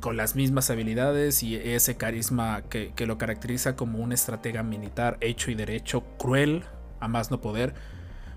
con, 0.00 0.16
las 0.16 0.34
mismas 0.34 0.70
habilidades 0.70 1.42
y 1.42 1.56
ese 1.56 1.96
carisma 1.96 2.62
que, 2.62 2.92
que, 2.94 3.06
lo 3.06 3.18
caracteriza 3.18 3.76
como 3.76 3.98
un 3.98 4.12
estratega 4.12 4.62
militar 4.62 5.18
hecho 5.20 5.50
y 5.50 5.54
derecho, 5.54 6.02
cruel, 6.18 6.64
a 7.00 7.08
más 7.08 7.30
no 7.30 7.40
poder, 7.40 7.74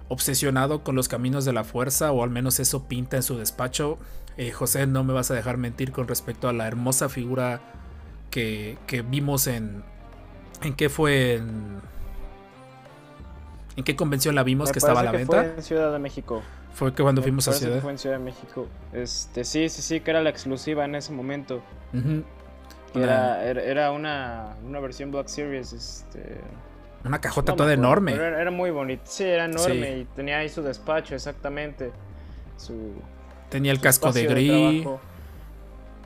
obsesionado 0.07 0.83
con 0.83 0.95
los 0.95 1.07
caminos 1.07 1.45
de 1.45 1.53
la 1.53 1.63
fuerza, 1.63 2.11
o 2.11 2.23
al 2.23 2.29
menos 2.29 2.59
eso 2.59 2.87
pinta 2.87 3.17
en 3.17 3.23
su 3.23 3.37
despacho, 3.37 3.97
eh, 4.37 4.51
José, 4.51 4.85
no 4.85 5.03
me 5.03 5.13
vas 5.13 5.31
a 5.31 5.33
dejar 5.33 5.57
mentir 5.57 5.91
con 5.91 6.07
respecto 6.07 6.49
a 6.49 6.53
la 6.53 6.67
hermosa 6.67 7.09
figura 7.09 7.61
que, 8.29 8.77
vimos 9.09 9.47
en. 9.47 9.83
¿En 10.61 10.73
qué 10.73 10.89
fue? 10.89 11.35
En, 11.35 11.81
¿En 13.77 13.83
qué 13.83 13.95
convención 13.95 14.35
la 14.35 14.43
vimos 14.43 14.71
que 14.71 14.79
estaba 14.79 14.99
a 14.99 15.03
la 15.03 15.11
venta? 15.11 15.43
Fue 15.43 15.55
en 15.55 15.63
Ciudad 15.63 15.91
de 15.91 15.99
México. 15.99 16.41
Fue 16.75 16.93
que 16.93 17.01
cuando 17.01 17.21
fuimos 17.21 17.47
a 17.47 17.53
Ciudad. 17.53 17.81
fue 17.81 17.91
en 17.91 17.97
Ciudad 17.97 18.17
de 18.17 18.23
México. 18.23 18.67
Este, 18.91 19.45
sí, 19.45 19.69
sí, 19.69 19.81
sí, 19.81 20.01
que 20.01 20.11
era 20.11 20.21
la 20.21 20.29
exclusiva 20.29 20.83
en 20.83 20.95
ese 20.95 21.13
momento. 21.13 21.61
era, 22.93 23.91
una, 23.91 24.57
versión 24.81 25.09
Black 25.09 25.27
Series. 25.27 25.71
Este... 25.71 26.37
Una 27.05 27.21
cajota 27.21 27.55
toda 27.55 27.73
enorme. 27.73 28.13
Era, 28.13 28.51
muy 28.51 28.71
bonita. 28.71 29.03
Sí, 29.05 29.23
era 29.23 29.45
enorme 29.45 29.99
y 29.99 30.05
tenía 30.15 30.39
ahí 30.39 30.49
su 30.49 30.61
despacho, 30.61 31.15
exactamente. 31.15 31.91
Su, 32.57 32.93
Tenía 33.49 33.71
el 33.71 33.79
casco 33.79 34.11
de 34.11 34.25
gris. 34.25 34.85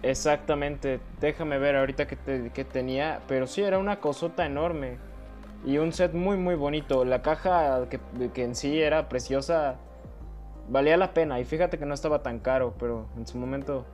Exactamente, 0.04 1.00
déjame 1.20 1.58
ver 1.58 1.76
ahorita 1.76 2.08
que, 2.08 2.16
tenía, 2.64 3.20
pero 3.28 3.48
sí, 3.48 3.62
era 3.62 3.80
una 3.80 4.00
cosota 4.00 4.46
enorme 4.46 4.98
y 5.66 5.78
un 5.78 5.92
set 5.92 6.14
muy 6.14 6.38
muy 6.38 6.56
bonito. 6.56 7.04
La 7.04 7.22
caja 7.22 7.88
que, 7.90 8.00
que, 8.34 8.44
en 8.44 8.56
sí 8.56 8.80
era 8.80 9.10
preciosa, 9.10 9.76
valía 10.70 10.98
la 10.98 11.14
pena 11.14 11.40
y 11.40 11.46
fíjate 11.46 11.78
que 11.78 11.86
no 11.86 11.94
estaba 11.94 12.24
tan 12.24 12.40
caro, 12.40 12.76
pero 12.80 13.08
en 13.18 13.28
su 13.28 13.38
momento, 13.38 13.86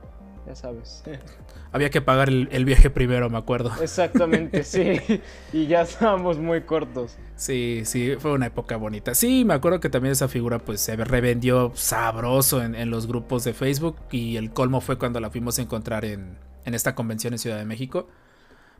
ya 0.46 0.54
sabes. 0.54 1.02
Había 1.72 1.90
que 1.90 2.00
pagar 2.00 2.28
el, 2.28 2.64
viaje 2.64 2.90
primero, 2.90 3.28
me 3.28 3.38
acuerdo. 3.38 3.70
Exactamente, 3.82 4.62
sí, 4.62 5.00
y 5.52 5.66
ya 5.66 5.82
estábamos 5.82 6.38
muy 6.38 6.62
cortos. 6.62 7.18
Sí, 7.34 7.82
sí, 7.84 8.14
fue 8.18 8.32
una 8.32 8.46
época 8.46 8.76
bonita. 8.76 9.14
Sí, 9.14 9.44
me 9.44 9.54
acuerdo 9.54 9.80
que 9.80 9.90
también 9.90 10.12
esa 10.12 10.28
figura 10.28 10.58
pues 10.58 10.80
se 10.80 10.96
revendió 10.96 11.72
sabroso 11.74 12.62
en, 12.62 12.90
los 12.90 13.06
grupos 13.06 13.44
de 13.44 13.52
Facebook 13.52 13.96
y 14.10 14.36
el 14.36 14.52
colmo 14.52 14.80
fue 14.80 14.96
cuando 14.96 15.20
la 15.20 15.30
fuimos 15.30 15.58
a 15.58 15.62
encontrar 15.62 16.04
en, 16.04 16.38
esta 16.64 16.94
convención 16.94 17.34
en 17.34 17.38
Ciudad 17.38 17.58
de 17.58 17.64
México. 17.64 18.08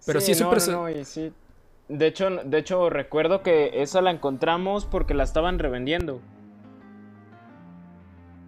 Pero 0.07 0.21
sí, 0.21 0.33
es 0.33 0.41
no, 0.41 0.87
sí. 1.05 1.33
De 1.89 2.07
hecho, 2.07 2.31
de 2.31 2.59
hecho, 2.59 2.91
recuerdo 2.91 3.43
que 3.43 3.83
esa 3.83 4.01
la 4.01 4.11
encontramos 4.11 4.87
porque 4.87 5.15
la 5.15 5.25
estaban 5.25 5.59
revendiendo. 5.59 6.21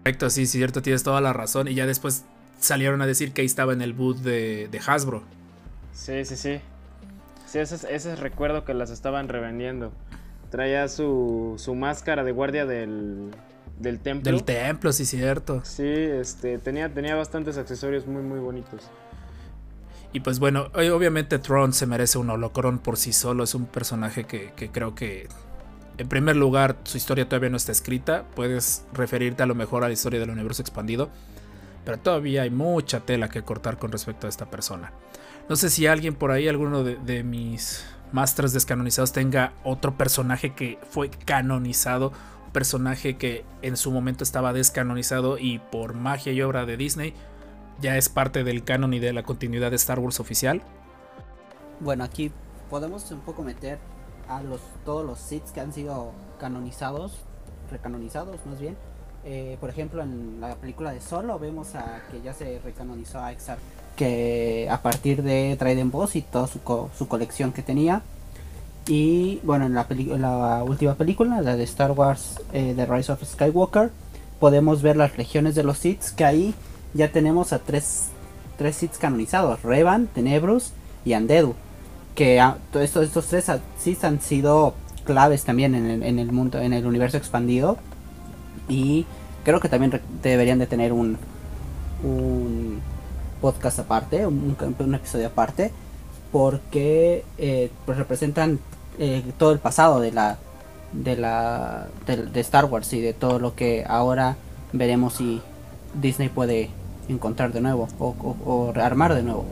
Correcto, 0.09 0.31
sí, 0.31 0.47
cierto, 0.47 0.81
tienes 0.81 1.03
toda 1.03 1.21
la 1.21 1.35
razón. 1.35 1.69
Y 1.69 1.75
ya 1.75 1.85
después 1.85 2.25
salieron 2.59 3.03
a 3.03 3.07
decir 3.07 3.33
que 3.33 3.43
ahí 3.43 3.47
estaba 3.47 3.75
en 3.75 3.83
el 3.83 3.93
boot 3.93 4.17
de, 4.17 4.67
de 4.71 4.81
Hasbro. 4.87 5.23
Sí, 5.93 6.25
sí, 6.25 6.35
sí. 6.35 6.61
Sí, 7.45 7.59
ese, 7.59 7.95
ese 7.95 8.17
recuerdo 8.17 8.65
que 8.65 8.73
las 8.73 8.89
estaban 8.89 9.29
revendiendo. 9.29 9.93
Traía 10.51 10.89
su, 10.89 11.57
su 11.59 11.75
máscara 11.75 12.25
de 12.25 12.33
guardia 12.33 12.65
del, 12.65 13.33
del 13.79 13.99
templo. 13.99 14.33
Del 14.33 14.45
templo, 14.45 14.95
sí, 14.95 15.05
cierto. 15.05 15.61
Sí, 15.67 15.85
este, 15.87 16.57
tenía, 16.57 16.89
tenía 16.89 17.15
bastantes 17.15 17.59
accesorios 17.59 18.07
muy, 18.07 18.23
muy 18.23 18.39
bonitos. 18.39 18.89
Y 20.15 20.21
pues 20.21 20.39
bueno, 20.39 20.69
obviamente 20.73 21.39
Tron 21.39 21.75
se 21.75 21.87
merece 21.87 22.17
un 22.17 22.31
holocron 22.31 22.79
por 22.79 22.97
sí 22.97 23.13
solo. 23.13 23.45
Es 23.45 23.55
un 23.55 23.67
personaje 23.67 24.25
que, 24.25 24.53
que, 24.57 24.71
creo 24.71 24.95
que, 24.95 25.29
en 25.99 26.09
primer 26.09 26.37
lugar, 26.37 26.77
su 26.85 26.97
historia 26.97 27.29
todavía 27.29 27.51
no 27.51 27.57
está 27.57 27.73
escrita. 27.73 28.25
Puedes 28.35 28.85
referirte 28.93 29.43
a 29.43 29.47
lo 29.47 29.55
mejor 29.55 29.85
a 29.85 29.89
la 29.89 29.93
historia 29.93 30.21
del 30.21 30.31
universo 30.31 30.63
expandido. 30.63 31.11
Pero 31.85 31.99
todavía 31.99 32.43
hay 32.43 32.51
mucha 32.51 33.01
tela 33.01 33.29
que 33.29 33.43
cortar 33.43 33.79
con 33.79 33.91
respecto 33.91 34.27
a 34.27 34.31
esta 34.31 34.47
persona. 34.47 34.93
No 35.49 35.57
sé 35.57 35.71
si 35.71 35.87
alguien 35.87 36.15
por 36.15 36.31
ahí, 36.31 36.47
alguno 36.47 36.85
de, 36.85 37.23
mis 37.25 37.85
Masters 38.13 38.53
descanonizados 38.53 39.13
tenga 39.13 39.53
otro 39.65 39.97
personaje 39.97 40.55
que 40.55 40.79
fue 40.91 41.11
canonizado, 41.11 42.13
un 42.47 42.53
personaje 42.53 43.17
que 43.17 43.45
en 43.63 43.77
su 43.77 43.91
momento 43.91 44.25
estaba 44.25 44.53
descanonizado 44.53 45.39
y 45.39 45.59
por 45.59 45.95
magia 45.95 46.33
y 46.33 46.43
obra 46.43 46.65
de 46.65 46.77
Disney 46.77 47.15
ya 47.81 47.97
es 47.97 48.09
parte 48.09 48.45
del 48.45 48.65
canon 48.65 48.93
y 48.95 48.99
de 48.99 49.13
la 49.13 49.23
continuidad 49.23 49.71
de 49.71 49.77
Star 49.77 49.99
Wars 49.99 50.21
oficial. 50.21 50.63
Bueno, 51.81 52.05
aquí 52.05 52.33
podemos 52.69 53.11
un 53.11 53.21
poco 53.21 53.43
meter 53.43 53.79
a 54.29 54.43
los 54.43 54.61
todos 54.85 55.05
los 55.05 55.19
Sith 55.19 55.45
que 55.53 55.61
han 55.61 55.73
sido 55.73 56.13
canonizados, 56.39 57.13
recanonizados 57.71 58.45
más 58.47 58.61
bien. 58.61 58.77
Eh, 59.25 59.57
por 59.61 59.69
ejemplo, 59.69 60.03
en 60.03 60.41
la 60.41 60.55
película 60.55 60.93
de 60.93 61.01
Solo 61.01 61.39
vemos 61.39 61.75
a 61.75 62.03
que 62.11 62.23
ya 62.23 62.33
se 62.33 62.61
recanonizó 62.61 63.19
a 63.19 63.33
Exar, 63.33 63.59
que 63.97 64.69
a 64.71 64.81
partir 64.81 65.23
de 65.23 65.57
Trident 65.59 65.91
Boss 65.91 66.17
y 66.17 66.23
toda 66.23 66.47
su, 66.47 66.61
su 66.97 67.09
colección 67.09 67.53
que 67.53 67.63
tenía. 67.63 68.03
Y 68.87 69.41
bueno, 69.43 69.67
en 69.67 69.75
la, 69.75 69.87
la 70.19 70.65
última 70.65 70.95
película, 70.95 71.43
la 71.43 71.57
de 71.57 71.65
Star 71.65 71.93
Wars 71.93 72.41
eh, 72.53 72.73
The 72.75 72.87
Rise 72.87 73.13
of 73.13 73.23
Skywalker, 73.23 73.91
podemos 74.41 74.81
ver 74.81 74.97
las 74.97 75.19
legiones 75.19 75.55
de 75.55 75.63
los 75.63 75.79
Sith, 75.79 76.15
que 76.17 76.25
ahí 76.25 76.55
ya 76.95 77.13
tenemos 77.13 77.53
a 77.53 77.59
tres, 77.59 78.07
tres 78.57 78.77
Sith 78.77 78.97
canonizados, 78.97 79.63
Revan, 79.63 80.07
Tenebrus 80.07 80.73
y 81.05 81.13
Andedu 81.13 81.55
que 82.19 82.43
estos, 82.75 83.05
estos 83.05 83.27
tres 83.29 83.47
sí 83.79 83.97
han 84.03 84.21
sido 84.21 84.75
claves 85.05 85.45
también 85.45 85.77
en 85.77 86.19
el, 86.19 86.33
mundo, 86.33 86.59
en 86.59 86.73
el 86.73 86.85
universo 86.85 87.17
expandido. 87.17 87.79
Y 88.69 89.07
creo 89.45 89.61
que 89.61 89.69
también 89.69 90.01
deberían 90.21 90.59
de 90.59 90.67
tener 90.67 90.93
un, 90.93 91.17
un 92.03 92.81
podcast 93.41 93.79
aparte, 93.79 94.27
un, 94.27 94.57
episodio 94.97 95.29
aparte, 95.29 95.71
porque 96.33 97.25
eh, 97.39 97.71
pues 97.87 97.97
representan 97.97 98.59
eh, 98.99 99.23
todo 99.39 99.53
el 99.53 99.61
pasado 99.61 100.01
de 100.01 100.11
la 100.11 100.39
de 100.93 101.17
la 101.17 101.87
de, 102.05 102.41
Star 102.41 102.65
Wars 102.65 102.93
y 102.95 103.01
de 103.01 103.13
todo 103.13 103.39
lo 103.39 103.55
que 103.55 103.85
ahora 103.89 104.37
veremos 104.73 105.15
si 105.15 105.41
Disney 105.95 106.31
puede 106.31 106.71
encontrar 107.09 107.53
de 107.53 107.61
nuevo 107.61 107.87
o, 108.01 108.35
o 108.45 108.73
rearmar 108.73 109.15
de 109.15 109.23
nuevo. 109.23 109.45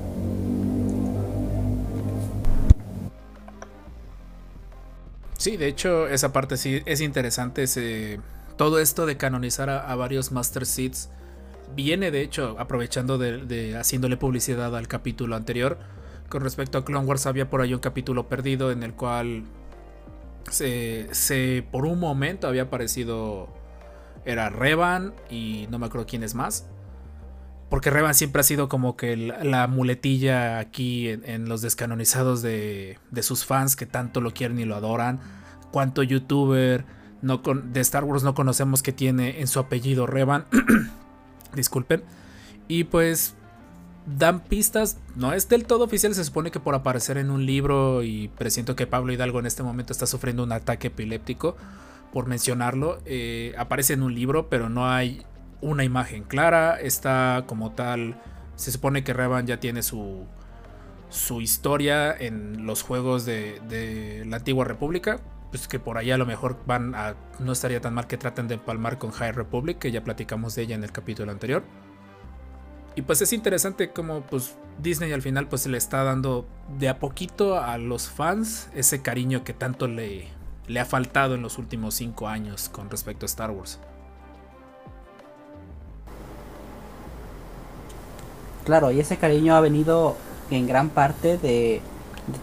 Sí, 5.39 5.57
de 5.57 5.69
hecho, 5.69 6.09
esa 6.09 6.33
parte 6.33 6.57
sí 6.57 6.83
es 6.87 7.01
interesante. 7.01 7.67
todo 8.57 8.79
esto 8.79 9.07
de 9.07 9.17
canonizar 9.17 9.69
a, 9.69 9.95
varios 9.95 10.33
Master 10.33 10.65
Seeds 10.65 11.11
viene, 11.75 12.11
de 12.11 12.23
hecho, 12.23 12.57
aprovechando 12.59 13.19
de, 13.19 13.77
haciéndole 13.77 14.17
publicidad 14.17 14.75
al 14.77 14.89
capítulo 14.89 15.37
anterior. 15.37 15.79
Con 16.29 16.43
respecto 16.43 16.79
a 16.79 16.85
Clone 16.85 17.07
Wars, 17.07 17.27
había 17.27 17.51
por 17.51 17.61
ahí 17.61 17.75
un 17.75 17.81
capítulo 17.81 18.29
perdido 18.29 18.73
en 18.73 18.83
el 18.83 18.95
cual 18.95 19.45
se, 20.51 21.65
por 21.71 21.87
un 21.87 22.01
momento 22.01 22.49
había 22.49 22.63
aparecido. 22.63 23.49
Era 24.25 24.49
Revan 24.49 25.15
y 25.31 25.69
no 25.71 25.79
me 25.79 25.87
acuerdo 25.87 26.07
quién 26.09 26.25
es 26.25 26.35
más. 26.35 26.67
Porque 27.69 27.91
Revan 27.91 28.15
siempre 28.15 28.41
ha 28.41 28.45
sido 28.45 28.69
como 28.69 28.97
que 28.97 29.17
la 29.17 29.67
muletilla 29.67 30.59
aquí 30.59 31.09
en, 31.09 31.49
los 31.49 31.63
descanonizados 31.63 32.41
de, 32.41 32.99
sus 33.23 33.45
fans 33.45 33.75
que 33.75 33.87
tanto 33.87 34.21
lo 34.21 34.33
quieren 34.33 34.59
y 34.61 34.65
lo 34.65 34.77
adoran. 34.77 35.21
Cuánto 35.73 36.03
youtuber 36.03 36.85
no 37.23 37.39
de 37.39 37.81
Star 37.81 38.05
Wars 38.05 38.23
no 38.23 38.35
conocemos 38.35 38.83
que 38.83 38.93
tiene 38.93 39.41
en 39.41 39.49
su 39.49 39.59
apellido 39.59 40.07
Revan. 40.07 40.45
Disculpen. 41.57 42.05
Y 42.69 42.85
pues 42.85 43.35
dan 44.07 44.45
pistas. 44.45 44.99
No 45.17 45.33
es 45.33 45.49
del 45.49 45.67
todo 45.67 45.85
oficial. 45.85 46.15
Se 46.15 46.25
supone 46.25 46.53
que 46.53 46.61
por 46.61 46.77
aparecer 46.77 47.19
en 47.19 47.31
un 47.31 47.47
libro. 47.47 48.05
Y 48.05 48.29
presiento 48.29 48.77
que 48.77 48.87
Pablo 48.87 49.13
Hidalgo 49.13 49.41
en 49.41 49.47
este 49.47 49.65
momento 49.65 49.93
está 49.93 50.07
sufriendo 50.07 50.45
un 50.45 50.53
ataque 50.53 50.87
epiléptico. 50.87 51.57
Por 52.13 52.27
mencionarlo. 52.27 53.01
Eh, 53.07 53.55
aparece 53.59 53.95
en 53.95 54.05
un 54.05 54.15
libro. 54.15 54.49
Pero 54.49 54.69
no 54.69 54.89
hay 54.89 55.25
una 55.67 55.83
imagen 55.83 56.23
clara, 56.23 56.79
está 56.81 57.45
como 57.47 57.73
tal, 57.73 58.21
se 58.55 58.71
supone 58.71 59.03
que 59.03 59.13
Revan 59.13 59.47
ya 59.47 59.59
tiene 59.59 59.83
su, 59.83 60.27
su 61.09 61.41
historia 61.41 62.17
en 62.17 62.67
los 62.67 62.83
juegos 62.83 63.27
de, 63.27 64.23
la 64.27 64.37
antigua 64.37 64.65
república, 64.65 65.19
pues 65.51 65.67
que 65.67 65.81
por 65.81 65.99
allá 65.99 66.15
a 66.15 66.19
lo 66.19 66.27
mejor 66.27 66.57
van 66.67 66.95
a, 66.95 67.17
no 67.41 67.51
estaría 67.51 67.81
tan 67.81 67.95
mal 67.95 68.07
que 68.07 68.17
traten 68.17 68.47
de 68.47 68.55
empalmar 68.55 68.99
con 68.99 69.11
High 69.11 69.33
Republic, 69.33 69.79
que 69.79 69.91
ya 69.91 70.05
platicamos 70.05 70.55
de 70.55 70.63
ella 70.63 70.77
en 70.77 70.85
el 70.85 70.93
capítulo 70.93 71.33
anterior. 71.33 71.65
Y 72.95 73.03
pues 73.03 73.21
es 73.21 73.33
interesante 73.33 73.91
como 73.91 74.23
pues 74.23 74.57
Disney 74.79 75.13
al 75.13 75.21
final 75.21 75.49
pues 75.49 75.67
le 75.67 75.77
está 75.77 76.03
dando 76.05 76.49
de 76.79 76.89
a 76.89 76.99
poquito 76.99 77.61
a 77.61 77.77
los 77.77 78.09
fans 78.09 78.71
ese 78.73 79.03
cariño 79.03 79.45
que 79.45 79.53
tanto 79.53 79.87
le, 79.87 80.29
le 80.67 80.81
ha 80.81 80.87
faltado 80.87 81.35
en 81.35 81.43
los 81.43 81.59
últimos 81.59 81.95
cinco 81.95 82.29
años 82.29 82.71
con 82.71 82.89
respecto 82.89 83.27
a 83.27 83.29
Star 83.29 83.51
Wars. 83.51 83.81
Claro, 88.67 88.91
y 88.91 88.99
ese 88.99 89.17
cariño 89.17 89.55
ha 89.55 89.61
venido 89.61 90.17
en 90.51 90.67
gran 90.67 90.91
parte 90.91 91.39
de, 91.39 91.81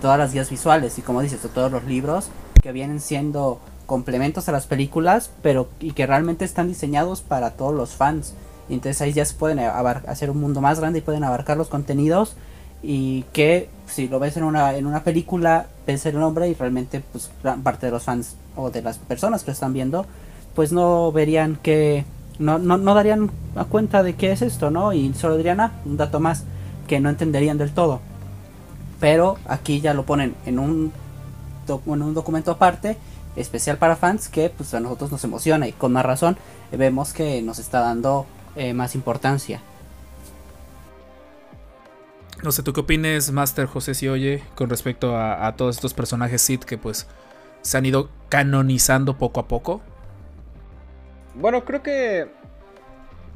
todas 0.01 0.17
las 0.17 0.32
guías 0.32 0.49
visuales 0.49 0.97
y 0.97 1.01
como 1.01 1.21
dices, 1.21 1.43
de 1.43 1.49
todos 1.49 1.69
los 1.69 1.84
libros 1.84 2.30
que 2.61 2.71
vienen 2.71 3.01
siendo 3.01 3.59
complementos 3.86 4.47
a 4.47 4.53
las 4.53 4.65
películas, 4.65 5.32
pero 5.41 5.67
y 5.82 5.91
que 5.91 6.07
realmente 6.07 6.45
están 6.45 6.69
diseñados 6.69 7.19
para 7.19 7.51
todos 7.51 7.76
los 7.76 7.91
fans. 7.95 8.36
Y 8.69 8.76
entonces 8.76 9.01
ahí 9.01 9.11
ya 9.11 9.26
se 9.26 9.36
pueden 9.36 9.59
hacer 9.59 10.30
un 10.32 10.39
mundo 10.39 10.61
más 10.61 10.80
grande 10.80 10.99
y 10.99 11.01
pueden 11.01 11.26
abarcar 11.26 11.57
los 11.57 11.67
contenidos 11.67 12.38
y 12.82 13.24
que 13.34 13.69
si 13.88 14.07
lo 14.07 14.19
ves 14.19 14.38
en 14.38 14.45
una 14.45 14.78
en 14.78 14.86
una 14.86 15.03
película 15.03 15.67
ves 15.86 16.05
el 16.05 16.17
nombre 16.17 16.47
y 16.47 16.53
realmente 16.53 17.01
pues 17.11 17.32
gran 17.43 17.63
parte 17.63 17.88
de 17.88 17.91
los 17.91 18.03
fans 18.03 18.38
o 18.55 18.69
de 18.71 18.82
las 18.82 18.97
personas 18.97 19.43
que 19.43 19.51
lo 19.51 19.53
están 19.53 19.74
viendo 19.74 20.05
pues 20.53 20.71
no 20.74 21.11
verían 21.11 21.57
que 21.61 22.05
no, 22.39 22.57
no, 22.57 22.77
no 22.77 22.93
darían 22.93 23.31
cuenta 23.69 24.03
de 24.03 24.15
qué 24.15 24.31
es 24.31 24.41
esto, 24.41 24.71
¿no? 24.71 24.93
Y 24.93 25.13
solo 25.13 25.38
dirían, 25.38 25.59
ah, 25.59 25.73
un 25.86 25.97
dato 25.97 26.19
más 26.19 26.43
que 26.88 26.99
no 26.99 27.09
entenderían 27.09 27.57
del 27.57 27.71
todo. 27.71 28.01
Pero 28.99 29.38
aquí 29.45 29.81
ya 29.81 29.93
lo 29.93 30.05
ponen 30.05 30.36
en 30.45 30.59
un, 30.59 30.91
en 31.67 32.01
un 32.01 32.13
documento 32.13 32.51
aparte, 32.51 32.97
especial 33.36 33.77
para 33.77 33.95
fans, 33.95 34.29
que 34.29 34.49
pues 34.49 34.73
a 34.73 34.79
nosotros 34.79 35.11
nos 35.11 35.23
emociona 35.23 35.67
y 35.67 35.71
con 35.71 35.91
más 35.91 36.05
razón 36.05 36.38
vemos 36.71 37.13
que 37.13 37.41
nos 37.41 37.59
está 37.59 37.79
dando 37.81 38.25
eh, 38.55 38.73
más 38.73 38.95
importancia. 38.95 39.61
No 42.43 42.51
sé, 42.51 42.61
¿tú 42.61 42.73
qué 42.73 42.81
opines, 42.81 43.31
Master 43.31 43.67
José 43.67 43.93
Si 43.93 44.09
oye, 44.09 44.43
con 44.55 44.69
respecto 44.69 45.15
a, 45.15 45.47
a 45.47 45.55
todos 45.55 45.77
estos 45.77 45.93
personajes 45.93 46.41
Sith 46.41 46.63
que 46.63 46.77
pues 46.77 47.07
se 47.61 47.77
han 47.77 47.86
ido 47.86 48.09
canonizando 48.27 49.17
poco 49.17 49.39
a 49.39 49.47
poco? 49.47 49.81
Bueno, 51.36 51.65
creo 51.65 51.81
que 51.81 52.27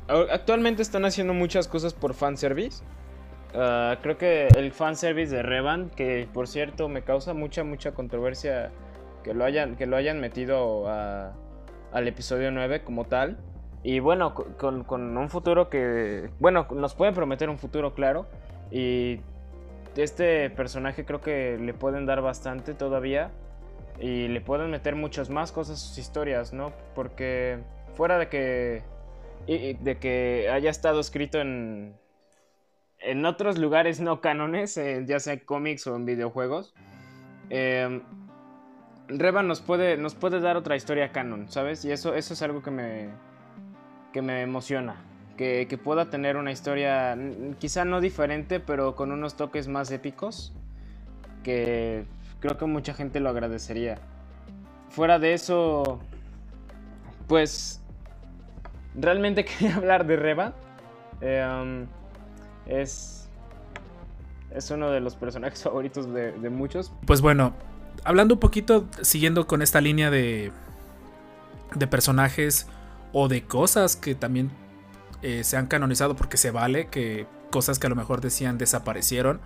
actualmente 0.08 0.82
están 0.82 1.06
haciendo 1.06 1.34
muchas 1.34 1.68
cosas 1.68 1.94
por 1.94 2.14
fanservice. 2.14 2.84
Uh, 3.54 3.96
creo 4.02 4.18
que 4.18 4.48
el 4.48 4.72
fanservice 4.72 5.36
de 5.36 5.42
Revan, 5.42 5.90
que 5.90 6.28
por 6.32 6.48
cierto 6.48 6.90
me 6.90 7.02
causa 7.02 7.34
mucha, 7.34 7.64
mucha 7.64 7.94
controversia 7.94 8.72
que 9.24 9.34
lo 9.34 9.46
hayan, 9.46 9.76
que 9.76 9.88
lo 9.88 9.96
hayan 9.98 10.20
metido 10.20 10.88
al 10.88 12.08
episodio 12.08 12.52
9 12.52 12.84
como 12.84 13.06
tal. 13.06 13.38
Y 13.84 14.00
bueno, 14.00 14.34
con, 14.34 14.84
con, 14.84 15.18
un 15.18 15.30
futuro 15.30 15.70
que, 15.70 16.30
bueno, 16.40 16.68
nos 16.72 16.94
pueden 16.94 17.16
prometer 17.16 17.50
un 17.50 17.58
futuro 17.58 17.94
claro. 17.94 18.28
Y 18.70 19.22
este 19.96 20.50
personaje 20.50 21.06
creo 21.06 21.22
que 21.22 21.58
le 21.58 21.74
pueden 21.74 22.06
dar 22.06 22.22
bastante 22.22 22.74
todavía. 22.74 23.32
Y 24.00 24.28
le 24.28 24.42
pueden 24.42 24.70
meter 24.70 24.96
muchas 24.96 25.30
más 25.30 25.52
cosas 25.52 25.82
a 25.82 25.88
sus 25.88 25.98
historias, 25.98 26.54
¿no? 26.54 26.72
Porque 26.94 27.60
fuera 27.98 28.20
de 28.20 28.30
que, 28.30 28.84
de 29.48 29.98
que 30.00 30.50
haya 30.54 30.70
estado 30.70 31.00
escrito 31.00 31.42
en, 31.42 31.96
en 33.00 33.26
otros 33.26 33.58
lugares 33.58 34.00
no 34.00 34.22
cánones, 34.22 34.78
eh, 34.78 35.04
ya 35.06 35.20
sea 35.20 35.34
en 35.34 35.40
cómics 35.40 35.88
o 35.88 35.96
en 35.96 36.06
videojuegos, 36.06 36.76
eh, 37.50 38.02
Revan 39.08 39.48
nos 39.48 39.62
puede, 39.62 39.98
nos 39.98 40.16
puede 40.16 40.40
dar 40.40 40.58
otra 40.58 40.76
historia 40.76 41.12
canon, 41.12 41.50
¿sabes? 41.50 41.84
Y 41.86 41.92
eso, 41.92 42.14
eso 42.14 42.34
es 42.34 42.42
algo 42.42 42.62
que 42.62 42.72
me, 42.72 43.10
que 44.14 44.22
me 44.22 44.42
emociona. 44.42 45.04
Que, 45.38 45.68
que, 45.70 45.78
pueda 45.78 46.10
tener 46.10 46.36
una 46.36 46.52
historia 46.52 47.16
quizá 47.60 47.86
no 47.86 48.02
diferente, 48.02 48.60
pero 48.60 48.96
con 48.96 49.12
unos 49.12 49.36
toques 49.36 49.68
más 49.68 49.92
épicos, 49.92 50.54
que 51.44 52.06
creo 52.40 52.58
que 52.58 52.66
mucha 52.66 52.94
gente 52.94 53.20
lo 53.20 53.30
agradecería. 53.30 54.00
Fuera 54.90 55.20
de 55.20 55.34
eso, 55.34 56.00
pues 57.28 57.84
realmente 58.98 59.46
quería 59.46 59.76
hablar 59.76 60.06
de 60.06 60.16
Reba. 60.18 60.54
Um, 61.22 61.88
es, 62.66 63.30
es 64.52 64.72
uno 64.72 64.92
de 64.92 65.00
los 65.00 65.16
personajes 65.16 65.64
favoritos 65.64 66.12
de, 66.14 66.50
muchos. 66.50 66.92
Pues 67.06 67.22
bueno, 67.22 67.54
hablando 68.04 68.36
un 68.36 68.40
poquito, 68.40 68.86
siguiendo 69.02 69.48
con 69.48 69.62
esta 69.62 69.80
línea 69.80 70.10
de, 70.12 70.52
de 71.76 71.88
personajes 71.88 72.68
o 73.14 73.28
de 73.28 73.44
cosas 73.44 73.96
que 73.96 74.16
también 74.16 74.52
eh, 75.22 75.44
se 75.44 75.58
han 75.58 75.68
canonizado 75.68 76.16
porque 76.16 76.38
se 76.38 76.52
vale, 76.52 76.88
que 76.88 77.26
cosas 77.50 77.80
que 77.80 77.88
a 77.88 77.90
lo 77.90 77.96
mejor 77.96 78.22
decían 78.22 78.58
desaparecieron. 78.58 79.40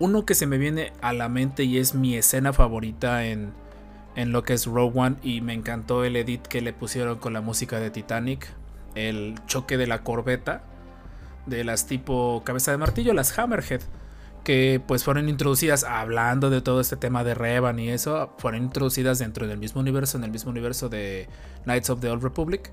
uno 0.00 0.26
que 0.26 0.34
se 0.34 0.46
me 0.46 0.58
viene 0.58 0.92
a 1.00 1.12
la 1.12 1.28
mente 1.28 1.62
y 1.62 1.78
es 1.78 1.94
mi 1.94 2.16
escena 2.16 2.52
favorita 2.52 3.24
en, 3.24 3.52
en 4.16 4.32
lo 4.32 4.42
que 4.42 4.54
es 4.54 4.66
Rogue 4.66 4.98
One 4.98 5.16
y 5.22 5.40
me 5.40 5.54
encantó 5.54 6.04
el 6.04 6.16
edit 6.16 6.42
que 6.42 6.60
le 6.60 6.72
pusieron 6.72 7.18
con 7.18 7.32
la 7.32 7.40
música 7.40 7.78
de 7.78 7.90
Titanic, 7.90 8.48
el 8.94 9.34
choque 9.46 9.76
de 9.76 9.86
la 9.86 10.02
corbeta 10.02 10.64
de 11.46 11.64
las 11.64 11.86
tipo 11.86 12.42
cabeza 12.44 12.70
de 12.70 12.78
martillo, 12.78 13.14
las 13.14 13.36
Hammerhead, 13.38 13.80
que 14.44 14.80
pues 14.86 15.04
fueron 15.04 15.28
introducidas 15.28 15.84
hablando 15.84 16.50
de 16.50 16.60
todo 16.60 16.80
este 16.80 16.96
tema 16.96 17.24
de 17.24 17.34
Revan 17.34 17.78
y 17.78 17.90
eso, 17.90 18.34
fueron 18.38 18.64
introducidas 18.64 19.18
dentro 19.18 19.46
del 19.46 19.58
mismo 19.58 19.80
universo, 19.80 20.18
en 20.18 20.24
el 20.24 20.30
mismo 20.30 20.50
universo 20.50 20.88
de 20.88 21.28
Knights 21.64 21.90
of 21.90 22.00
the 22.00 22.08
Old 22.08 22.22
Republic. 22.22 22.70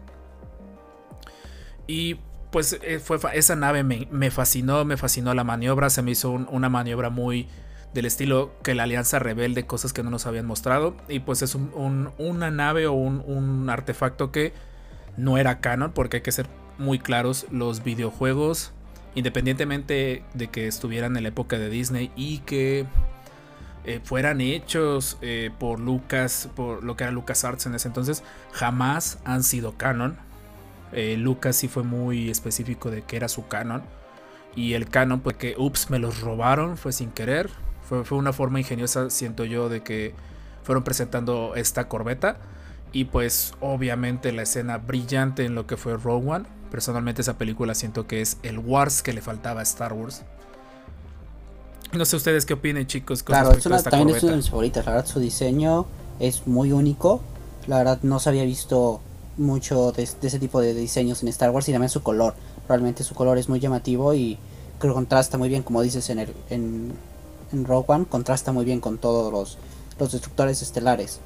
Y 1.88 2.20
pues 2.51 2.78
eh, 2.82 2.99
fue 2.99 3.20
esa 3.34 3.55
nave 3.55 3.84
me, 3.84 4.32
fascinó, 4.32 4.84
me 4.86 4.97
fascinó 4.97 5.34
la 5.34 5.43
maniobra, 5.43 5.89
se 5.89 6.01
me 6.01 6.11
hizo 6.11 6.32
una 6.32 6.70
maniobra 6.70 7.09
muy 7.09 7.47
del 7.93 8.05
estilo 8.05 8.51
que 8.63 8.76
la 8.76 8.84
Alianza 8.84 9.17
Rebelde, 9.17 9.65
cosas 9.65 9.93
que 9.93 10.03
no 10.03 10.09
nos 10.09 10.26
habían 10.28 10.45
mostrado. 10.45 10.95
Y 11.07 11.20
pues 11.20 11.41
es 11.41 11.55
una 11.55 12.51
nave 12.51 12.88
o 12.88 12.93
un, 12.93 13.24
un 13.26 13.70
artefacto 13.70 14.32
que 14.32 14.53
no 15.18 15.38
era 15.38 15.60
canon, 15.60 15.91
porque 15.91 16.18
hay 16.18 16.24
que 16.24 16.32
ser 16.32 16.47
muy 16.78 16.99
claros, 16.99 17.45
los 17.51 17.84
videojuegos, 17.84 18.72
independientemente 19.16 20.24
de 20.34 20.47
que 20.47 20.68
estuvieran 20.68 21.18
en 21.18 21.24
la 21.24 21.30
época 21.30 21.57
de 21.57 21.70
Disney 21.70 22.12
y 22.16 22.39
que 22.39 22.86
eh, 23.86 23.99
fueran 24.03 24.41
hechos 24.41 25.18
eh, 25.22 25.51
por 25.57 25.80
Lucas, 25.80 26.49
por 26.55 26.84
lo 26.84 26.95
que 26.95 27.05
era 27.05 27.12
Lucas 27.12 27.43
Arts 27.43 27.66
en 27.66 27.76
ese 27.76 27.88
entonces, 27.88 28.24
jamás 28.51 29.20
han 29.26 29.43
sido 29.43 29.78
canon. 29.78 30.18
Eh, 30.91 31.18
Lucas 31.18 31.55
sí 31.55 31.68
fue 31.68 31.84
muy 31.84 32.30
específico 32.30 32.91
de 32.91 33.03
que 33.03 33.18
era 33.18 33.28
su 33.28 33.47
canon. 33.47 33.84
Y 34.55 34.74
el 34.74 34.89
canon, 34.89 35.22
pues 35.22 35.38
que, 35.38 35.55
ups, 35.57 35.89
me 35.89 35.99
los 35.99 36.22
robaron, 36.22 36.78
fue 36.78 36.91
sin 36.91 37.12
querer. 37.12 37.49
Fue, 37.88 38.03
fue 38.03 38.18
una 38.18 38.34
forma 38.34 38.60
ingeniosa, 38.60 39.10
siento 39.10 39.45
yo, 39.45 39.70
de 39.70 39.82
que 39.82 40.14
fueron 40.64 40.84
presentando 40.84 41.55
esta 41.55 41.88
corbeta. 41.88 42.38
Y 42.91 43.05
pues 43.05 43.53
obviamente 43.61 44.31
la 44.31 44.43
escena 44.43 44.77
brillante 44.77 45.45
en 45.45 45.55
lo 45.55 45.67
que 45.67 45.77
fue 45.77 45.95
Rogue 45.97 46.29
One. 46.29 46.45
Personalmente 46.71 47.21
esa 47.21 47.37
película 47.37 47.75
siento 47.75 48.07
que 48.07 48.21
es 48.21 48.37
el 48.43 48.59
Wars 48.59 49.01
que 49.01 49.13
le 49.13 49.21
faltaba 49.21 49.59
a 49.59 49.63
Star 49.63 49.93
Wars. 49.93 50.23
No 51.91 52.05
sé 52.05 52.15
ustedes 52.15 52.45
qué 52.45 52.53
opinen 52.53 52.85
chicos. 52.85 53.23
claro, 53.23 53.51
es 53.51 53.63
también 53.83 54.09
es 54.09 54.23
una 54.23 54.33
de 54.33 54.37
mis 54.37 54.49
favoritas. 54.49 54.85
La 54.85 54.93
verdad 54.93 55.07
su 55.07 55.19
diseño 55.19 55.87
es 56.19 56.45
muy 56.45 56.71
único. 56.71 57.21
La 57.67 57.77
verdad 57.77 57.99
no 58.03 58.19
se 58.19 58.29
había 58.29 58.43
visto 58.43 59.01
mucho 59.37 59.91
de, 59.91 60.03
ese 60.03 60.39
tipo 60.39 60.61
de 60.61 60.73
diseños 60.73 61.21
en 61.23 61.29
Star 61.29 61.51
Wars 61.51 61.67
y 61.69 61.71
también 61.71 61.89
su 61.89 62.03
color. 62.03 62.35
Realmente 62.67 63.03
su 63.03 63.15
color 63.15 63.37
es 63.37 63.49
muy 63.49 63.59
llamativo 63.59 64.13
y 64.13 64.37
creo 64.77 64.93
que 64.93 64.95
contrasta 64.95 65.37
muy 65.37 65.49
bien, 65.49 65.63
como 65.63 65.81
dices 65.81 66.09
en, 66.09 66.19
el, 66.19 66.33
en, 66.49 66.93
en 67.51 67.65
Rogue 67.65 67.85
One, 67.87 68.05
contrasta 68.05 68.51
muy 68.51 68.65
bien 68.65 68.79
con 68.79 68.97
todos 68.97 69.31
los, 69.31 69.57
los 69.99 70.11
destructores 70.11 70.61
estelares. 70.61 71.19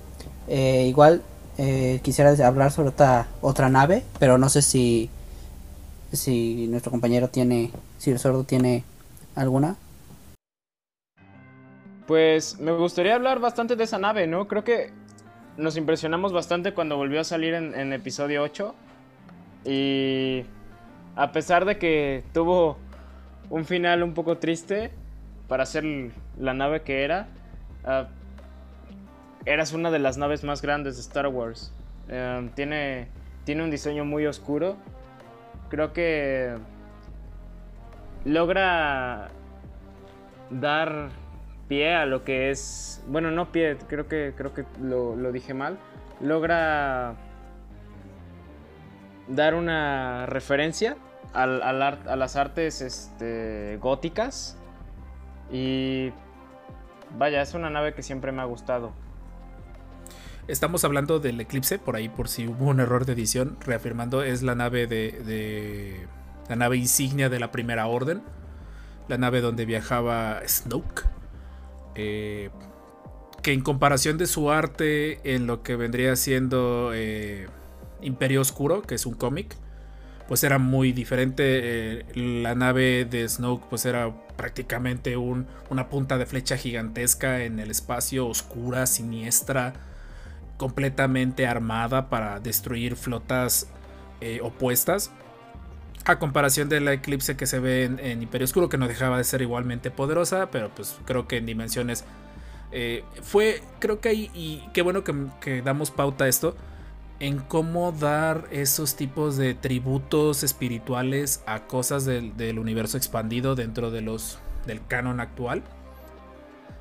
Eh, 0.48 0.86
igual 0.88 1.22
eh, 1.58 2.00
quisiera 2.04 2.32
hablar 2.46 2.72
sobre 2.72 2.90
otra, 2.90 3.28
otra 3.42 3.70
nave, 3.70 4.04
pero 4.20 4.38
no 4.38 4.50
sé 4.50 4.62
si, 4.62 5.10
si 6.12 6.68
nuestro 6.68 6.92
compañero 6.92 7.30
tiene, 7.30 7.72
si 7.98 8.12
el 8.12 8.20
sordo 8.20 8.44
tiene 8.44 8.84
alguna. 9.36 9.76
Pues 12.08 12.60
me 12.60 12.72
gustaría 12.72 13.16
hablar 13.16 13.40
bastante 13.40 13.76
de 13.76 13.84
esa 13.84 13.98
nave, 13.98 14.28
¿no? 14.28 14.48
Creo 14.48 14.64
que 14.64 14.92
nos 15.58 15.78
impresionamos 15.78 16.34
bastante 16.34 16.74
cuando 16.74 16.98
volvió 16.98 17.22
a 17.22 17.24
salir 17.24 17.54
en, 17.54 17.94
episodio 17.94 18.44
8. 18.44 18.76
Y 19.66 20.44
a 21.16 21.32
pesar 21.32 21.66
de 21.66 21.78
que 21.78 22.24
tuvo 22.34 22.78
un 23.50 23.66
final 23.66 24.04
un 24.04 24.14
poco 24.14 24.38
triste 24.38 24.92
para 25.48 25.66
ser 25.66 25.86
la 26.40 26.54
nave 26.54 26.82
que 26.82 27.04
era, 27.04 27.28
uh, 27.86 28.23
eras 29.46 29.74
una 29.74 29.92
de 29.92 30.00
las 30.00 30.18
naves 30.18 30.44
más 30.44 30.62
grandes 30.62 30.96
de 30.96 31.02
Star 31.02 31.28
Wars. 31.28 31.74
Em, 32.08 32.50
tiene, 32.50 33.08
tiene 33.46 33.64
un 33.64 33.72
diseño 33.72 34.06
muy 34.06 34.26
oscuro. 34.26 34.78
Creo 35.70 35.94
que 35.94 36.56
logra 38.26 39.30
dar 40.50 41.10
pie 41.68 41.96
a 41.96 42.06
lo 42.06 42.24
que 42.24 42.52
es. 42.52 43.04
Bueno, 43.08 43.32
no 43.32 43.52
pie, 43.52 43.78
creo 43.88 44.08
que, 44.08 44.34
creo 44.36 44.54
que 44.54 44.66
lo, 44.82 45.16
dije 45.32 45.54
mal. 45.54 45.78
Logra 46.22 47.16
dar 49.28 49.56
una 49.56 50.26
referencia 50.28 50.98
a 51.34 51.48
las 51.48 52.36
artes 52.36 52.82
este, 52.82 53.78
góticas. 53.82 54.58
Y 55.52 56.12
vaya, 57.18 57.42
es 57.42 57.54
una 57.54 57.70
nave 57.70 57.94
que 57.94 58.04
siempre 58.04 58.32
me 58.32 58.42
ha 58.42 58.46
gustado. 58.46 58.92
Estamos 60.48 60.84
hablando 60.84 61.20
del 61.20 61.40
eclipse, 61.40 61.80
por 61.80 61.96
ahí 61.96 62.10
por 62.10 62.28
si 62.28 62.48
hubo 62.48 62.66
un 62.66 62.82
error 62.82 63.06
de 63.06 63.14
edición, 63.14 63.56
reafirmando, 63.62 64.24
es 64.24 64.44
la 64.44 64.56
nave 64.56 64.88
de, 64.88 66.06
la 66.50 66.58
nave 66.58 66.76
insignia 66.76 67.30
de 67.30 67.40
la 67.40 67.50
Primera 67.50 67.88
Orden, 67.88 68.22
la 69.08 69.18
nave 69.18 69.40
donde 69.40 69.66
viajaba 69.66 70.42
Snoke, 70.46 71.06
eh, 71.96 72.50
que 73.42 73.54
en 73.54 73.62
comparación 73.62 74.18
de 74.18 74.28
su 74.28 74.52
arte 74.52 75.34
en 75.34 75.48
lo 75.48 75.64
que 75.64 75.78
vendría 75.78 76.18
siendo 76.18 76.92
eh, 76.94 77.48
Imperio 78.02 78.42
Oscuro, 78.42 78.82
que 78.82 78.96
es 78.96 79.06
un 79.06 79.14
cómic, 79.14 79.56
pues 80.28 80.44
era 80.44 80.58
muy 80.58 80.92
diferente. 80.92 81.44
Eh, 81.46 82.06
la 82.16 82.54
nave 82.54 83.06
de 83.06 83.30
Snoke 83.30 83.66
pues 83.70 83.86
era 83.86 84.12
prácticamente 84.36 85.16
un, 85.16 85.48
una 85.70 85.88
punta 85.88 86.18
de 86.18 86.26
flecha 86.26 86.58
gigantesca 86.58 87.44
en 87.46 87.60
el 87.60 87.72
espacio, 87.72 88.28
oscura, 88.28 88.88
siniestra 88.88 89.74
completamente 90.64 91.46
armada 91.46 92.08
para 92.08 92.40
destruir 92.40 92.96
flotas 92.96 93.68
eh, 94.22 94.40
opuestas. 94.42 95.12
A 96.06 96.20
comparación 96.20 96.70
de 96.70 96.80
la 96.80 96.94
eclipse 96.94 97.36
que 97.36 97.48
se 97.48 97.60
ve 97.60 97.84
en, 97.84 98.22
Imperio 98.22 98.46
Oscuro, 98.46 98.70
que 98.70 98.78
no 98.78 98.88
dejaba 98.88 99.18
de 99.18 99.26
ser 99.26 99.42
igualmente 99.42 99.92
poderosa, 99.92 100.52
pero 100.52 100.74
pues 100.74 100.96
creo 101.04 101.28
que 101.28 101.36
en 101.36 101.46
dimensiones 101.46 102.06
eh, 102.72 103.04
fue, 103.22 103.62
creo 103.80 104.00
que 104.00 104.08
ahí, 104.08 104.32
y 104.34 104.64
qué 104.74 104.84
bueno 104.84 105.04
que, 105.04 105.62
damos 105.62 105.92
pauta 105.92 106.24
a 106.24 106.28
esto, 106.30 106.56
en 107.20 107.40
cómo 107.40 107.92
dar 107.92 108.48
esos 108.50 108.96
tipos 108.96 109.36
de 109.36 109.56
tributos 109.56 110.44
espirituales 110.44 111.44
a 111.46 111.68
cosas 111.68 112.06
del, 112.06 112.38
del 112.38 112.58
universo 112.58 112.96
expandido 112.96 113.56
dentro 113.56 113.92
de 113.92 114.00
los, 114.00 114.40
del 114.66 114.80
canon 114.88 115.20
actual. 115.20 115.62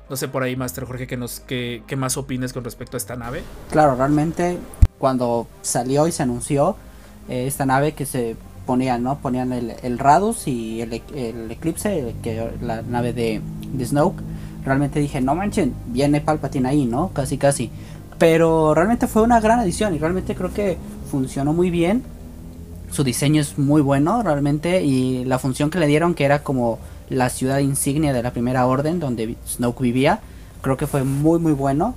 No 0.09 0.15
sé 0.15 0.27
por 0.27 0.43
ahí, 0.43 0.55
Master 0.55 0.85
Jorge, 0.85 1.07
que 1.07 1.17
nos, 1.17 1.39
qué 1.39 1.95
más 1.97 2.17
opines 2.17 2.53
con 2.53 2.63
respecto 2.63 2.97
a 2.97 2.99
esta 2.99 3.15
nave. 3.15 3.43
Claro, 3.71 3.95
realmente 3.95 4.57
cuando 5.03 5.47
salió 5.61 6.07
y 6.07 6.13
se 6.13 6.23
anunció 6.23 6.77
eh, 7.27 7.45
esta 7.45 7.65
nave 7.65 7.91
que 7.91 8.05
se 8.05 8.37
ponían, 8.65 9.03
¿no? 9.03 9.17
Ponían 9.17 9.51
el, 9.51 9.99
Radus 9.99 10.47
y 10.47 10.79
el, 10.79 11.01
el 11.13 11.51
Eclipse, 11.51 12.15
que, 12.23 12.51
la 12.61 12.81
nave 12.81 13.11
de, 13.11 13.41
de, 13.73 13.85
Snoke. 13.85 14.21
Realmente 14.63 15.01
dije, 15.01 15.19
no 15.19 15.35
manchen, 15.35 15.73
viene 15.87 16.21
Palpatine 16.21 16.69
ahí, 16.69 16.85
¿no? 16.85 17.09
Casi, 17.09 17.37
casi. 17.37 17.69
Pero 18.17 18.73
realmente 18.73 19.07
fue 19.07 19.23
una 19.23 19.41
gran 19.41 19.59
adición 19.59 19.93
y 19.93 19.99
realmente 19.99 20.35
creo 20.35 20.53
que 20.53 20.77
funcionó 21.11 21.51
muy 21.51 21.69
bien. 21.69 22.03
Su 22.89 23.03
diseño 23.03 23.41
es 23.41 23.57
muy 23.57 23.81
bueno, 23.81 24.23
realmente. 24.23 24.83
Y 24.83 25.25
la 25.25 25.37
función 25.37 25.69
que 25.69 25.79
le 25.79 25.87
dieron, 25.87 26.13
que 26.13 26.23
era 26.23 26.43
como 26.43 26.79
la 27.09 27.29
ciudad 27.29 27.59
insignia 27.59 28.13
de 28.13 28.23
la 28.23 28.31
primera 28.31 28.65
orden 28.65 28.99
donde 28.99 29.35
Snoke 29.47 29.81
vivía. 29.81 30.19
Creo 30.61 30.77
que 30.77 30.87
fue 30.87 31.03
muy 31.03 31.39
muy 31.39 31.53
bueno. 31.53 31.95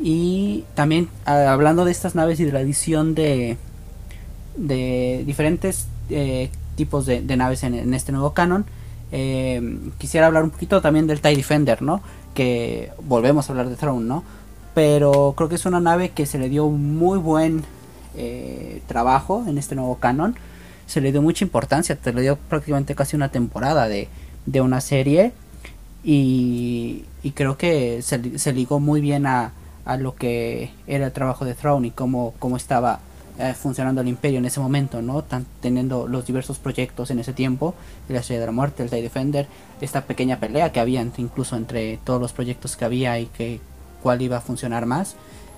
Y 0.00 0.64
también 0.74 1.08
ah, 1.24 1.52
hablando 1.52 1.84
de 1.84 1.92
estas 1.92 2.14
naves 2.14 2.40
y 2.40 2.44
de 2.44 2.52
la 2.52 2.60
edición 2.60 3.14
de, 3.14 3.56
de 4.56 5.22
diferentes 5.26 5.86
eh, 6.10 6.50
tipos 6.76 7.06
de, 7.06 7.22
naves 7.36 7.62
en, 7.62 7.94
este 7.94 8.12
nuevo 8.12 8.34
canon, 8.34 8.64
eh, 9.12 9.78
quisiera 9.98 10.26
hablar 10.26 10.42
un 10.42 10.50
poquito 10.50 10.80
también 10.80 11.06
del 11.06 11.20
TIE 11.20 11.36
Defender, 11.36 11.82
¿no? 11.82 12.02
Que 12.34 12.90
volvemos 13.02 13.48
a 13.48 13.52
hablar 13.52 13.68
de 13.68 13.76
Throne, 13.76 14.04
¿no? 14.04 14.24
Pero 14.74 15.34
creo 15.36 15.48
que 15.48 15.54
es 15.54 15.66
una 15.66 15.78
nave 15.78 16.10
que 16.10 16.26
se 16.26 16.38
le 16.38 16.48
dio 16.48 16.68
muy 16.68 17.18
buen 17.18 17.62
eh, 18.16 18.82
trabajo 18.88 19.44
en 19.46 19.56
este 19.56 19.76
nuevo 19.76 19.96
canon. 19.96 20.34
Se 20.86 21.00
le 21.00 21.12
dio 21.12 21.22
mucha 21.22 21.44
importancia, 21.44 21.94
te 21.94 22.12
le 22.12 22.22
dio 22.22 22.36
prácticamente 22.36 22.96
casi 22.96 23.14
una 23.14 23.28
temporada 23.28 23.88
de, 23.88 24.08
de 24.46 24.60
una 24.60 24.80
serie 24.80 25.32
y, 26.02 27.04
creo 27.34 27.56
que 27.56 28.02
se, 28.02 28.52
ligó 28.52 28.80
muy 28.80 29.00
bien 29.00 29.26
a, 29.26 29.52
a, 29.84 29.96
lo 29.96 30.14
que 30.14 30.70
era 30.86 31.06
el 31.06 31.12
trabajo 31.12 31.44
de 31.44 31.54
Throne 31.54 31.88
y 31.88 31.90
cómo, 31.90 32.34
cómo 32.38 32.56
estaba 32.56 33.00
eh, 33.38 33.54
funcionando 33.54 34.02
el 34.02 34.08
imperio 34.08 34.38
en 34.38 34.44
ese 34.44 34.60
momento, 34.60 35.02
¿no? 35.02 35.24
Tan, 35.24 35.46
teniendo 35.60 36.06
los 36.06 36.26
diversos 36.26 36.58
proyectos 36.58 37.10
en 37.10 37.18
ese 37.18 37.32
tiempo, 37.32 37.74
la 38.08 38.20
Estrella 38.20 38.40
de 38.40 38.46
la 38.46 38.52
Muerte, 38.52 38.82
el 38.82 38.90
TIE 38.90 39.02
Defender, 39.02 39.48
esta 39.80 40.02
pequeña 40.02 40.38
pelea 40.38 40.70
que 40.70 40.78
había 40.78 41.00
incluso 41.16 41.56
entre 41.56 41.96
todos 42.04 42.20
los 42.20 42.32
proyectos 42.32 42.76
que 42.76 42.84
había 42.84 43.18
y 43.18 43.26
que 43.26 43.60
cuál 44.02 44.22
iba 44.22 44.36
a 44.36 44.40
funcionar 44.40 44.86
más 44.86 45.16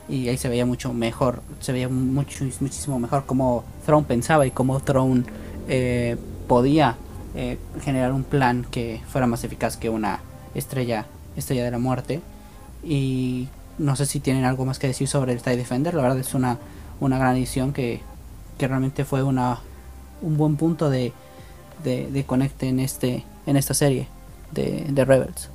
y 0.09 0.29
ahí 0.29 0.39
se 0.39 0.49
veía 0.49 0.65
mucho 0.65 0.93
mejor, 0.93 1.43
se 1.61 1.73
veía 1.73 1.89
mucho, 1.89 2.45
muchísimo 2.61 2.99
mejor 2.99 3.27
cómo 3.27 3.65
Throne 3.85 4.07
pensaba 4.07 4.47
y 4.47 4.53
cómo 4.53 4.81
Throne 4.81 5.25
eh, 5.69 6.17
podía 6.47 6.97
eh, 7.37 7.59
generar 7.83 8.13
un 8.13 8.25
plan 8.25 8.67
que 8.71 9.03
fuera 9.09 9.27
más 9.27 9.45
eficaz 9.45 9.77
que 9.77 9.91
una 9.91 10.21
Estrella, 10.55 11.07
Estrella 11.37 11.65
de 11.65 11.71
la 11.71 11.79
Muerte. 11.79 12.21
Y 12.83 13.49
no 13.79 13.95
sé 13.95 14.07
si 14.07 14.21
tienen 14.21 14.45
algo 14.45 14.65
más 14.65 14.79
que 14.79 14.87
decir 14.87 15.07
sobre 15.07 15.33
el 15.33 15.43
TIE 15.43 15.57
Defender. 15.57 15.95
La 15.95 16.03
verdad 16.03 16.19
es 16.19 16.35
una, 16.35 16.59
una 16.99 17.19
gran 17.19 17.37
edición 17.37 17.73
que, 17.73 18.01
que 18.59 18.67
realmente 18.67 19.05
fue 19.05 19.23
una, 19.23 19.61
un 20.23 20.37
buen 20.37 20.57
punto 20.57 20.89
de, 20.89 21.13
de, 21.85 22.07
de 22.11 22.25
conecte 22.25 22.69
en, 22.69 22.81
este, 22.81 23.25
en 23.47 23.57
esta 23.57 23.75
serie 23.75 24.09
de, 24.53 24.87
de 24.89 25.05
Rebels. 25.05 25.51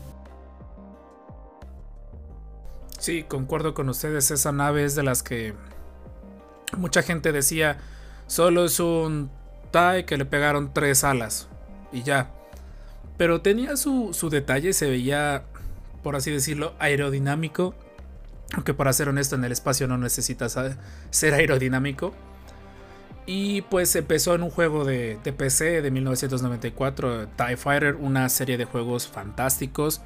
Sí, 3.00 3.24
concuerdo 3.24 3.74
con 3.74 3.90
ustedes. 3.90 4.30
Esa 4.30 4.52
nave 4.52 4.86
es 4.86 4.94
de 4.94 5.02
las 5.02 5.24
que 5.24 5.56
mucha 6.78 7.02
gente 7.02 7.32
decía, 7.32 7.78
solo 8.28 8.66
es 8.66 8.80
un 8.80 9.32
TIE 9.72 10.06
que 10.06 10.18
le 10.18 10.26
pegaron 10.26 10.72
tres 10.74 11.04
alas 11.04 11.48
y 11.92 12.04
ya. 12.04 12.32
Pero 13.18 13.42
tenía 13.42 13.78
su, 13.78 14.14
su 14.14 14.30
detalle, 14.30 14.74
se 14.74 14.90
veía, 14.90 15.44
por 16.04 16.16
así 16.16 16.32
decirlo, 16.32 16.74
aerodinámico. 16.80 17.76
Aunque 18.54 18.74
para 18.74 18.92
ser 18.94 19.10
honesto, 19.10 19.36
en 19.36 19.44
el 19.44 19.52
espacio 19.52 19.88
no 19.88 19.98
necesitas 19.98 20.58
ser 21.10 21.34
aerodinámico. 21.34 22.14
Y 23.26 23.62
pues 23.64 23.96
empezó 23.96 24.34
en 24.36 24.44
un 24.44 24.50
juego 24.50 24.84
de, 24.84 25.20
de, 25.24 25.32
PC 25.32 25.82
de 25.82 25.92
1994, 25.92 27.28
TIE 27.30 27.56
Fighter, 27.56 27.96
una 27.96 28.28
serie 28.30 28.58
de 28.58 28.66
juegos 28.66 29.08
fantásticos, 29.08 30.02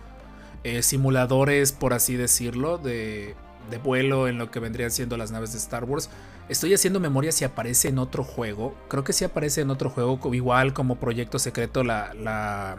eh, 0.63 0.83
simuladores, 0.83 1.71
por 1.71 1.93
así 1.93 2.17
decirlo, 2.17 2.77
de, 2.77 3.35
de, 3.69 3.77
vuelo 3.77 4.27
en 4.27 4.37
lo 4.37 4.51
que 4.51 4.59
vendrían 4.59 4.91
siendo 4.91 5.17
las 5.17 5.31
naves 5.31 5.51
de 5.51 5.57
Star 5.57 5.83
Wars. 5.83 6.09
Estoy 6.49 6.73
haciendo 6.73 6.99
memoria 6.99 7.31
si 7.31 7.43
aparece 7.43 7.89
en 7.89 7.99
otro 7.99 8.23
juego, 8.23 8.75
creo 8.87 9.03
que 9.03 9.13
sí 9.13 9.25
aparece 9.25 9.61
en 9.61 9.69
otro 9.69 9.89
juego, 9.89 10.19
igual 10.33 10.73
como 10.73 10.95
proyecto 10.97 11.39
secreto, 11.39 11.83
la, 11.83 12.13
la, 12.13 12.77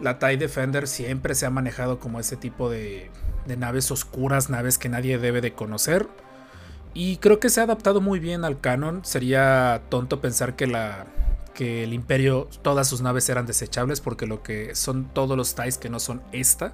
la 0.00 0.18
TIE 0.18 0.36
Defender 0.36 0.86
siempre 0.86 1.34
se 1.34 1.46
ha 1.46 1.50
manejado 1.50 1.98
como 1.98 2.20
ese 2.20 2.36
tipo 2.36 2.70
de, 2.70 3.10
de 3.46 3.56
naves 3.56 3.90
oscuras, 3.90 4.50
naves 4.50 4.78
que 4.78 4.88
nadie 4.88 5.18
debe 5.18 5.40
de 5.40 5.52
conocer. 5.52 6.08
Y 6.94 7.18
creo 7.18 7.38
que 7.38 7.50
se 7.50 7.60
ha 7.60 7.64
adaptado 7.64 8.00
muy 8.00 8.18
bien 8.18 8.44
al 8.44 8.60
canon. 8.60 9.04
Sería 9.04 9.82
tonto 9.88 10.20
pensar 10.20 10.56
que 10.56 10.66
la 10.66 11.06
que 11.58 11.82
el 11.82 11.92
imperio 11.92 12.48
todas 12.62 12.86
sus 12.86 13.00
naves 13.00 13.28
eran 13.28 13.44
desechables 13.44 14.00
porque 14.00 14.26
lo 14.26 14.44
que 14.44 14.76
son 14.76 15.12
todos 15.12 15.36
los 15.36 15.56
TIEs 15.56 15.76
que 15.76 15.90
no 15.90 15.98
son 15.98 16.22
esta, 16.30 16.72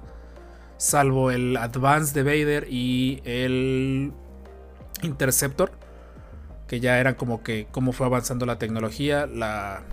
salvo 0.77 1.31
el 1.31 1.57
Advance 1.57 2.13
de 2.13 2.23
Vader 2.23 2.67
y 2.69 3.21
el 3.25 4.13
Interceptor, 5.01 5.71
que 6.67 6.79
ya 6.79 6.99
eran 6.99 7.15
como 7.15 7.43
que 7.43 7.67
cómo 7.71 7.91
fue 7.91 8.05
avanzando 8.07 8.45
la 8.45 8.57
tecnología, 8.57 9.27
la 9.27 9.83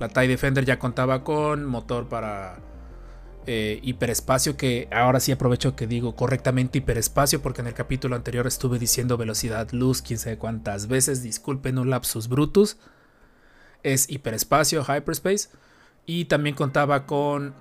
la 0.00 0.08
TIE 0.08 0.28
Defender 0.28 0.64
ya 0.64 0.78
contaba 0.78 1.22
con 1.22 1.64
motor 1.64 2.08
para 2.08 2.58
eh, 3.46 3.78
hiperespacio, 3.82 4.56
que 4.56 4.88
ahora 4.90 5.20
sí 5.20 5.32
aprovecho 5.32 5.76
que 5.76 5.86
digo 5.86 6.16
correctamente 6.16 6.78
hiperespacio, 6.78 7.42
porque 7.42 7.60
en 7.60 7.68
el 7.68 7.74
capítulo 7.74 8.16
anterior 8.16 8.46
estuve 8.46 8.78
diciendo 8.78 9.16
velocidad 9.16 9.70
luz, 9.70 10.02
quién 10.02 10.18
sabe 10.18 10.38
cuántas 10.38 10.88
veces, 10.88 11.22
disculpen 11.22 11.78
un 11.78 11.90
lapsus 11.90 12.28
brutus. 12.28 12.76
Es 13.82 14.08
hiperespacio, 14.10 14.82
hyperspace. 14.82 15.48
Y 16.06 16.26
también 16.26 16.54
contaba 16.54 17.06
con 17.06 17.54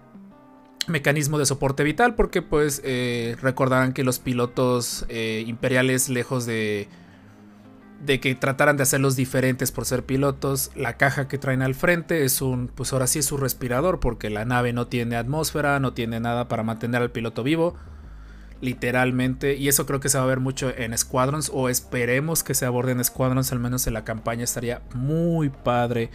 mecanismo 0.87 1.39
de 1.39 1.45
soporte 1.45 1.83
vital, 1.83 2.15
porque 2.15 2.41
pues 2.41 2.81
eh, 2.83 3.35
recordarán 3.41 3.93
que 3.93 4.03
los 4.03 4.19
pilotos 4.19 5.05
eh, 5.09 5.43
imperiales, 5.47 6.09
lejos 6.09 6.45
de 6.45 6.87
de 8.05 8.19
que 8.19 8.35
trataran 8.35 8.75
de 8.75 8.83
hacerlos 8.83 9.15
diferentes 9.15 9.71
por 9.71 9.85
ser 9.85 10.03
pilotos. 10.03 10.71
La 10.75 10.97
caja 10.97 11.27
que 11.27 11.37
traen 11.37 11.61
al 11.61 11.75
frente 11.75 12.25
es 12.25 12.41
un, 12.41 12.67
pues 12.67 12.91
ahora 12.91 13.07
sí 13.07 13.19
es 13.19 13.25
su 13.25 13.37
respirador, 13.37 13.99
porque 13.99 14.29
la 14.29 14.45
nave 14.45 14.73
no 14.73 14.87
tiene 14.87 15.15
atmósfera, 15.15 15.79
no 15.79 15.93
tiene 15.93 16.19
nada 16.19 16.47
para 16.47 16.63
mantener 16.63 17.01
al 17.01 17.11
piloto 17.11 17.43
vivo, 17.43 17.75
literalmente. 18.61 19.55
Y 19.55 19.69
eso 19.69 19.85
creo 19.85 19.99
que 19.99 20.09
se 20.09 20.17
va 20.17 20.25
a 20.25 20.27
ver 20.27 20.41
mucho 20.41 20.73
en 20.75 20.97
Squadrons, 20.97 21.49
o 21.53 21.69
esperemos 21.69 22.43
que 22.43 22.53
se 22.53 22.65
aborden 22.65 23.03
Squadrons, 23.03 23.51
al 23.51 23.59
menos 23.59 23.87
en 23.87 23.93
la 23.93 24.03
campaña 24.03 24.43
estaría 24.43 24.81
muy 24.93 25.49
padre 25.49 26.09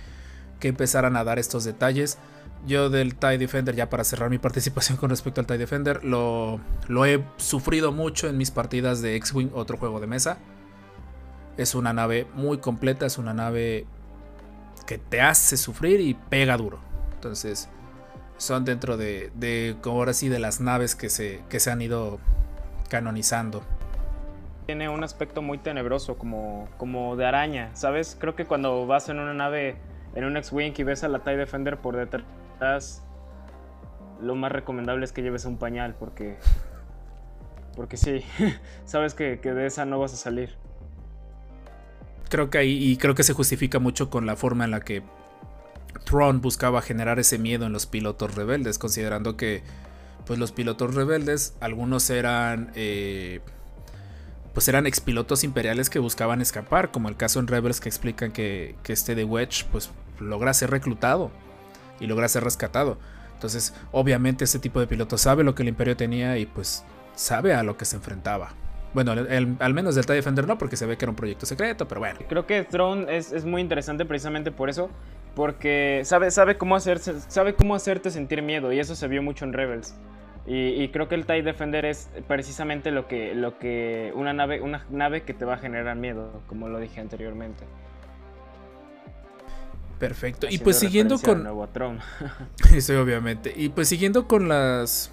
que 0.61 0.69
empezaran 0.69 1.17
a 1.17 1.25
dar 1.25 1.39
estos 1.39 1.65
detalles. 1.65 2.19
Yo 2.67 2.91
del 2.91 3.15
TIE 3.15 3.39
Defender, 3.39 3.75
ya 3.75 3.89
para 3.89 4.05
cerrar 4.05 4.31
mi 4.31 4.39
participación 4.39 4.99
con 4.99 5.11
respecto 5.11 5.41
al 5.41 5.47
TIE 5.47 5.59
Defender, 5.59 6.05
lo, 6.05 6.61
lo 6.89 7.07
he 7.07 7.25
sufrido 7.37 7.93
mucho 7.93 8.29
en 8.29 8.37
mis 8.37 8.51
partidas 8.51 9.01
de 9.01 9.17
X-Wing, 9.17 9.51
otro 9.55 9.77
juego 9.77 10.01
de 10.01 10.07
mesa 10.07 10.39
es 11.59 11.75
una 11.75 11.93
nave 11.93 12.27
muy 12.35 12.59
completa, 12.59 13.05
es 13.05 13.19
una 13.19 13.35
nave 13.35 13.85
que 14.87 14.97
te 14.97 15.21
hace 15.21 15.57
sufrir 15.57 16.01
y 16.01 16.15
pega 16.15 16.57
duro. 16.57 16.79
Entonces, 17.15 17.69
son 18.39 18.65
dentro 18.65 18.97
de, 18.97 19.31
de 19.35 19.77
ahora 19.85 20.15
sí, 20.15 20.29
de 20.29 20.39
las 20.39 20.61
naves 20.61 20.95
que 20.95 21.11
se, 21.11 21.43
que 21.51 21.59
se 21.59 21.71
han 21.71 21.83
ido 21.83 22.21
canonizando. 22.89 23.63
Tiene 24.67 24.89
un 24.89 25.03
aspecto 25.03 25.43
muy 25.43 25.59
tenebroso, 25.59 26.17
como, 26.17 26.69
como 26.79 27.17
de 27.17 27.27
araña, 27.27 27.71
¿sabes? 27.75 28.17
Creo 28.19 28.37
que 28.37 28.45
cuando 28.45 28.87
vas 28.87 29.09
en 29.09 29.19
una 29.19 29.35
nave, 29.35 29.77
en 30.15 30.25
un 30.25 30.37
X-Wing 30.37 30.75
y 30.77 30.83
ves 30.85 31.03
a 31.03 31.09
la 31.09 31.19
TIE 31.19 31.37
Defender 31.37 31.77
por 31.79 31.97
detrás, 31.97 32.25
lo 34.21 34.35
más 34.35 34.53
recomendable 34.53 35.05
es 35.05 35.13
que 35.13 35.23
lleves 35.23 35.45
un 35.45 35.59
pañal, 35.59 35.95
porque. 35.99 36.39
Porque 37.77 37.97
sí, 37.97 38.25
sabes 38.85 39.15
que, 39.15 39.41
que 39.41 39.53
de 39.53 39.67
esa 39.67 39.85
no 39.85 39.99
vas 39.99 40.13
a 40.13 40.17
salir 40.17 40.57
creo 42.29 42.51
que 42.51 42.59
ahí, 42.59 42.91
y 42.91 42.97
creo 42.97 43.15
que 43.15 43.23
se 43.23 43.33
justifica 43.33 43.79
mucho 43.79 44.11
con 44.11 44.27
la 44.27 44.37
forma 44.37 44.65
en 44.65 44.71
la 44.71 44.81
que 44.81 45.03
Tron 46.05 46.41
buscaba 46.41 46.83
generar 46.83 47.19
ese 47.19 47.39
miedo 47.39 47.67
en 47.67 47.73
los 47.73 47.87
pilotos 47.87 48.35
rebeldes, 48.35 48.79
considerando 48.79 49.37
que 49.37 49.63
pues 50.27 50.39
los 50.39 50.53
pilotos 50.53 50.95
rebeldes, 50.95 51.55
algunos 51.61 52.11
eran 52.11 52.71
eh, 52.75 53.41
pues 54.53 54.69
eran 54.69 54.87
expilotos 54.87 55.45
imperiales 55.45 55.89
que 55.91 55.99
buscaban 55.99 56.41
escapar, 56.41 56.91
como 56.91 57.09
el 57.09 57.17
caso 57.17 57.41
en 57.41 57.47
Rebels 57.47 57.81
que 57.81 57.89
explican 57.89 58.33
que, 58.33 58.75
que 58.83 58.93
este 58.93 59.15
de 59.15 59.25
Wedge 59.25 59.65
pues 59.71 59.91
logra 60.21 60.53
ser 60.53 60.71
reclutado 60.71 61.31
y 62.01 62.07
logra 62.07 62.29
ser 62.29 62.45
rescatado. 62.45 62.99
Entonces, 63.35 63.75
obviamente 63.93 64.45
este 64.45 64.59
tipo 64.59 64.81
de 64.81 64.87
piloto 64.87 65.17
sabe 65.17 65.45
lo 65.45 65.55
que 65.55 65.63
el 65.63 65.69
imperio 65.69 65.97
tenía 65.97 66.39
y 66.39 66.47
pues 66.47 66.85
sabe 67.15 67.55
a 67.55 67.63
lo 67.63 67.77
que 67.77 67.85
se 67.85 67.97
enfrentaba. 67.97 68.51
Bueno, 68.95 69.13
al 69.13 69.75
menos 69.75 69.95
del 69.95 70.07
TIE 70.07 70.15
Defender 70.15 70.47
no, 70.47 70.57
porque 70.57 70.77
se 70.77 70.87
ve 70.87 70.97
que 70.97 71.05
era 71.05 71.11
un 71.11 71.17
proyecto 71.17 71.47
secreto, 71.47 71.87
pero 71.87 72.01
bueno. 72.01 72.19
Creo 72.29 72.47
que 72.47 72.65
Throne 72.65 73.17
es, 73.17 73.33
es 73.33 73.45
muy 73.45 73.61
interesante 73.61 74.05
precisamente 74.05 74.51
por 74.51 74.71
eso, 74.71 74.91
porque 75.35 76.01
sabe, 76.05 76.31
sabe, 76.31 76.57
cómo 76.57 76.75
hacerse, 76.75 77.21
sabe 77.21 77.55
cómo 77.55 77.75
hacerte 77.75 78.11
sentir 78.11 78.43
miedo, 78.43 78.73
y 78.73 78.81
eso 78.81 78.95
se 78.95 79.07
vio 79.07 79.23
mucho 79.23 79.45
en 79.45 79.53
Rebels. 79.53 79.95
Y, 80.47 80.83
y, 80.83 80.89
creo 80.89 81.09
que 81.09 81.15
el 81.15 81.27
TIE 81.27 81.43
Defender 81.43 81.85
es 81.85 82.11
precisamente 82.27 82.91
lo 82.91 83.07
que, 83.07 83.35
lo 83.35 83.59
que 83.59 84.13
una, 84.15 84.33
nave, 84.33 84.63
una 84.63 84.87
nave 84.89 85.23
que 85.23 85.35
te 85.35 85.45
va 85.45 85.55
a 85.55 85.59
generar 85.59 85.95
miedo, 85.97 86.43
como 86.47 86.69
lo 86.69 86.79
dije 86.79 87.01
anteriormente. 87.01 87.65
Perfecto. 89.99 90.47
y 90.49 90.59
pues 90.59 90.79
siguiendo 90.79 91.19
con. 91.19 91.43
Nuevo 91.43 91.69
sí, 92.81 92.93
obviamente. 92.93 93.53
Y 93.57 93.71
pues 93.71 93.89
siguiendo 93.89 94.29
con 94.29 94.49
las 94.49 95.11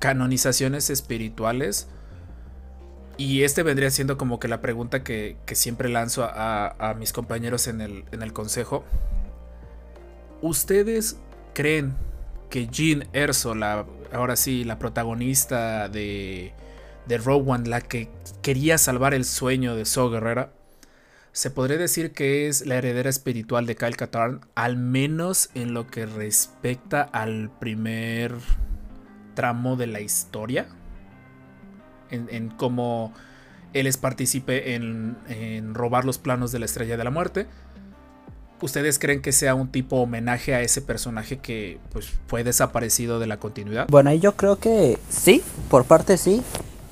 canonizaciones 0.00 0.90
espirituales 0.90 1.88
y 3.18 3.42
este 3.42 3.64
vendría 3.64 3.90
siendo 3.90 4.16
como 4.16 4.38
que 4.38 4.46
la 4.46 4.60
pregunta 4.60 5.02
que, 5.02 5.36
que 5.44 5.56
siempre 5.56 5.88
lanzo 5.88 6.22
a, 6.24 6.68
a, 6.78 6.94
mis 6.94 7.12
compañeros 7.12 7.66
en 7.66 7.80
el, 7.80 8.04
en 8.12 8.22
el 8.22 8.32
consejo. 8.32 8.84
¿Ustedes 10.40 11.18
creen 11.52 11.96
que 12.48 12.68
Jean 12.68 13.08
Erso, 13.12 13.56
la, 13.56 13.86
ahora 14.12 14.36
sí, 14.36 14.62
la 14.62 14.78
protagonista 14.78 15.88
de, 15.88 16.52
de 17.06 17.18
Rogue 17.18 17.50
One, 17.50 17.68
la 17.68 17.80
que 17.80 18.08
quería 18.40 18.78
salvar 18.78 19.14
el 19.14 19.24
sueño 19.24 19.74
de 19.74 19.84
So 19.84 20.10
Guerrera, 20.10 20.52
se 21.38 21.52
podría 21.52 21.78
decir 21.78 22.10
que 22.10 22.48
es 22.48 22.66
la 22.66 22.74
heredera 22.74 23.08
espiritual 23.08 23.64
de 23.64 23.76
Kyle 23.76 23.96
Katarn, 23.96 24.40
al 24.56 24.76
menos 24.76 25.50
en 25.54 25.72
lo 25.72 25.86
que 25.86 26.04
respecta 26.04 27.02
al 27.02 27.48
primer 27.60 28.34
tramo 29.36 29.76
de 29.76 29.86
la 29.86 30.00
historia? 30.00 30.66
en, 32.10 32.48
cómo 32.48 33.12
él 33.72 33.86
es 33.86 33.98
partícipe 33.98 34.74
en, 34.74 35.74
robar 35.74 36.04
los 36.04 36.18
planos 36.18 36.50
de 36.50 36.58
la 36.58 36.64
estrella 36.64 36.96
de 36.96 37.04
la 37.04 37.10
muerte. 37.10 37.46
¿Ustedes 38.60 38.98
creen 38.98 39.22
que 39.22 39.30
sea 39.30 39.54
un 39.54 39.68
tipo 39.68 39.98
homenaje 39.98 40.56
a 40.56 40.62
ese 40.62 40.82
personaje 40.82 41.38
que 41.38 41.78
pues, 41.92 42.12
fue 42.26 42.42
desaparecido 42.42 43.20
de 43.20 43.28
la 43.28 43.36
continuidad? 43.36 43.86
Bueno, 43.90 44.12
yo 44.12 44.34
creo 44.34 44.58
que 44.58 44.98
sí, 45.08 45.44
por 45.70 45.84
parte 45.84 46.16
sí, 46.16 46.42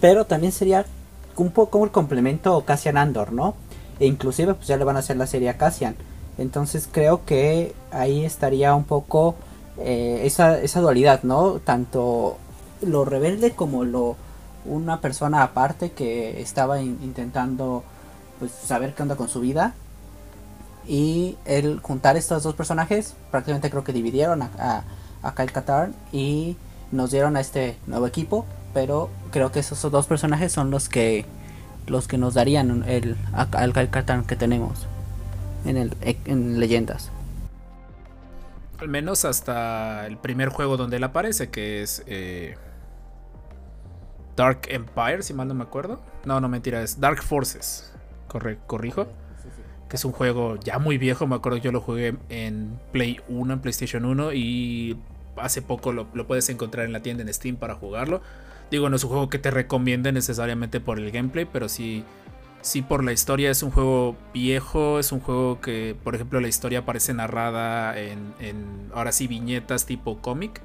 pero 0.01 0.25
también 0.25 0.53
sería 0.53 0.87
un 1.35 1.51
poco 1.51 1.73
como 1.73 1.85
el 1.87 1.91
complemento 1.91 2.65
Cassian 2.65 2.97
Andor, 2.97 3.33
¿no? 3.33 3.66
E 3.99 4.07
inclusive 4.07 4.55
pues 4.55 4.69
ya 4.69 4.77
le 4.77 4.85
van 4.85 4.97
a 4.97 5.01
hacer 5.01 5.17
la 5.17 5.27
serie 5.27 5.49
a 5.49 5.57
Cassian. 5.57 5.97
Entonces 6.39 6.89
creo 6.91 7.25
que 7.25 7.75
ahí 7.91 8.25
estaría 8.25 8.75
un 8.75 8.85
poco 8.85 9.35
eh, 9.79 10.23
esa, 10.25 10.59
esa 10.61 10.81
dualidad, 10.81 11.23
¿no? 11.23 11.61
Tanto 11.61 12.37
lo 12.83 13.05
rebelde 13.05 13.53
como 13.53 13.85
lo 13.85 14.17
una 14.65 15.01
persona 15.01 15.43
aparte 15.43 15.93
que 15.93 16.41
estaba 16.41 16.81
in 16.83 16.99
intentando 17.03 17.85
pues 18.39 18.51
saber 18.53 18.95
qué 18.95 19.03
onda 19.03 19.17
con 19.17 19.29
su 19.29 19.41
vida 19.41 19.75
y 20.87 21.37
el 21.45 21.81
juntar 21.81 22.17
estos 22.17 22.43
dos 22.43 22.55
personajes 22.55 23.15
prácticamente 23.31 23.71
creo 23.71 23.85
que 23.85 23.93
dividieron 23.93 24.43
a, 24.43 24.51
a, 24.59 24.85
a 25.23 25.35
Kyle 25.35 25.53
Katarn 25.53 25.95
y 26.13 26.57
nos 26.93 27.11
dieron 27.11 27.37
a 27.37 27.41
este 27.41 27.77
nuevo 27.87 28.07
equipo, 28.07 28.45
pero 28.75 29.09
creo 29.31 29.51
que 29.53 29.61
esos 29.61 29.81
dos 29.91 30.07
personajes 30.07 30.53
son 30.53 30.71
los 30.71 30.89
que 30.89 31.25
los 31.87 32.09
que 32.09 32.19
nos 32.19 32.35
darían 32.35 32.85
el 32.87 33.17
Katarn 33.91 34.25
que 34.25 34.37
tenemos 34.37 34.87
en 35.65 35.77
el 35.77 35.93
en 36.25 36.61
leyendas. 36.61 37.11
Al 38.79 38.89
menos 38.89 39.25
hasta 39.25 40.07
el 40.07 40.19
primer 40.19 40.51
juego 40.51 40.77
donde 40.77 40.99
él 40.99 41.05
aparece, 41.05 41.49
que 41.49 41.83
es 41.83 42.03
eh, 42.07 42.57
Dark 44.37 44.69
Empire, 44.69 45.23
si 45.23 45.33
mal 45.33 45.49
no 45.49 45.55
me 45.55 45.65
acuerdo. 45.65 46.01
No, 46.25 46.41
no 46.41 46.49
mentira, 46.49 46.83
es 46.83 47.01
Dark 47.01 47.23
Forces. 47.23 47.93
Corre, 48.29 48.59
corrijo. 48.67 49.09
Que 49.89 49.97
es 49.97 50.05
un 50.05 50.13
juego 50.13 50.57
ya 50.57 50.79
muy 50.79 50.99
viejo. 50.99 51.27
Me 51.27 51.37
acuerdo 51.37 51.59
que 51.59 51.65
yo 51.65 51.73
lo 51.73 51.81
jugué 51.81 52.17
en 52.29 52.79
Play 52.93 53.21
1, 53.29 53.55
en 53.55 53.61
PlayStation 53.61 54.05
1. 54.05 54.33
Y 54.35 54.99
hace 55.37 55.63
poco 55.63 55.93
lo, 55.93 56.07
puedes 56.27 56.49
encontrar 56.51 56.85
en 56.85 56.93
la 56.93 57.01
tienda 57.01 57.23
en 57.23 57.33
Steam 57.33 57.57
para 57.57 57.77
jugarlo. 57.77 58.21
Digo, 58.71 58.89
no 58.89 58.97
es 58.97 59.05
un 59.05 59.11
juego 59.11 59.29
que 59.29 59.39
te 59.39 59.51
recomiende 59.51 60.13
necesariamente 60.13 60.81
por 60.81 60.99
el 60.99 61.11
gameplay, 61.11 61.45
pero 61.45 61.69
sí, 61.69 62.05
sí 62.63 62.83
por 62.83 63.05
la 63.05 63.13
historia. 63.13 63.51
Es 63.51 63.63
un 63.63 63.71
juego 63.71 64.17
viejo, 64.35 64.99
es 64.99 65.13
un 65.13 65.21
juego 65.21 65.61
que, 65.61 65.97
por 66.03 66.15
ejemplo, 66.15 66.41
la 66.41 66.49
historia 66.49 66.81
aparece 66.81 67.15
narrada 67.15 67.99
en, 67.99 68.91
ahora 68.93 69.13
sí, 69.13 69.27
viñetas 69.29 69.87
tipo 69.87 70.21
cómic. 70.21 70.61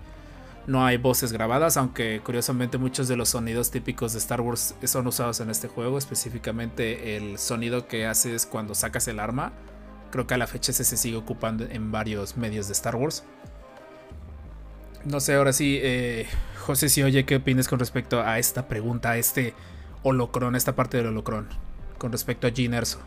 No 0.68 0.86
hay 0.86 0.98
voces 0.98 1.32
grabadas, 1.32 1.78
aunque 1.78 2.22
curiosamente 2.24 2.78
muchos 2.78 3.08
de 3.08 3.16
los 3.16 3.30
sonidos 3.30 3.72
típicos 3.72 4.14
de 4.14 4.20
Star 4.20 4.42
Wars 4.42 4.76
son 4.84 5.08
usados 5.08 5.40
en 5.40 5.50
este 5.50 5.68
juego, 5.68 5.98
específicamente 5.98 7.18
el 7.18 7.40
sonido 7.40 7.88
que 7.88 8.06
haces 8.06 8.46
cuando 8.46 8.76
sacas 8.76 9.08
el 9.08 9.20
arma. 9.20 9.54
Creo 10.12 10.28
que 10.28 10.34
a 10.36 10.38
la 10.38 10.46
fecha 10.46 10.72
ese 10.72 10.84
se 10.84 10.98
sigue 10.98 11.18
ocupando 11.18 11.66
en 11.66 11.92
varios 11.92 12.38
medios 12.38 12.68
de 12.68 12.74
Star 12.74 12.96
Wars. 12.96 13.24
No 15.04 15.20
sé, 15.20 15.34
ahora 15.34 15.52
sí, 15.52 15.80
eh, 15.82 16.28
José, 16.62 16.90
si 16.90 17.02
oye, 17.04 17.26
¿qué 17.26 17.38
opinas 17.38 17.68
con 17.68 17.80
respecto 17.80 18.22
a 18.22 18.38
esta 18.38 18.68
pregunta, 18.68 19.12
a 19.12 19.18
este 19.18 19.54
holocron, 20.04 20.56
esta 20.56 20.74
parte 20.76 20.98
del 20.98 21.08
holocron, 21.08 21.50
con 21.98 22.12
respecto 22.12 22.48
a 22.48 22.52
Gene 22.52 22.78
Erso? 22.78 23.00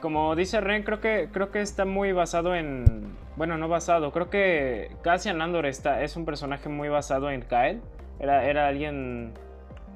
Como 0.00 0.36
dice 0.36 0.60
Ren, 0.60 0.82
creo 0.82 1.00
que, 1.00 1.28
creo 1.32 1.50
que 1.50 1.60
está 1.60 1.84
muy 1.84 2.12
basado 2.12 2.54
en. 2.54 3.16
Bueno, 3.36 3.58
no 3.58 3.68
basado, 3.68 4.12
creo 4.12 4.30
que 4.30 4.90
Cassian 5.02 5.42
Andor 5.42 5.66
está, 5.66 6.02
es 6.02 6.16
un 6.16 6.24
personaje 6.24 6.68
muy 6.68 6.88
basado 6.88 7.30
en 7.30 7.42
Kyle. 7.42 7.80
Era, 8.20 8.44
era 8.44 8.68
alguien 8.68 9.32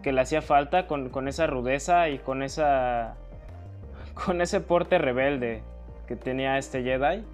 que 0.03 0.12
le 0.12 0.20
hacía 0.20 0.43
falta 0.43 0.87
con, 0.87 1.11
con 1.11 1.29
esa 1.29 1.47
rudeza 1.47 2.09
y 2.09 2.18
con 2.18 2.43
esa. 2.43 3.16
con 4.26 4.41
ese 4.41 4.61
porte 4.61 4.99
rebelde 4.99 5.62
que 6.07 6.16
tenía 6.16 6.59
este 6.59 6.83
Jedi. 6.83 7.24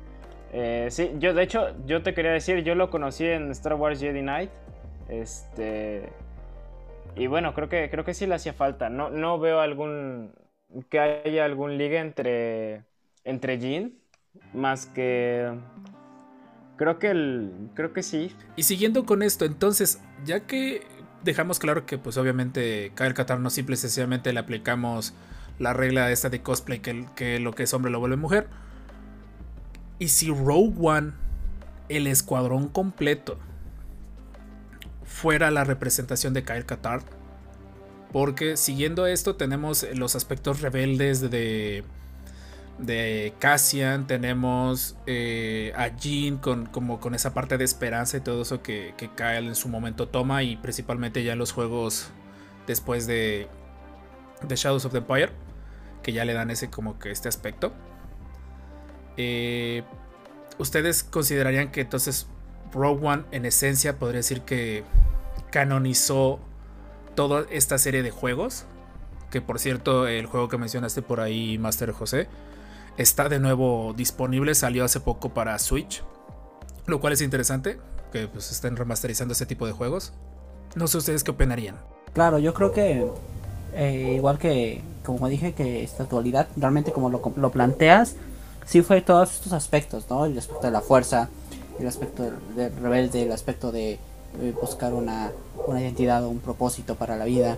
Eh, 0.57 0.87
sí, 0.89 1.11
yo 1.19 1.35
de 1.35 1.43
hecho, 1.43 1.75
yo 1.85 2.03
te 2.05 2.15
quería 2.15 2.31
decir, 2.31 2.63
yo 2.63 2.77
lo 2.77 2.89
conocí 2.89 3.27
en 3.27 3.51
Star 3.51 3.75
Wars 3.75 3.99
Jedi 3.99 4.21
Knight. 4.21 4.51
Este. 5.09 6.09
Y 7.17 7.27
bueno, 7.27 7.55
creo 7.55 7.69
que, 7.69 7.91
creo 7.91 8.05
que 8.05 8.15
sí 8.15 8.27
le 8.27 8.37
hacía 8.37 8.53
falta. 8.53 8.89
No, 8.89 9.11
no 9.11 9.41
veo 9.41 9.61
algún. 9.61 10.33
que 10.89 11.01
haya 11.01 11.45
algún 11.45 11.77
liga 11.77 12.01
entre. 12.01 12.85
entre 13.25 13.59
Jean. 13.59 13.95
Más 14.53 14.87
que. 14.87 15.53
Creo 16.77 17.01
que 17.01 17.11
el. 17.11 17.71
Creo 17.75 17.93
que 17.93 18.05
sí. 18.05 18.33
Y 18.55 18.63
siguiendo 18.63 19.05
con 19.05 19.25
esto, 19.25 19.45
entonces, 19.45 20.01
ya 20.25 20.47
que 20.47 20.83
dejamos 21.25 21.59
claro 21.59 21.85
que, 21.85 21.99
pues 21.99 22.17
obviamente, 22.17 22.93
Kyle 22.95 23.15
Katar 23.15 23.41
no 23.41 23.51
simple 23.51 23.75
y 23.75 23.79
sencillamente 23.79 24.33
le 24.33 24.39
aplicamos 24.39 25.15
la 25.59 25.73
regla 25.73 26.13
esta 26.13 26.31
de 26.31 26.43
cosplay 26.43 26.79
que, 26.79 27.07
que 27.17 27.41
lo 27.41 27.55
que 27.55 27.65
es 27.65 27.75
hombre 27.75 27.91
lo 27.91 27.99
vuelve 27.99 28.17
mujer 28.17 28.47
y 29.99 30.09
si 30.09 30.29
Rogue 30.31 30.75
One, 30.79 31.13
el 31.89 32.07
escuadrón 32.07 32.69
completo, 32.69 33.39
fuera 35.05 35.51
la 35.51 35.65
representación 35.65 36.35
de 36.35 36.45
Kyle 36.45 36.67
Katarn, 36.67 37.05
porque 38.13 38.57
siguiendo 38.57 39.07
esto 39.07 39.37
tenemos 39.37 39.87
los 39.95 40.17
aspectos 40.17 40.61
rebeldes 40.61 41.21
de, 41.21 41.85
de 42.79 43.35
Cassian, 43.39 44.07
tenemos 44.07 44.97
eh, 45.07 45.73
a 45.77 45.89
Jean 45.89 46.39
con, 46.39 46.67
como 46.67 47.01
con 47.01 47.15
esa 47.15 47.35
parte 47.35 47.59
de 47.59 47.65
esperanza 47.65 48.17
y 48.17 48.21
todo 48.21 48.43
eso 48.43 48.63
que, 48.63 48.95
que 48.97 49.09
Kyle 49.11 49.47
en 49.47 49.55
su 49.55 49.69
momento 49.69 50.09
toma 50.09 50.43
y 50.43 50.57
principalmente 50.57 51.23
ya 51.23 51.33
en 51.33 51.39
los 51.39 51.53
juegos 51.53 52.09
después 52.67 53.07
de, 53.07 53.49
de 54.43 54.57
Shadows 54.57 54.85
of 54.85 54.93
the 54.93 54.99
Empire, 54.99 55.31
que 56.03 56.13
ya 56.13 56.25
le 56.25 56.35
dan 56.35 56.51
ese 56.51 56.71
como 56.71 56.99
que 56.99 57.11
este 57.11 57.29
aspecto. 57.29 57.73
Eh, 59.17 59.83
¿Ustedes 60.59 61.03
considerarían 61.03 61.71
que 61.71 61.83
entonces 61.83 62.27
Rogue 62.73 63.07
One 63.07 63.25
en 63.33 63.45
esencia 63.45 63.99
podría 63.99 64.19
decir 64.19 64.43
que 64.43 64.85
canonizó 65.51 66.39
toda 67.15 67.47
esta 67.51 67.79
serie 67.79 68.03
de 68.03 68.11
juegos? 68.11 68.65
Que 69.31 69.41
por 69.41 69.59
cierto, 69.59 70.07
el 70.07 70.27
juego 70.27 70.49
que 70.49 70.59
mencionaste 70.59 71.03
por 71.03 71.21
ahí, 71.21 71.59
Master 71.59 71.91
José, 71.93 72.29
está 72.97 73.29
de 73.29 73.41
nuevo 73.41 73.95
disponible, 73.97 74.55
salió 74.55 74.85
hace 74.85 75.01
poco 75.01 75.35
para 75.35 75.59
Switch, 75.59 76.03
lo 76.87 77.01
cual 77.01 77.13
es 77.13 77.21
interesante, 77.21 77.79
que 78.13 78.29
pues 78.29 78.53
estén 78.53 78.77
remasterizando 78.77 79.33
ese 79.33 79.47
tipo 79.47 79.67
de 79.67 79.73
juegos. 79.73 80.13
No 80.77 80.87
sé 80.87 80.99
ustedes 80.99 81.25
qué 81.25 81.33
opinarían. 81.33 81.77
Claro, 82.13 82.39
yo 82.39 82.55
creo 82.55 82.71
que 82.71 83.05
eh, 83.75 84.13
igual 84.17 84.39
que, 84.39 84.83
como 85.05 85.29
dije, 85.29 85.53
que 85.53 85.83
esta 85.83 86.05
actualidad, 86.05 86.49
realmente 86.57 86.93
como 86.93 87.11
lo, 87.11 87.21
lo 87.37 87.51
planteas, 87.51 88.15
sí 88.67 88.83
fue 88.83 89.01
todos 89.01 89.33
estos 89.33 89.53
aspectos, 89.53 90.07
¿no? 90.11 90.25
El 90.25 90.37
aspecto 90.39 90.67
de 90.67 90.73
la 90.73 90.81
fuerza, 90.81 91.29
el 91.79 91.87
aspecto 91.87 92.31
de 92.57 92.69
rebelde, 92.69 93.23
el 93.23 93.33
aspecto 93.33 93.73
de 93.73 93.99
eh, 94.41 94.53
buscar 94.61 94.93
una, 94.95 95.31
una, 95.67 95.81
identidad 95.81 96.25
o 96.25 96.29
un 96.29 96.41
propósito 96.41 96.97
para 96.97 97.17
la 97.17 97.25
vida. 97.25 97.57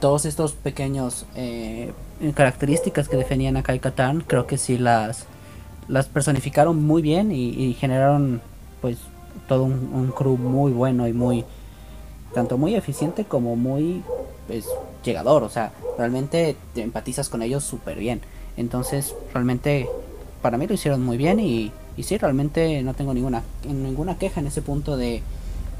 Todos 0.00 0.24
estos 0.24 0.52
pequeños 0.52 1.26
eh, 1.34 1.92
características 2.34 3.08
que 3.08 3.16
definían 3.16 3.56
a 3.56 3.62
Kai 3.62 3.80
Katan, 3.80 4.20
creo 4.20 4.46
que 4.46 4.58
sí 4.58 4.78
las, 4.78 5.24
las 5.88 6.06
personificaron 6.06 6.84
muy 6.84 7.02
bien 7.02 7.32
y, 7.32 7.74
generaron 7.74 8.40
pues 8.80 8.98
todo 9.48 9.64
un, 9.64 9.90
un, 9.92 10.12
crew 10.12 10.36
muy 10.36 10.72
bueno 10.72 11.08
y 11.08 11.12
muy 11.12 11.44
tanto 12.34 12.58
muy 12.58 12.74
eficiente 12.74 13.24
como 13.24 13.56
muy 13.56 14.02
pues 14.46 14.66
llegador, 15.04 15.42
o 15.42 15.48
sea, 15.48 15.72
realmente 15.98 16.56
te 16.74 16.82
empatizas 16.82 17.28
con 17.28 17.42
ellos 17.42 17.64
súper 17.64 17.98
bien. 17.98 18.20
Entonces, 18.56 19.14
realmente 19.32 19.88
para 20.42 20.58
mí 20.58 20.66
lo 20.66 20.74
hicieron 20.74 21.02
muy 21.02 21.16
bien 21.16 21.40
y, 21.40 21.72
sí, 22.02 22.18
realmente 22.18 22.82
no 22.82 22.94
tengo 22.94 23.12
ninguna, 23.14 23.42
ninguna 23.64 24.18
queja 24.18 24.40
en 24.40 24.46
ese 24.46 24.62
punto 24.62 24.96
de 24.96 25.22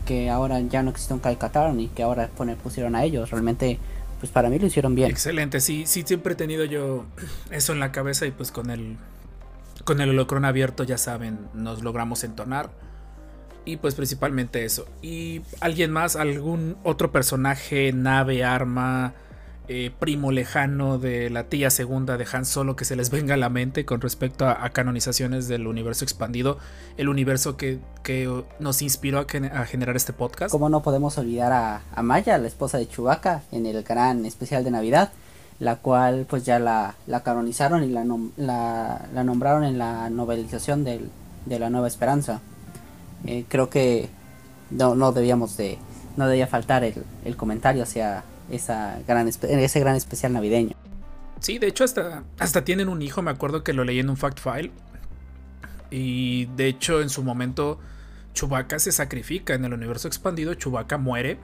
que 0.06 0.30
ahora 0.30 0.60
ya 0.60 0.82
no 0.82 0.90
existe 0.90 1.14
un 1.14 1.20
Calcatar 1.20 1.78
y 1.78 1.88
que 1.88 2.02
ahora 2.02 2.28
pusieron 2.62 2.94
a 2.94 3.04
ellos. 3.04 3.30
Realmente, 3.30 3.78
pues 4.20 4.30
para 4.32 4.48
mí 4.48 4.58
lo 4.58 4.66
hicieron 4.66 4.94
bien. 4.94 5.10
Excelente, 5.10 5.60
sí, 5.60 5.84
sí, 5.86 6.02
siempre 6.06 6.34
he 6.34 6.36
tenido 6.36 6.64
yo 6.64 7.04
eso 7.50 7.72
en 7.72 7.80
la 7.80 7.92
cabeza 7.92 8.26
y 8.26 8.30
pues 8.30 8.50
con 8.50 8.70
el, 8.70 8.96
con 9.84 10.00
el 10.00 10.10
holocrón 10.10 10.44
abierto, 10.44 10.84
ya 10.84 10.98
saben, 10.98 11.38
nos 11.54 11.82
logramos 11.82 12.24
entonar. 12.24 12.70
Y 13.64 13.78
pues 13.78 13.96
principalmente 13.96 14.64
eso. 14.64 14.86
¿Y 15.02 15.42
alguien 15.60 15.90
más? 15.90 16.14
¿Algún 16.14 16.76
otro 16.84 17.10
personaje, 17.10 17.92
nave, 17.92 18.44
arma? 18.44 19.14
Eh, 19.68 19.90
primo 19.98 20.30
lejano 20.30 20.96
de 20.98 21.28
la 21.28 21.48
tía 21.48 21.70
segunda 21.70 22.16
de 22.16 22.24
Han 22.32 22.44
Solo 22.44 22.76
que 22.76 22.84
se 22.84 22.94
les 22.94 23.10
venga 23.10 23.34
a 23.34 23.36
la 23.36 23.48
mente 23.48 23.84
con 23.84 24.00
respecto 24.00 24.46
a, 24.46 24.68
canonizaciones 24.70 25.48
del 25.48 25.66
universo 25.66 26.04
expandido, 26.04 26.58
el 26.96 27.08
universo 27.08 27.56
que, 27.56 27.80
nos 28.60 28.80
inspiró 28.82 29.18
a, 29.18 29.64
generar 29.64 29.96
este 29.96 30.12
podcast. 30.12 30.52
Como 30.52 30.68
no 30.68 30.82
podemos 30.82 31.18
olvidar 31.18 31.52
a, 31.52 32.02
Maya, 32.02 32.38
la 32.38 32.46
esposa 32.46 32.78
de 32.78 32.88
Chewbacca, 32.88 33.42
en 33.50 33.66
el 33.66 33.82
gran 33.82 34.24
especial 34.24 34.62
de 34.62 34.70
Navidad, 34.70 35.10
la 35.58 35.74
cual 35.76 36.26
pues 36.28 36.44
ya 36.44 36.60
la, 36.60 36.94
canonizaron 37.24 37.82
y 37.82 37.88
la, 37.88 38.04
la, 38.36 39.24
nombraron 39.24 39.64
en 39.64 39.78
la 39.78 40.10
novelización 40.10 40.84
de 40.84 41.58
la 41.58 41.70
Nueva 41.70 41.88
Esperanza. 41.88 42.40
Eh, 43.24 43.44
creo 43.48 43.68
que 43.68 44.08
no, 44.70 44.94
no 44.94 45.10
debíamos 45.10 45.56
de, 45.56 45.78
no 46.16 46.28
debía 46.28 46.46
faltar 46.46 46.84
el, 46.84 47.02
el 47.24 47.36
comentario 47.36 47.82
hacia 47.82 48.22
esa 48.50 48.98
gran, 49.06 49.28
ese 49.28 49.80
gran 49.80 49.96
especial 49.96 50.32
navideño. 50.32 50.76
Sí, 51.40 51.58
de 51.58 51.66
hecho 51.66 51.84
hasta, 51.84 52.24
hasta 52.38 52.64
tienen 52.64 52.88
un 52.88 53.02
hijo, 53.02 53.22
me 53.22 53.30
acuerdo 53.30 53.62
que 53.62 53.72
lo 53.72 53.84
leí 53.84 53.98
en 53.98 54.10
un 54.10 54.16
fact 54.16 54.40
file. 54.40 54.72
Y 55.90 56.46
de 56.56 56.66
hecho 56.66 57.00
en 57.00 57.10
su 57.10 57.22
momento 57.22 57.78
Chewbacca 58.34 58.78
se 58.78 58.92
sacrifica 58.92 59.54
en 59.54 59.64
el 59.64 59.72
universo 59.72 60.08
expandido, 60.08 60.54
Chewbacca 60.54 60.98
muere. 60.98 61.38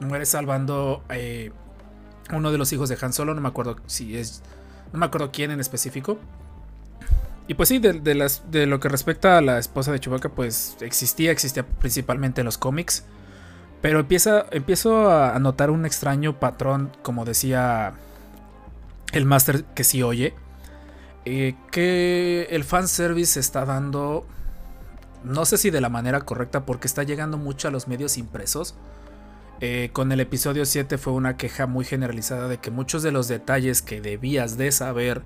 Muere 0.00 0.26
salvando 0.26 1.02
eh, 1.10 1.50
uno 2.32 2.52
de 2.52 2.58
los 2.58 2.72
hijos 2.72 2.88
de 2.88 2.96
Han 3.00 3.12
Solo, 3.12 3.34
no 3.34 3.40
me 3.40 3.48
acuerdo 3.48 3.76
si 3.86 4.16
es... 4.16 4.42
No 4.92 4.98
me 4.98 5.06
acuerdo 5.06 5.30
quién 5.32 5.50
en 5.50 5.60
específico. 5.60 6.18
Y 7.46 7.54
pues 7.54 7.68
sí, 7.68 7.78
de, 7.78 7.92
de 7.92 8.66
lo 8.66 8.80
que 8.80 8.88
respecta 8.88 9.38
a 9.38 9.40
la 9.40 9.58
esposa 9.58 9.92
de 9.92 10.00
Chewbacca, 10.00 10.30
pues 10.30 10.76
existía, 10.80 11.30
existía 11.30 11.66
principalmente 11.66 12.40
en 12.40 12.44
los 12.46 12.58
cómics. 12.58 13.04
Pero 13.80 14.00
empieza, 14.00 14.46
empiezo 14.50 15.10
a 15.10 15.38
notar 15.38 15.70
un 15.70 15.86
extraño 15.86 16.40
patrón, 16.40 16.90
como 17.02 17.24
decía 17.24 17.94
el 19.12 19.24
máster 19.24 19.64
que 19.64 19.84
sí 19.84 20.02
oye, 20.02 20.34
eh, 21.24 21.54
que 21.70 22.48
el 22.50 22.64
fanservice 22.64 23.34
se 23.34 23.40
está 23.40 23.64
dando 23.64 24.26
no 25.24 25.44
sé 25.44 25.58
si 25.58 25.70
de 25.70 25.80
la 25.80 25.88
manera 25.88 26.20
correcta 26.20 26.64
porque 26.64 26.86
está 26.86 27.02
llegando 27.02 27.38
mucho 27.38 27.68
a 27.68 27.70
los 27.70 27.88
medios 27.88 28.18
impresos. 28.18 28.74
Eh, 29.60 29.90
con 29.92 30.12
el 30.12 30.20
episodio 30.20 30.64
7 30.64 30.98
fue 30.98 31.12
una 31.12 31.36
queja 31.36 31.66
muy 31.66 31.84
generalizada 31.84 32.46
de 32.46 32.58
que 32.58 32.70
muchos 32.70 33.02
de 33.02 33.10
los 33.10 33.26
detalles 33.26 33.82
que 33.82 34.00
debías 34.00 34.56
de 34.56 34.70
saber 34.70 35.22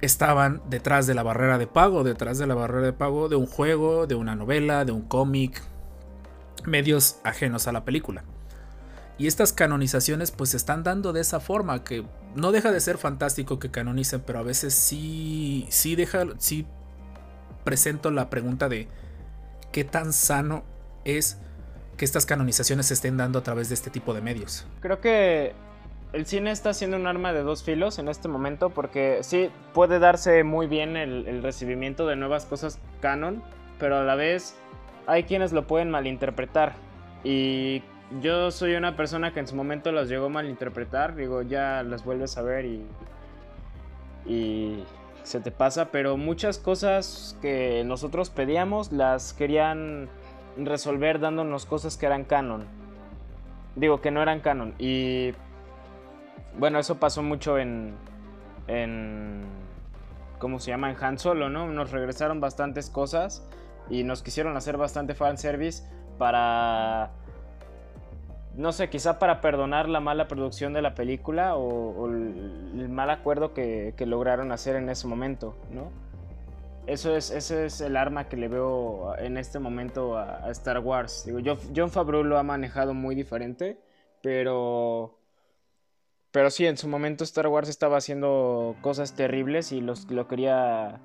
estaban 0.00 0.62
detrás 0.68 1.06
de 1.06 1.14
la 1.14 1.22
barrera 1.22 1.58
de 1.58 1.66
pago, 1.66 2.04
detrás 2.04 2.38
de 2.38 2.46
la 2.46 2.54
barrera 2.54 2.86
de 2.86 2.92
pago 2.92 3.28
de 3.28 3.36
un 3.36 3.46
juego, 3.46 4.06
de 4.06 4.14
una 4.14 4.34
novela, 4.34 4.84
de 4.84 4.92
un 4.92 5.02
cómic, 5.02 5.62
medios 6.64 7.18
ajenos 7.24 7.66
a 7.68 7.72
la 7.72 7.84
película. 7.84 8.24
Y 9.18 9.26
estas 9.26 9.52
canonizaciones 9.52 10.30
pues 10.30 10.50
se 10.50 10.56
están 10.56 10.82
dando 10.82 11.12
de 11.12 11.20
esa 11.20 11.38
forma 11.38 11.84
que 11.84 12.04
no 12.34 12.50
deja 12.50 12.72
de 12.72 12.80
ser 12.80 12.98
fantástico 12.98 13.58
que 13.58 13.70
canonicen, 13.70 14.22
pero 14.22 14.38
a 14.38 14.42
veces 14.42 14.74
sí 14.74 15.66
sí 15.70 15.94
deja 15.94 16.24
sí 16.38 16.66
presento 17.64 18.10
la 18.10 18.30
pregunta 18.30 18.68
de 18.68 18.88
qué 19.70 19.84
tan 19.84 20.12
sano 20.12 20.64
es 21.04 21.38
que 21.96 22.04
estas 22.04 22.26
canonizaciones 22.26 22.86
se 22.86 22.94
estén 22.94 23.16
dando 23.16 23.38
a 23.38 23.42
través 23.42 23.68
de 23.68 23.74
este 23.74 23.90
tipo 23.90 24.14
de 24.14 24.22
medios. 24.22 24.66
Creo 24.80 25.00
que 25.00 25.54
el 26.12 26.26
cine 26.26 26.50
está 26.50 26.74
siendo 26.74 26.96
un 26.96 27.06
arma 27.06 27.32
de 27.32 27.42
dos 27.42 27.62
filos 27.62 27.98
en 27.98 28.08
este 28.08 28.28
momento 28.28 28.70
porque 28.70 29.20
sí 29.22 29.50
puede 29.72 29.98
darse 29.98 30.44
muy 30.44 30.66
bien 30.66 30.96
el, 30.96 31.42
recibimiento 31.42 32.06
de 32.06 32.16
nuevas 32.16 32.44
cosas 32.44 32.78
canon, 33.00 33.42
pero 33.78 33.98
a 33.98 34.04
la 34.04 34.14
vez 34.14 34.54
hay 35.06 35.24
quienes 35.24 35.52
lo 35.52 35.66
pueden 35.66 35.90
malinterpretar. 35.90 36.74
Y 37.24 37.82
yo 38.20 38.50
soy 38.50 38.74
una 38.74 38.96
persona 38.96 39.32
que 39.32 39.40
en 39.40 39.46
su 39.46 39.56
momento 39.56 39.92
las 39.92 40.08
llegó 40.08 40.26
a 40.26 40.28
malinterpretar, 40.28 41.14
digo, 41.14 41.42
ya 41.42 41.82
las 41.82 42.04
vuelves 42.04 42.36
a 42.36 42.42
ver 42.42 42.64
y, 42.66 42.86
y 44.26 44.84
se 45.22 45.40
te 45.40 45.50
pasa, 45.50 45.90
pero 45.90 46.16
muchas 46.16 46.58
cosas 46.58 47.38
que 47.40 47.84
nosotros 47.84 48.30
pedíamos 48.30 48.92
las 48.92 49.32
querían 49.32 50.08
resolver 50.56 51.20
dándonos 51.20 51.64
cosas 51.64 51.96
que 51.96 52.06
eran 52.06 52.24
canon. 52.24 52.66
Digo, 53.76 54.00
que 54.00 54.10
no 54.10 54.20
eran 54.20 54.40
canon. 54.40 54.74
Y 54.78 55.32
bueno, 56.58 56.78
eso 56.78 56.98
pasó 56.98 57.22
mucho 57.22 57.56
en, 57.58 57.94
en 58.66 59.44
¿cómo 60.38 60.58
se 60.58 60.70
llama? 60.70 60.90
En 60.90 61.02
Han 61.02 61.18
Solo, 61.18 61.48
¿no? 61.48 61.68
Nos 61.68 61.90
regresaron 61.92 62.40
bastantes 62.40 62.90
cosas 62.90 63.48
y 63.90 64.04
nos 64.04 64.22
quisieron 64.22 64.56
hacer 64.56 64.76
bastante 64.76 65.14
fanservice 65.14 65.84
para 66.18 67.10
no 68.54 68.72
sé, 68.72 68.90
quizá 68.90 69.18
para 69.18 69.40
perdonar 69.40 69.88
la 69.88 70.00
mala 70.00 70.28
producción 70.28 70.72
de 70.72 70.82
la 70.82 70.94
película 70.94 71.56
o, 71.56 72.06
el, 72.06 72.88
mal 72.88 73.10
acuerdo 73.10 73.54
que, 73.54 73.94
lograron 74.06 74.52
hacer 74.52 74.76
en 74.76 74.88
ese 74.88 75.06
momento, 75.06 75.56
¿no? 75.70 75.90
Eso 76.86 77.16
es, 77.16 77.30
ese 77.30 77.66
es 77.66 77.80
el 77.80 77.96
arma 77.96 78.28
que 78.28 78.36
le 78.36 78.48
veo 78.48 79.16
en 79.18 79.38
este 79.38 79.58
momento 79.58 80.18
a, 80.18 80.50
Star 80.50 80.80
Wars. 80.80 81.24
Digo, 81.24 81.38
John 81.74 81.90
Favreau 81.90 82.24
lo 82.24 82.38
ha 82.38 82.42
manejado 82.42 82.94
muy 82.94 83.14
diferente, 83.14 83.78
pero... 84.22 85.18
Pero 86.32 86.48
sí, 86.50 86.66
en 86.66 86.78
su 86.78 86.88
momento 86.88 87.24
Star 87.24 87.46
Wars 87.48 87.68
estaba 87.68 87.98
haciendo 87.98 88.74
cosas 88.80 89.14
terribles 89.14 89.70
y 89.70 89.82
los, 89.82 90.10
lo 90.10 90.28
quería 90.28 90.98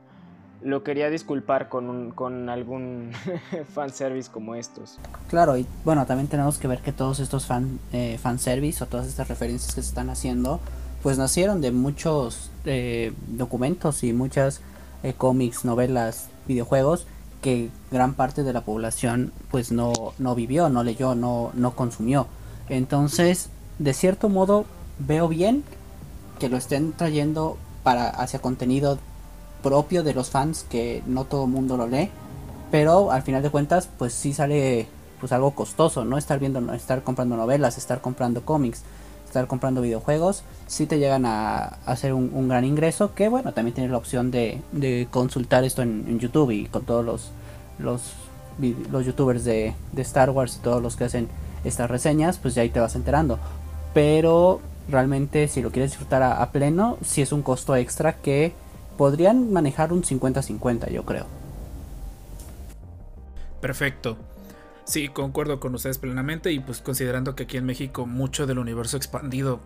lo 0.62 0.84
quería 0.84 1.10
disculpar 1.10 1.70
con, 1.70 2.12
con 2.12 2.50
algún 2.50 3.12
fanservice 3.74 4.30
como 4.32 4.56
estos. 4.56 4.98
Claro, 5.30 5.58
y 5.58 5.66
bueno, 5.86 6.06
también 6.06 6.28
tenemos 6.28 6.58
que 6.58 6.68
ver 6.68 6.80
que 6.80 6.92
todos 6.92 7.20
estos 7.20 7.46
fan, 7.46 7.80
eh, 7.94 8.18
fanservice 8.22 8.84
o 8.84 8.88
todas 8.88 9.08
estas 9.08 9.28
referencias 9.28 9.76
que 9.76 9.82
se 9.82 9.90
están 9.90 10.10
haciendo, 10.10 10.60
pues 11.04 11.18
nacieron 11.18 11.62
de 11.62 11.72
muchos 11.72 12.52
eh, 12.66 13.14
documentos 13.28 14.04
y 14.04 14.14
muchas 14.14 14.62
eh, 15.04 15.14
cómics, 15.14 15.64
novelas, 15.64 16.30
videojuegos 16.48 17.08
que 17.42 17.70
gran 17.92 18.16
parte 18.16 18.44
de 18.44 18.52
la 18.52 18.62
población 18.62 19.32
pues 19.52 19.72
no, 19.72 19.94
no 20.18 20.34
vivió, 20.34 20.70
no 20.70 20.84
leyó, 20.84 21.14
no, 21.14 21.52
no 21.54 21.76
consumió. 21.76 22.28
Entonces, 22.68 23.50
de 23.78 23.94
cierto 23.94 24.28
modo, 24.28 24.66
veo 25.00 25.28
bien 25.28 25.64
que 26.40 26.50
lo 26.50 26.58
estén 26.58 26.94
trayendo 26.94 27.58
para 27.84 28.10
hacia 28.10 28.40
contenido 28.40 28.98
propio 29.64 30.04
de 30.04 30.14
los 30.14 30.30
fans 30.30 30.66
que 30.70 31.04
no 31.06 31.26
todo 31.26 31.46
el 31.46 31.52
mundo 31.52 31.78
lo 31.78 31.88
lee, 31.88 32.10
pero 32.72 33.12
al 33.12 33.24
final 33.24 33.44
de 33.44 33.50
cuentas 33.50 33.90
pues 33.98 34.14
sí 34.14 34.34
sale 34.34 34.88
pues 35.20 35.32
algo 35.32 35.52
costoso, 35.52 36.06
¿no? 36.06 36.18
Estar 36.18 36.40
viendo, 36.40 36.74
estar 36.74 37.04
comprando 37.04 37.38
novelas, 37.38 37.78
estar 37.78 38.02
comprando 38.02 38.44
cómics, 38.44 38.84
estar 39.26 39.48
comprando 39.48 39.82
videojuegos, 39.82 40.44
sí 40.68 40.86
te 40.86 41.00
llegan 41.00 41.26
a, 41.26 41.78
hacer 41.86 42.14
un, 42.14 42.48
gran 42.48 42.66
ingreso, 42.66 43.14
que 43.14 43.28
bueno, 43.30 43.54
también 43.54 43.74
tienes 43.74 43.92
la 43.92 43.98
opción 43.98 44.32
de, 44.32 45.08
consultar 45.12 45.64
esto 45.64 45.82
en, 45.82 46.20
YouTube 46.20 46.52
y 46.52 46.66
con 46.66 46.84
todos 46.84 47.04
los, 47.04 47.32
los, 47.80 48.14
los 48.92 49.06
youtubers 49.06 49.44
de, 49.44 49.74
Star 49.98 50.30
Wars 50.30 50.58
y 50.58 50.64
todos 50.64 50.82
los 50.82 50.96
que 50.96 51.06
hacen 51.06 51.28
estas 51.64 51.90
reseñas, 51.90 52.38
pues 52.38 52.56
ya 52.56 52.62
ahí 52.62 52.70
te 52.70 52.80
vas 52.80 52.96
enterando. 52.96 53.40
Pero 53.94 54.62
realmente 54.90 55.48
si 55.48 55.62
lo 55.62 55.72
quieres 55.72 55.92
disfrutar 55.92 56.22
a, 56.22 56.42
a 56.42 56.52
pleno, 56.52 56.98
sí 57.04 57.22
es 57.22 57.32
un 57.32 57.42
costo 57.42 57.76
extra 57.76 58.14
que 58.14 58.54
podrían 58.98 59.52
manejar 59.54 59.94
un 59.94 60.04
50-50, 60.04 60.90
yo 60.92 61.06
creo. 61.06 61.26
Perfecto. 63.62 64.18
Sí, 64.86 65.10
concuerdo 65.10 65.60
con 65.60 65.76
ustedes 65.76 65.98
plenamente 65.98 66.52
y 66.52 66.60
pues 66.60 66.80
considerando 66.80 67.36
que 67.36 67.44
aquí 67.44 67.58
en 67.58 67.66
México 67.66 68.06
mucho 68.06 68.48
del 68.48 68.60
universo 68.60 68.98
expandido 68.98 69.60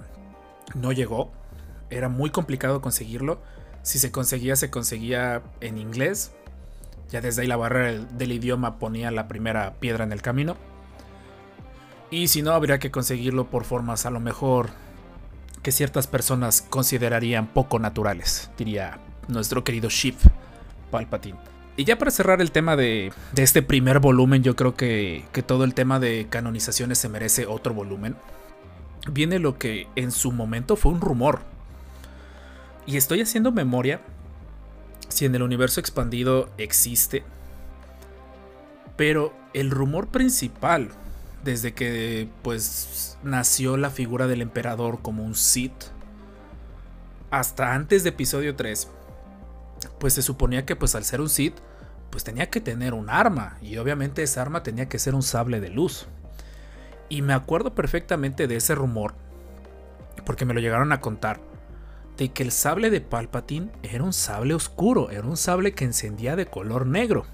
no 0.74 0.92
llegó, 0.92 1.32
era 1.90 2.10
muy 2.10 2.32
complicado 2.32 2.82
conseguirlo. 2.82 3.40
Si 3.84 4.00
se 4.00 4.12
conseguía, 4.12 4.56
se 4.56 4.70
conseguía 4.70 5.44
en 5.60 5.78
inglés. 5.78 6.32
Ya 7.10 7.22
desde 7.22 7.42
ahí 7.42 7.48
la 7.48 7.58
barrera 7.58 8.04
del 8.14 8.32
idioma 8.32 8.80
ponía 8.80 9.12
la 9.12 9.28
primera 9.28 9.76
piedra 9.80 10.04
en 10.06 10.12
el 10.12 10.22
camino. 10.22 10.56
Y 12.10 12.30
si 12.30 12.42
no, 12.42 12.52
habría 12.54 12.80
que 12.80 12.92
conseguirlo 12.92 13.50
por 13.50 13.64
formas 13.64 14.06
a 14.06 14.10
lo 14.10 14.20
mejor 14.20 14.70
que 15.62 15.72
ciertas 15.72 16.08
personas 16.08 16.62
considerarían 16.62 17.48
poco 17.48 17.78
naturales, 17.78 18.50
diría 18.58 19.00
nuestro 19.28 19.64
querido 19.64 19.90
Shift 19.90 20.26
Palpatine. 20.90 21.38
Y 21.78 21.86
ya 21.86 21.98
para 21.98 22.12
cerrar 22.12 22.42
el 22.42 22.52
tema 22.52 22.76
de, 22.76 23.14
este 23.36 23.62
primer 23.62 24.00
volumen, 24.00 24.44
yo 24.44 24.56
creo 24.56 24.76
que, 24.76 25.26
que, 25.32 25.42
todo 25.42 25.64
el 25.64 25.74
tema 25.74 26.00
de 26.00 26.28
canonizaciones 26.30 26.98
se 26.98 27.10
merece 27.10 27.46
otro 27.46 27.74
volumen. 27.74 28.16
Viene 29.10 29.40
lo 29.40 29.58
que 29.58 29.88
en 29.96 30.12
su 30.12 30.32
momento 30.32 30.76
fue 30.76 30.92
un 30.92 31.02
rumor. 31.02 31.42
Y 32.86 32.98
estoy 32.98 33.22
haciendo 33.22 33.52
memoria 33.52 34.02
si 35.08 35.26
en 35.26 35.36
el 35.36 35.44
universo 35.44 35.80
expandido 35.80 36.50
existe. 36.58 37.24
Pero 38.96 39.34
el 39.54 39.72
rumor 39.72 40.08
principal, 40.08 40.90
desde 41.44 41.74
que 41.74 42.28
pues 42.42 43.18
nació 43.24 43.78
la 43.78 43.90
figura 43.90 44.28
del 44.28 44.42
emperador 44.42 45.00
como 45.02 45.24
un 45.24 45.36
Sith, 45.36 45.86
hasta 47.30 47.74
antes 47.74 48.04
de 48.04 48.10
episodio 48.10 48.56
3, 48.56 48.90
pues 50.02 50.16
se 50.16 50.24
suponía 50.24 50.66
que 50.66 50.76
pues 50.76 50.96
al 50.96 51.06
ser 51.06 51.22
un 51.22 51.30
Sith, 51.30 51.54
pues 52.10 52.24
tenía 52.24 52.50
que 52.50 52.60
tener 52.60 52.96
un 52.96 53.12
arma 53.12 53.58
y 53.62 53.78
obviamente 53.78 54.24
esa 54.24 54.42
arma 54.42 54.64
tenía 54.64 54.90
que 54.90 54.98
ser 54.98 55.14
un 55.14 55.22
sable 55.22 55.60
de 55.60 55.70
luz. 55.70 56.08
Y 57.08 57.22
me 57.22 57.34
acuerdo 57.34 57.76
perfectamente 57.76 58.48
de 58.48 58.56
ese 58.56 58.74
rumor, 58.74 59.14
porque 60.26 60.44
me 60.44 60.56
lo 60.56 60.60
llegaron 60.60 60.92
a 60.92 61.02
contar, 61.02 61.40
de 62.18 62.30
que 62.30 62.42
el 62.42 62.52
sable 62.52 62.90
de 62.90 63.00
Palpatine 63.00 63.72
era 63.84 64.04
un 64.04 64.12
sable 64.12 64.56
oscuro, 64.56 65.12
era 65.12 65.28
un 65.28 65.38
sable 65.38 65.74
que 65.74 65.86
encendía 65.86 66.36
de 66.36 66.48
color 66.48 66.88
negro. 66.88 67.28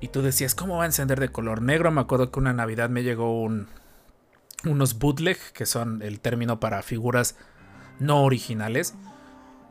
Y 0.00 0.08
tú 0.08 0.22
decías, 0.22 0.54
¿cómo 0.54 0.78
va 0.78 0.84
a 0.84 0.86
encender 0.86 1.20
de 1.20 1.28
color 1.28 1.60
negro? 1.60 1.90
Me 1.90 2.00
acuerdo 2.00 2.30
que 2.30 2.40
una 2.40 2.54
Navidad 2.54 2.88
me 2.88 3.02
llegó 3.02 3.42
un, 3.42 3.68
unos 4.64 4.98
bootleg, 4.98 5.38
que 5.52 5.66
son 5.66 6.00
el 6.00 6.20
término 6.20 6.60
para 6.60 6.82
figuras 6.82 7.36
no 7.98 8.24
originales 8.24 8.94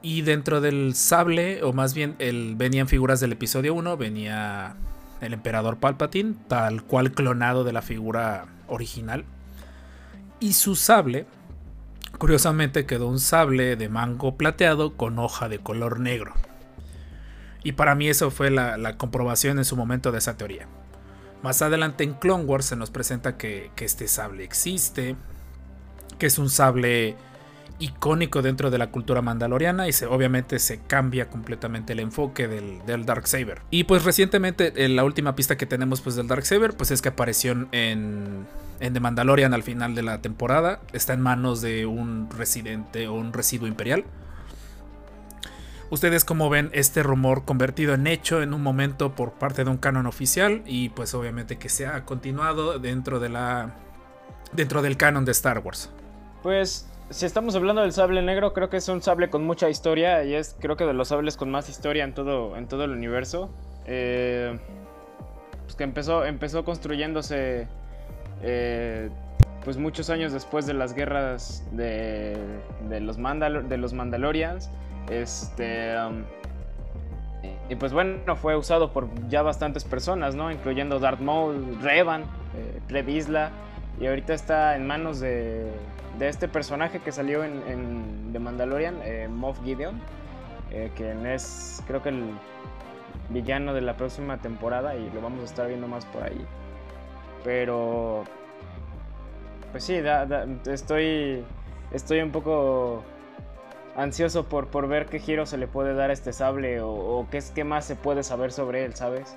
y 0.03 0.21
dentro 0.21 0.59
del 0.59 0.95
sable, 0.95 1.63
o 1.63 1.71
más 1.71 1.93
bien 1.93 2.15
el, 2.19 2.55
venían 2.57 2.89
figuras 2.89 3.21
del 3.21 3.31
episodio 3.31 3.73
1, 3.73 3.95
venía 3.95 4.75
el 5.21 5.33
emperador 5.33 5.77
Palpatine, 5.77 6.35
tal 6.49 6.83
cual 6.83 7.13
clonado 7.13 7.63
de 7.63 7.71
la 7.71 7.81
figura 7.81 8.47
original. 8.67 9.23
Y 10.41 10.53
su 10.53 10.75
sable, 10.75 11.25
curiosamente, 12.17 12.85
quedó 12.85 13.07
un 13.07 13.21
sable 13.21 13.77
de 13.77 13.87
mango 13.87 14.35
plateado 14.35 14.97
con 14.97 15.17
hoja 15.19 15.47
de 15.47 15.59
color 15.59 16.01
negro. 16.01 16.33
Y 17.63 17.71
para 17.71 17.95
mí 17.95 18.09
eso 18.09 18.29
fue 18.29 18.51
la, 18.51 18.97
comprobación 18.97 19.57
en 19.57 19.63
su 19.63 19.77
momento 19.77 20.11
de 20.11 20.17
esa 20.17 20.35
teoría. 20.35 20.67
Más 21.43 21.61
adelante 21.61 22.03
en 22.03 22.13
Clone 22.15 22.43
Wars 22.43 22.65
se 22.65 22.75
nos 22.75 22.91
presenta 22.91 23.37
que, 23.37 23.71
que 23.77 23.85
este 23.85 24.09
sable 24.09 24.43
existe, 24.43 25.15
que 26.19 26.25
es 26.25 26.37
un 26.37 26.49
sable 26.49 27.15
icónico 27.79 28.41
dentro 28.41 28.71
de 28.71 28.77
la 28.77 28.91
cultura 28.91 29.21
mandaloriana 29.21 29.87
y 29.87 29.93
se, 29.93 30.05
obviamente 30.05 30.59
se 30.59 30.79
cambia 30.79 31.29
completamente 31.29 31.93
el 31.93 31.99
enfoque 31.99 32.47
del, 32.47 33.05
Dark 33.05 33.27
Saber. 33.27 33.61
Y 33.71 33.85
pues 33.85 34.03
recientemente 34.03 34.87
la 34.89 35.03
última 35.03 35.35
pista 35.35 35.57
que 35.57 35.65
tenemos 35.65 36.01
pues 36.01 36.15
del 36.15 36.27
Dark 36.27 36.45
Saber 36.45 36.75
pues 36.75 36.91
es 36.91 37.01
que 37.01 37.09
apareció 37.09 37.51
en, 37.71 38.47
en 38.79 38.93
The 38.93 38.99
Mandalorian 38.99 39.53
al 39.53 39.63
final 39.63 39.95
de 39.95 40.03
la 40.03 40.21
temporada. 40.21 40.79
Está 40.93 41.13
en 41.13 41.21
manos 41.21 41.61
de 41.61 41.85
un 41.85 42.29
residente 42.29 43.07
o 43.07 43.13
un 43.13 43.33
residuo 43.33 43.67
imperial. 43.67 44.05
¿Ustedes 45.89 46.25
cómo 46.25 46.49
ven 46.49 46.71
este 46.73 47.03
rumor 47.03 47.45
convertido 47.45 47.93
en 47.93 48.07
hecho 48.07 48.41
en 48.41 48.55
un 48.55 48.63
momento 48.63 49.13
por 49.13 49.33
parte 49.33 49.63
de 49.63 49.69
un 49.69 49.77
canon 49.77 50.07
oficial 50.07 50.63
y 50.65 50.89
pues 50.89 51.13
obviamente 51.13 51.59
que 51.59 51.69
se 51.69 51.85
ha 51.85 52.03
continuado 52.03 52.79
dentro 52.79 53.19
de 53.19 53.29
la 53.29 53.75
dentro 54.53 54.81
del 54.81 54.97
canon 54.97 55.23
de 55.23 55.33
Star 55.33 55.59
Wars? 55.59 55.91
Pues 56.41 56.87
si 57.09 57.25
estamos 57.25 57.55
hablando 57.55 57.81
del 57.81 57.91
sable 57.91 58.21
negro, 58.21 58.53
creo 58.53 58.69
que 58.69 58.77
es 58.77 58.87
un 58.89 59.01
sable 59.01 59.29
con 59.29 59.45
mucha 59.45 59.69
historia 59.69 60.23
y 60.23 60.33
es 60.33 60.55
creo 60.59 60.77
que 60.77 60.85
de 60.85 60.93
los 60.93 61.09
sables 61.09 61.37
con 61.37 61.51
más 61.51 61.69
historia 61.69 62.03
en 62.03 62.13
todo 62.13 62.55
en 62.57 62.67
todo 62.67 62.83
el 62.83 62.91
universo. 62.91 63.49
Eh, 63.85 64.57
pues 65.63 65.75
que 65.75 65.83
empezó 65.83 66.25
empezó 66.25 66.63
construyéndose 66.63 67.67
eh, 68.41 69.09
pues 69.63 69.77
muchos 69.77 70.09
años 70.09 70.33
después 70.33 70.65
de 70.65 70.73
las 70.73 70.93
guerras 70.93 71.63
de, 71.71 72.37
de 72.89 72.99
los, 72.99 73.17
de 73.17 73.77
los 73.77 73.93
Mandalorians. 73.93 74.69
Este. 75.09 75.95
Um, 75.97 76.23
y 77.69 77.75
pues 77.75 77.93
bueno, 77.93 78.35
fue 78.35 78.55
usado 78.55 78.91
por 78.91 79.07
ya 79.29 79.41
bastantes 79.41 79.83
personas, 79.83 80.35
¿no? 80.35 80.51
Incluyendo 80.51 80.99
Darth 80.99 81.19
Maul, 81.19 81.77
Revan, 81.81 82.23
eh. 82.57 83.49
Y 83.99 84.07
ahorita 84.07 84.33
está 84.33 84.75
en 84.75 84.87
manos 84.87 85.19
de, 85.19 85.71
de 86.19 86.29
este 86.29 86.47
personaje 86.47 86.99
que 86.99 87.11
salió 87.11 87.43
en, 87.43 87.63
en 87.67 88.29
The 88.33 88.39
Mandalorian, 88.39 88.99
eh, 89.03 89.27
Moff 89.29 89.61
Gideon. 89.63 89.99
Eh, 90.71 90.91
quien 90.95 91.25
es, 91.25 91.83
creo 91.85 92.01
que 92.01 92.09
el 92.09 92.31
villano 93.29 93.73
de 93.73 93.81
la 93.81 93.95
próxima 93.95 94.37
temporada 94.39 94.95
y 94.95 95.09
lo 95.11 95.21
vamos 95.21 95.41
a 95.41 95.45
estar 95.45 95.67
viendo 95.67 95.87
más 95.87 96.05
por 96.05 96.23
ahí. 96.23 96.45
Pero. 97.43 98.23
Pues 99.71 99.83
sí, 99.83 99.99
estoy. 100.65 101.43
Estoy 101.91 102.21
un 102.21 102.31
poco 102.31 103.03
ansioso 103.95 104.45
por, 104.45 104.67
por 104.67 104.87
ver 104.87 105.05
qué 105.05 105.19
giro 105.19 105.45
se 105.45 105.57
le 105.57 105.67
puede 105.67 105.93
dar 105.93 106.09
a 106.09 106.13
este 106.13 106.33
sable 106.33 106.81
o, 106.81 107.27
qué, 107.29 107.37
es, 107.37 107.51
qué 107.51 107.63
más 107.63 107.85
se 107.85 107.95
puede 107.95 108.23
saber 108.23 108.51
sobre 108.51 108.85
él, 108.85 108.95
¿sabes? 108.95 109.35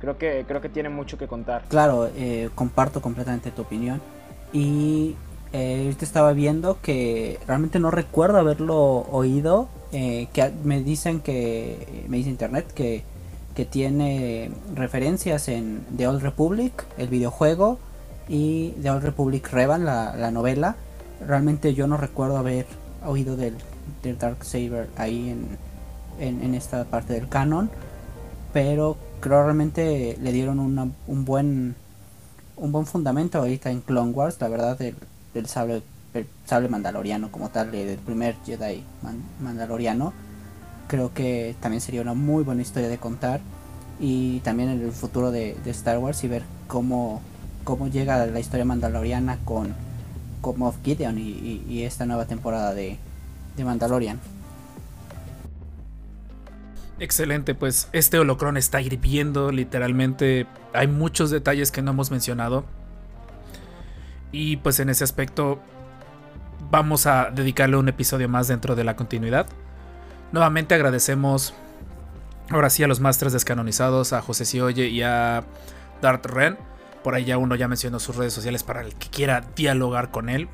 Creo 0.00 0.18
que, 0.18 0.44
creo 0.48 0.60
que 0.60 0.68
tiene 0.68 0.88
mucho 0.88 1.16
que 1.16 1.28
contar. 1.28 1.62
Claro, 1.68 2.10
eh, 2.16 2.50
comparto 2.56 3.00
completamente 3.00 3.52
tu 3.52 3.62
opinión. 3.62 4.02
Y 4.52 5.14
eh, 5.56 5.94
te 5.96 6.04
estaba 6.04 6.32
viendo 6.32 6.80
que 6.82 7.38
realmente 7.46 7.78
no 7.78 7.92
recuerdo 7.92 8.38
haberlo 8.38 9.06
oído. 9.12 9.68
Eh, 9.92 10.26
que 10.32 10.50
me 10.64 10.82
dicen 10.82 11.20
que, 11.20 12.04
me 12.08 12.16
dice 12.16 12.28
internet 12.28 12.66
que, 12.74 13.04
que 13.54 13.64
tiene 13.64 14.50
referencias 14.74 15.46
en 15.46 15.86
The 15.96 16.08
Old 16.08 16.22
Republic, 16.22 16.84
el 16.98 17.06
videojuego, 17.06 17.78
y 18.28 18.70
The 18.82 18.90
Old 18.90 19.04
Republic 19.04 19.48
Revan, 19.52 19.84
la, 19.84 20.16
la 20.16 20.32
novela. 20.32 20.74
Realmente 21.24 21.72
yo 21.72 21.86
no 21.86 21.96
recuerdo 21.98 22.36
haber 22.36 22.66
oído 23.06 23.36
del, 23.36 23.54
del 24.02 24.18
Dark 24.18 24.44
Saber 24.44 24.88
ahí 24.96 25.30
en, 26.18 26.42
en, 26.42 26.54
esta 26.56 26.82
parte 26.84 27.12
del 27.12 27.28
canon. 27.28 27.70
Pero 28.52 28.96
creo 29.20 29.44
realmente 29.44 30.18
le 30.20 30.32
dieron 30.32 30.58
un 30.58 31.24
buen 31.24 31.76
un 32.56 32.72
buen 32.72 32.86
fundamento 32.86 33.38
ahorita 33.38 33.70
en 33.70 33.80
Clone 33.80 34.12
Wars, 34.12 34.40
la 34.40 34.48
verdad, 34.48 34.78
del, 34.78 34.94
del 35.34 35.46
sable, 35.46 35.82
sable 36.46 36.68
mandaloriano 36.68 37.30
como 37.30 37.50
tal, 37.50 37.70
del 37.70 37.98
primer 37.98 38.36
Jedi 38.46 38.82
mandaloriano. 39.40 40.12
Creo 40.88 41.12
que 41.12 41.54
también 41.60 41.80
sería 41.80 42.02
una 42.02 42.14
muy 42.14 42.44
buena 42.44 42.62
historia 42.62 42.88
de 42.88 42.98
contar. 42.98 43.40
Y 44.00 44.40
también 44.40 44.70
en 44.70 44.82
el 44.82 44.92
futuro 44.92 45.30
de, 45.30 45.56
Star 45.66 45.98
Wars 45.98 46.24
y 46.24 46.28
ver 46.28 46.42
cómo, 46.66 47.22
cómo 47.64 47.88
llega 47.88 48.26
la 48.26 48.40
historia 48.40 48.64
mandaloriana 48.64 49.38
con, 49.44 49.74
con 50.40 50.58
Moff 50.58 50.76
Gideon 50.84 51.18
y 51.18 51.82
esta 51.82 52.06
nueva 52.06 52.24
temporada 52.24 52.74
de, 52.74 52.98
de 53.56 53.64
Mandalorian. 53.64 54.18
Excelente, 56.98 57.54
pues 57.54 57.88
este 57.92 58.18
holocron 58.18 58.56
está 58.56 58.80
hirviendo 58.80 59.50
literalmente. 59.50 60.46
Hay 60.72 60.86
muchos 60.86 61.30
detalles 61.30 61.70
que 61.72 61.82
no 61.82 61.90
hemos 61.90 62.10
mencionado. 62.10 62.64
Y 64.34 64.56
pues 64.56 64.80
en 64.80 64.88
ese 64.88 65.04
aspecto 65.04 65.60
vamos 66.68 67.06
a 67.06 67.30
dedicarle 67.30 67.76
un 67.76 67.88
episodio 67.88 68.28
más 68.28 68.48
dentro 68.48 68.74
de 68.74 68.82
la 68.82 68.96
continuidad. 68.96 69.46
Nuevamente 70.32 70.74
agradecemos 70.74 71.54
ahora 72.50 72.68
sí 72.68 72.82
a 72.82 72.88
los 72.88 72.98
masters 72.98 73.32
descanonizados, 73.32 74.12
a 74.12 74.20
José 74.22 74.44
Sioye 74.44 74.88
y 74.88 75.02
a 75.02 75.44
Dart 76.02 76.26
Ren. 76.26 76.58
Por 77.04 77.14
ahí 77.14 77.24
ya 77.24 77.38
uno 77.38 77.54
ya 77.54 77.68
mencionó 77.68 78.00
sus 78.00 78.16
redes 78.16 78.32
sociales 78.32 78.64
para 78.64 78.80
el 78.80 78.96
que 78.96 79.08
quiera 79.08 79.44
dialogar 79.54 80.10
con 80.10 80.28
él. 80.28 80.48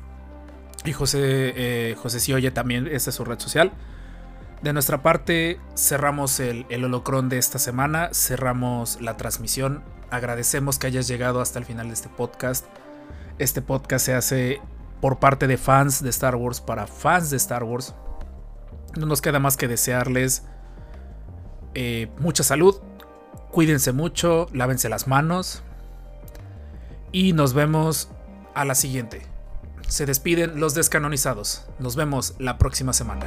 Y 0.85 0.93
José, 0.93 1.19
eh, 1.23 1.95
José 1.97 2.51
también, 2.51 2.85
esta 2.85 3.09
es 3.09 3.15
su 3.15 3.25
red 3.25 3.39
social. 3.39 3.71
De 4.61 4.73
nuestra 4.73 5.01
parte, 5.01 5.59
cerramos 5.75 6.39
el, 6.39 6.67
el 6.69 6.85
holocron 6.85 7.29
de 7.29 7.39
esta 7.39 7.57
semana, 7.57 8.11
cerramos 8.13 9.01
la 9.01 9.17
transmisión. 9.17 9.81
Agradecemos 10.11 10.77
que 10.77 10.85
hayas 10.85 11.07
llegado 11.07 11.41
hasta 11.41 11.57
el 11.57 11.65
final 11.65 11.87
de 11.87 11.93
este 11.95 12.09
podcast. 12.09 12.67
Este 13.41 13.63
podcast 13.63 14.05
se 14.05 14.13
hace 14.13 14.61
por 15.01 15.17
parte 15.17 15.47
de 15.47 15.57
fans 15.57 16.03
de 16.03 16.11
Star 16.11 16.35
Wars 16.35 16.61
para 16.61 16.85
fans 16.85 17.31
de 17.31 17.37
Star 17.37 17.63
Wars. 17.63 17.95
No 18.95 19.07
nos 19.07 19.19
queda 19.19 19.39
más 19.39 19.57
que 19.57 19.67
desearles 19.67 20.43
eh, 21.73 22.11
mucha 22.19 22.43
salud, 22.43 22.75
cuídense 23.49 23.93
mucho, 23.93 24.47
lávense 24.53 24.89
las 24.89 25.07
manos 25.07 25.63
y 27.11 27.33
nos 27.33 27.53
vemos 27.53 28.09
a 28.53 28.63
la 28.63 28.75
siguiente 28.75 29.31
se 29.91 30.05
despiden 30.05 30.59
los 30.59 30.73
descanonizados. 30.73 31.65
Nos 31.77 31.97
vemos 31.97 32.35
la 32.39 32.57
próxima 32.57 32.93
semana. 32.93 33.25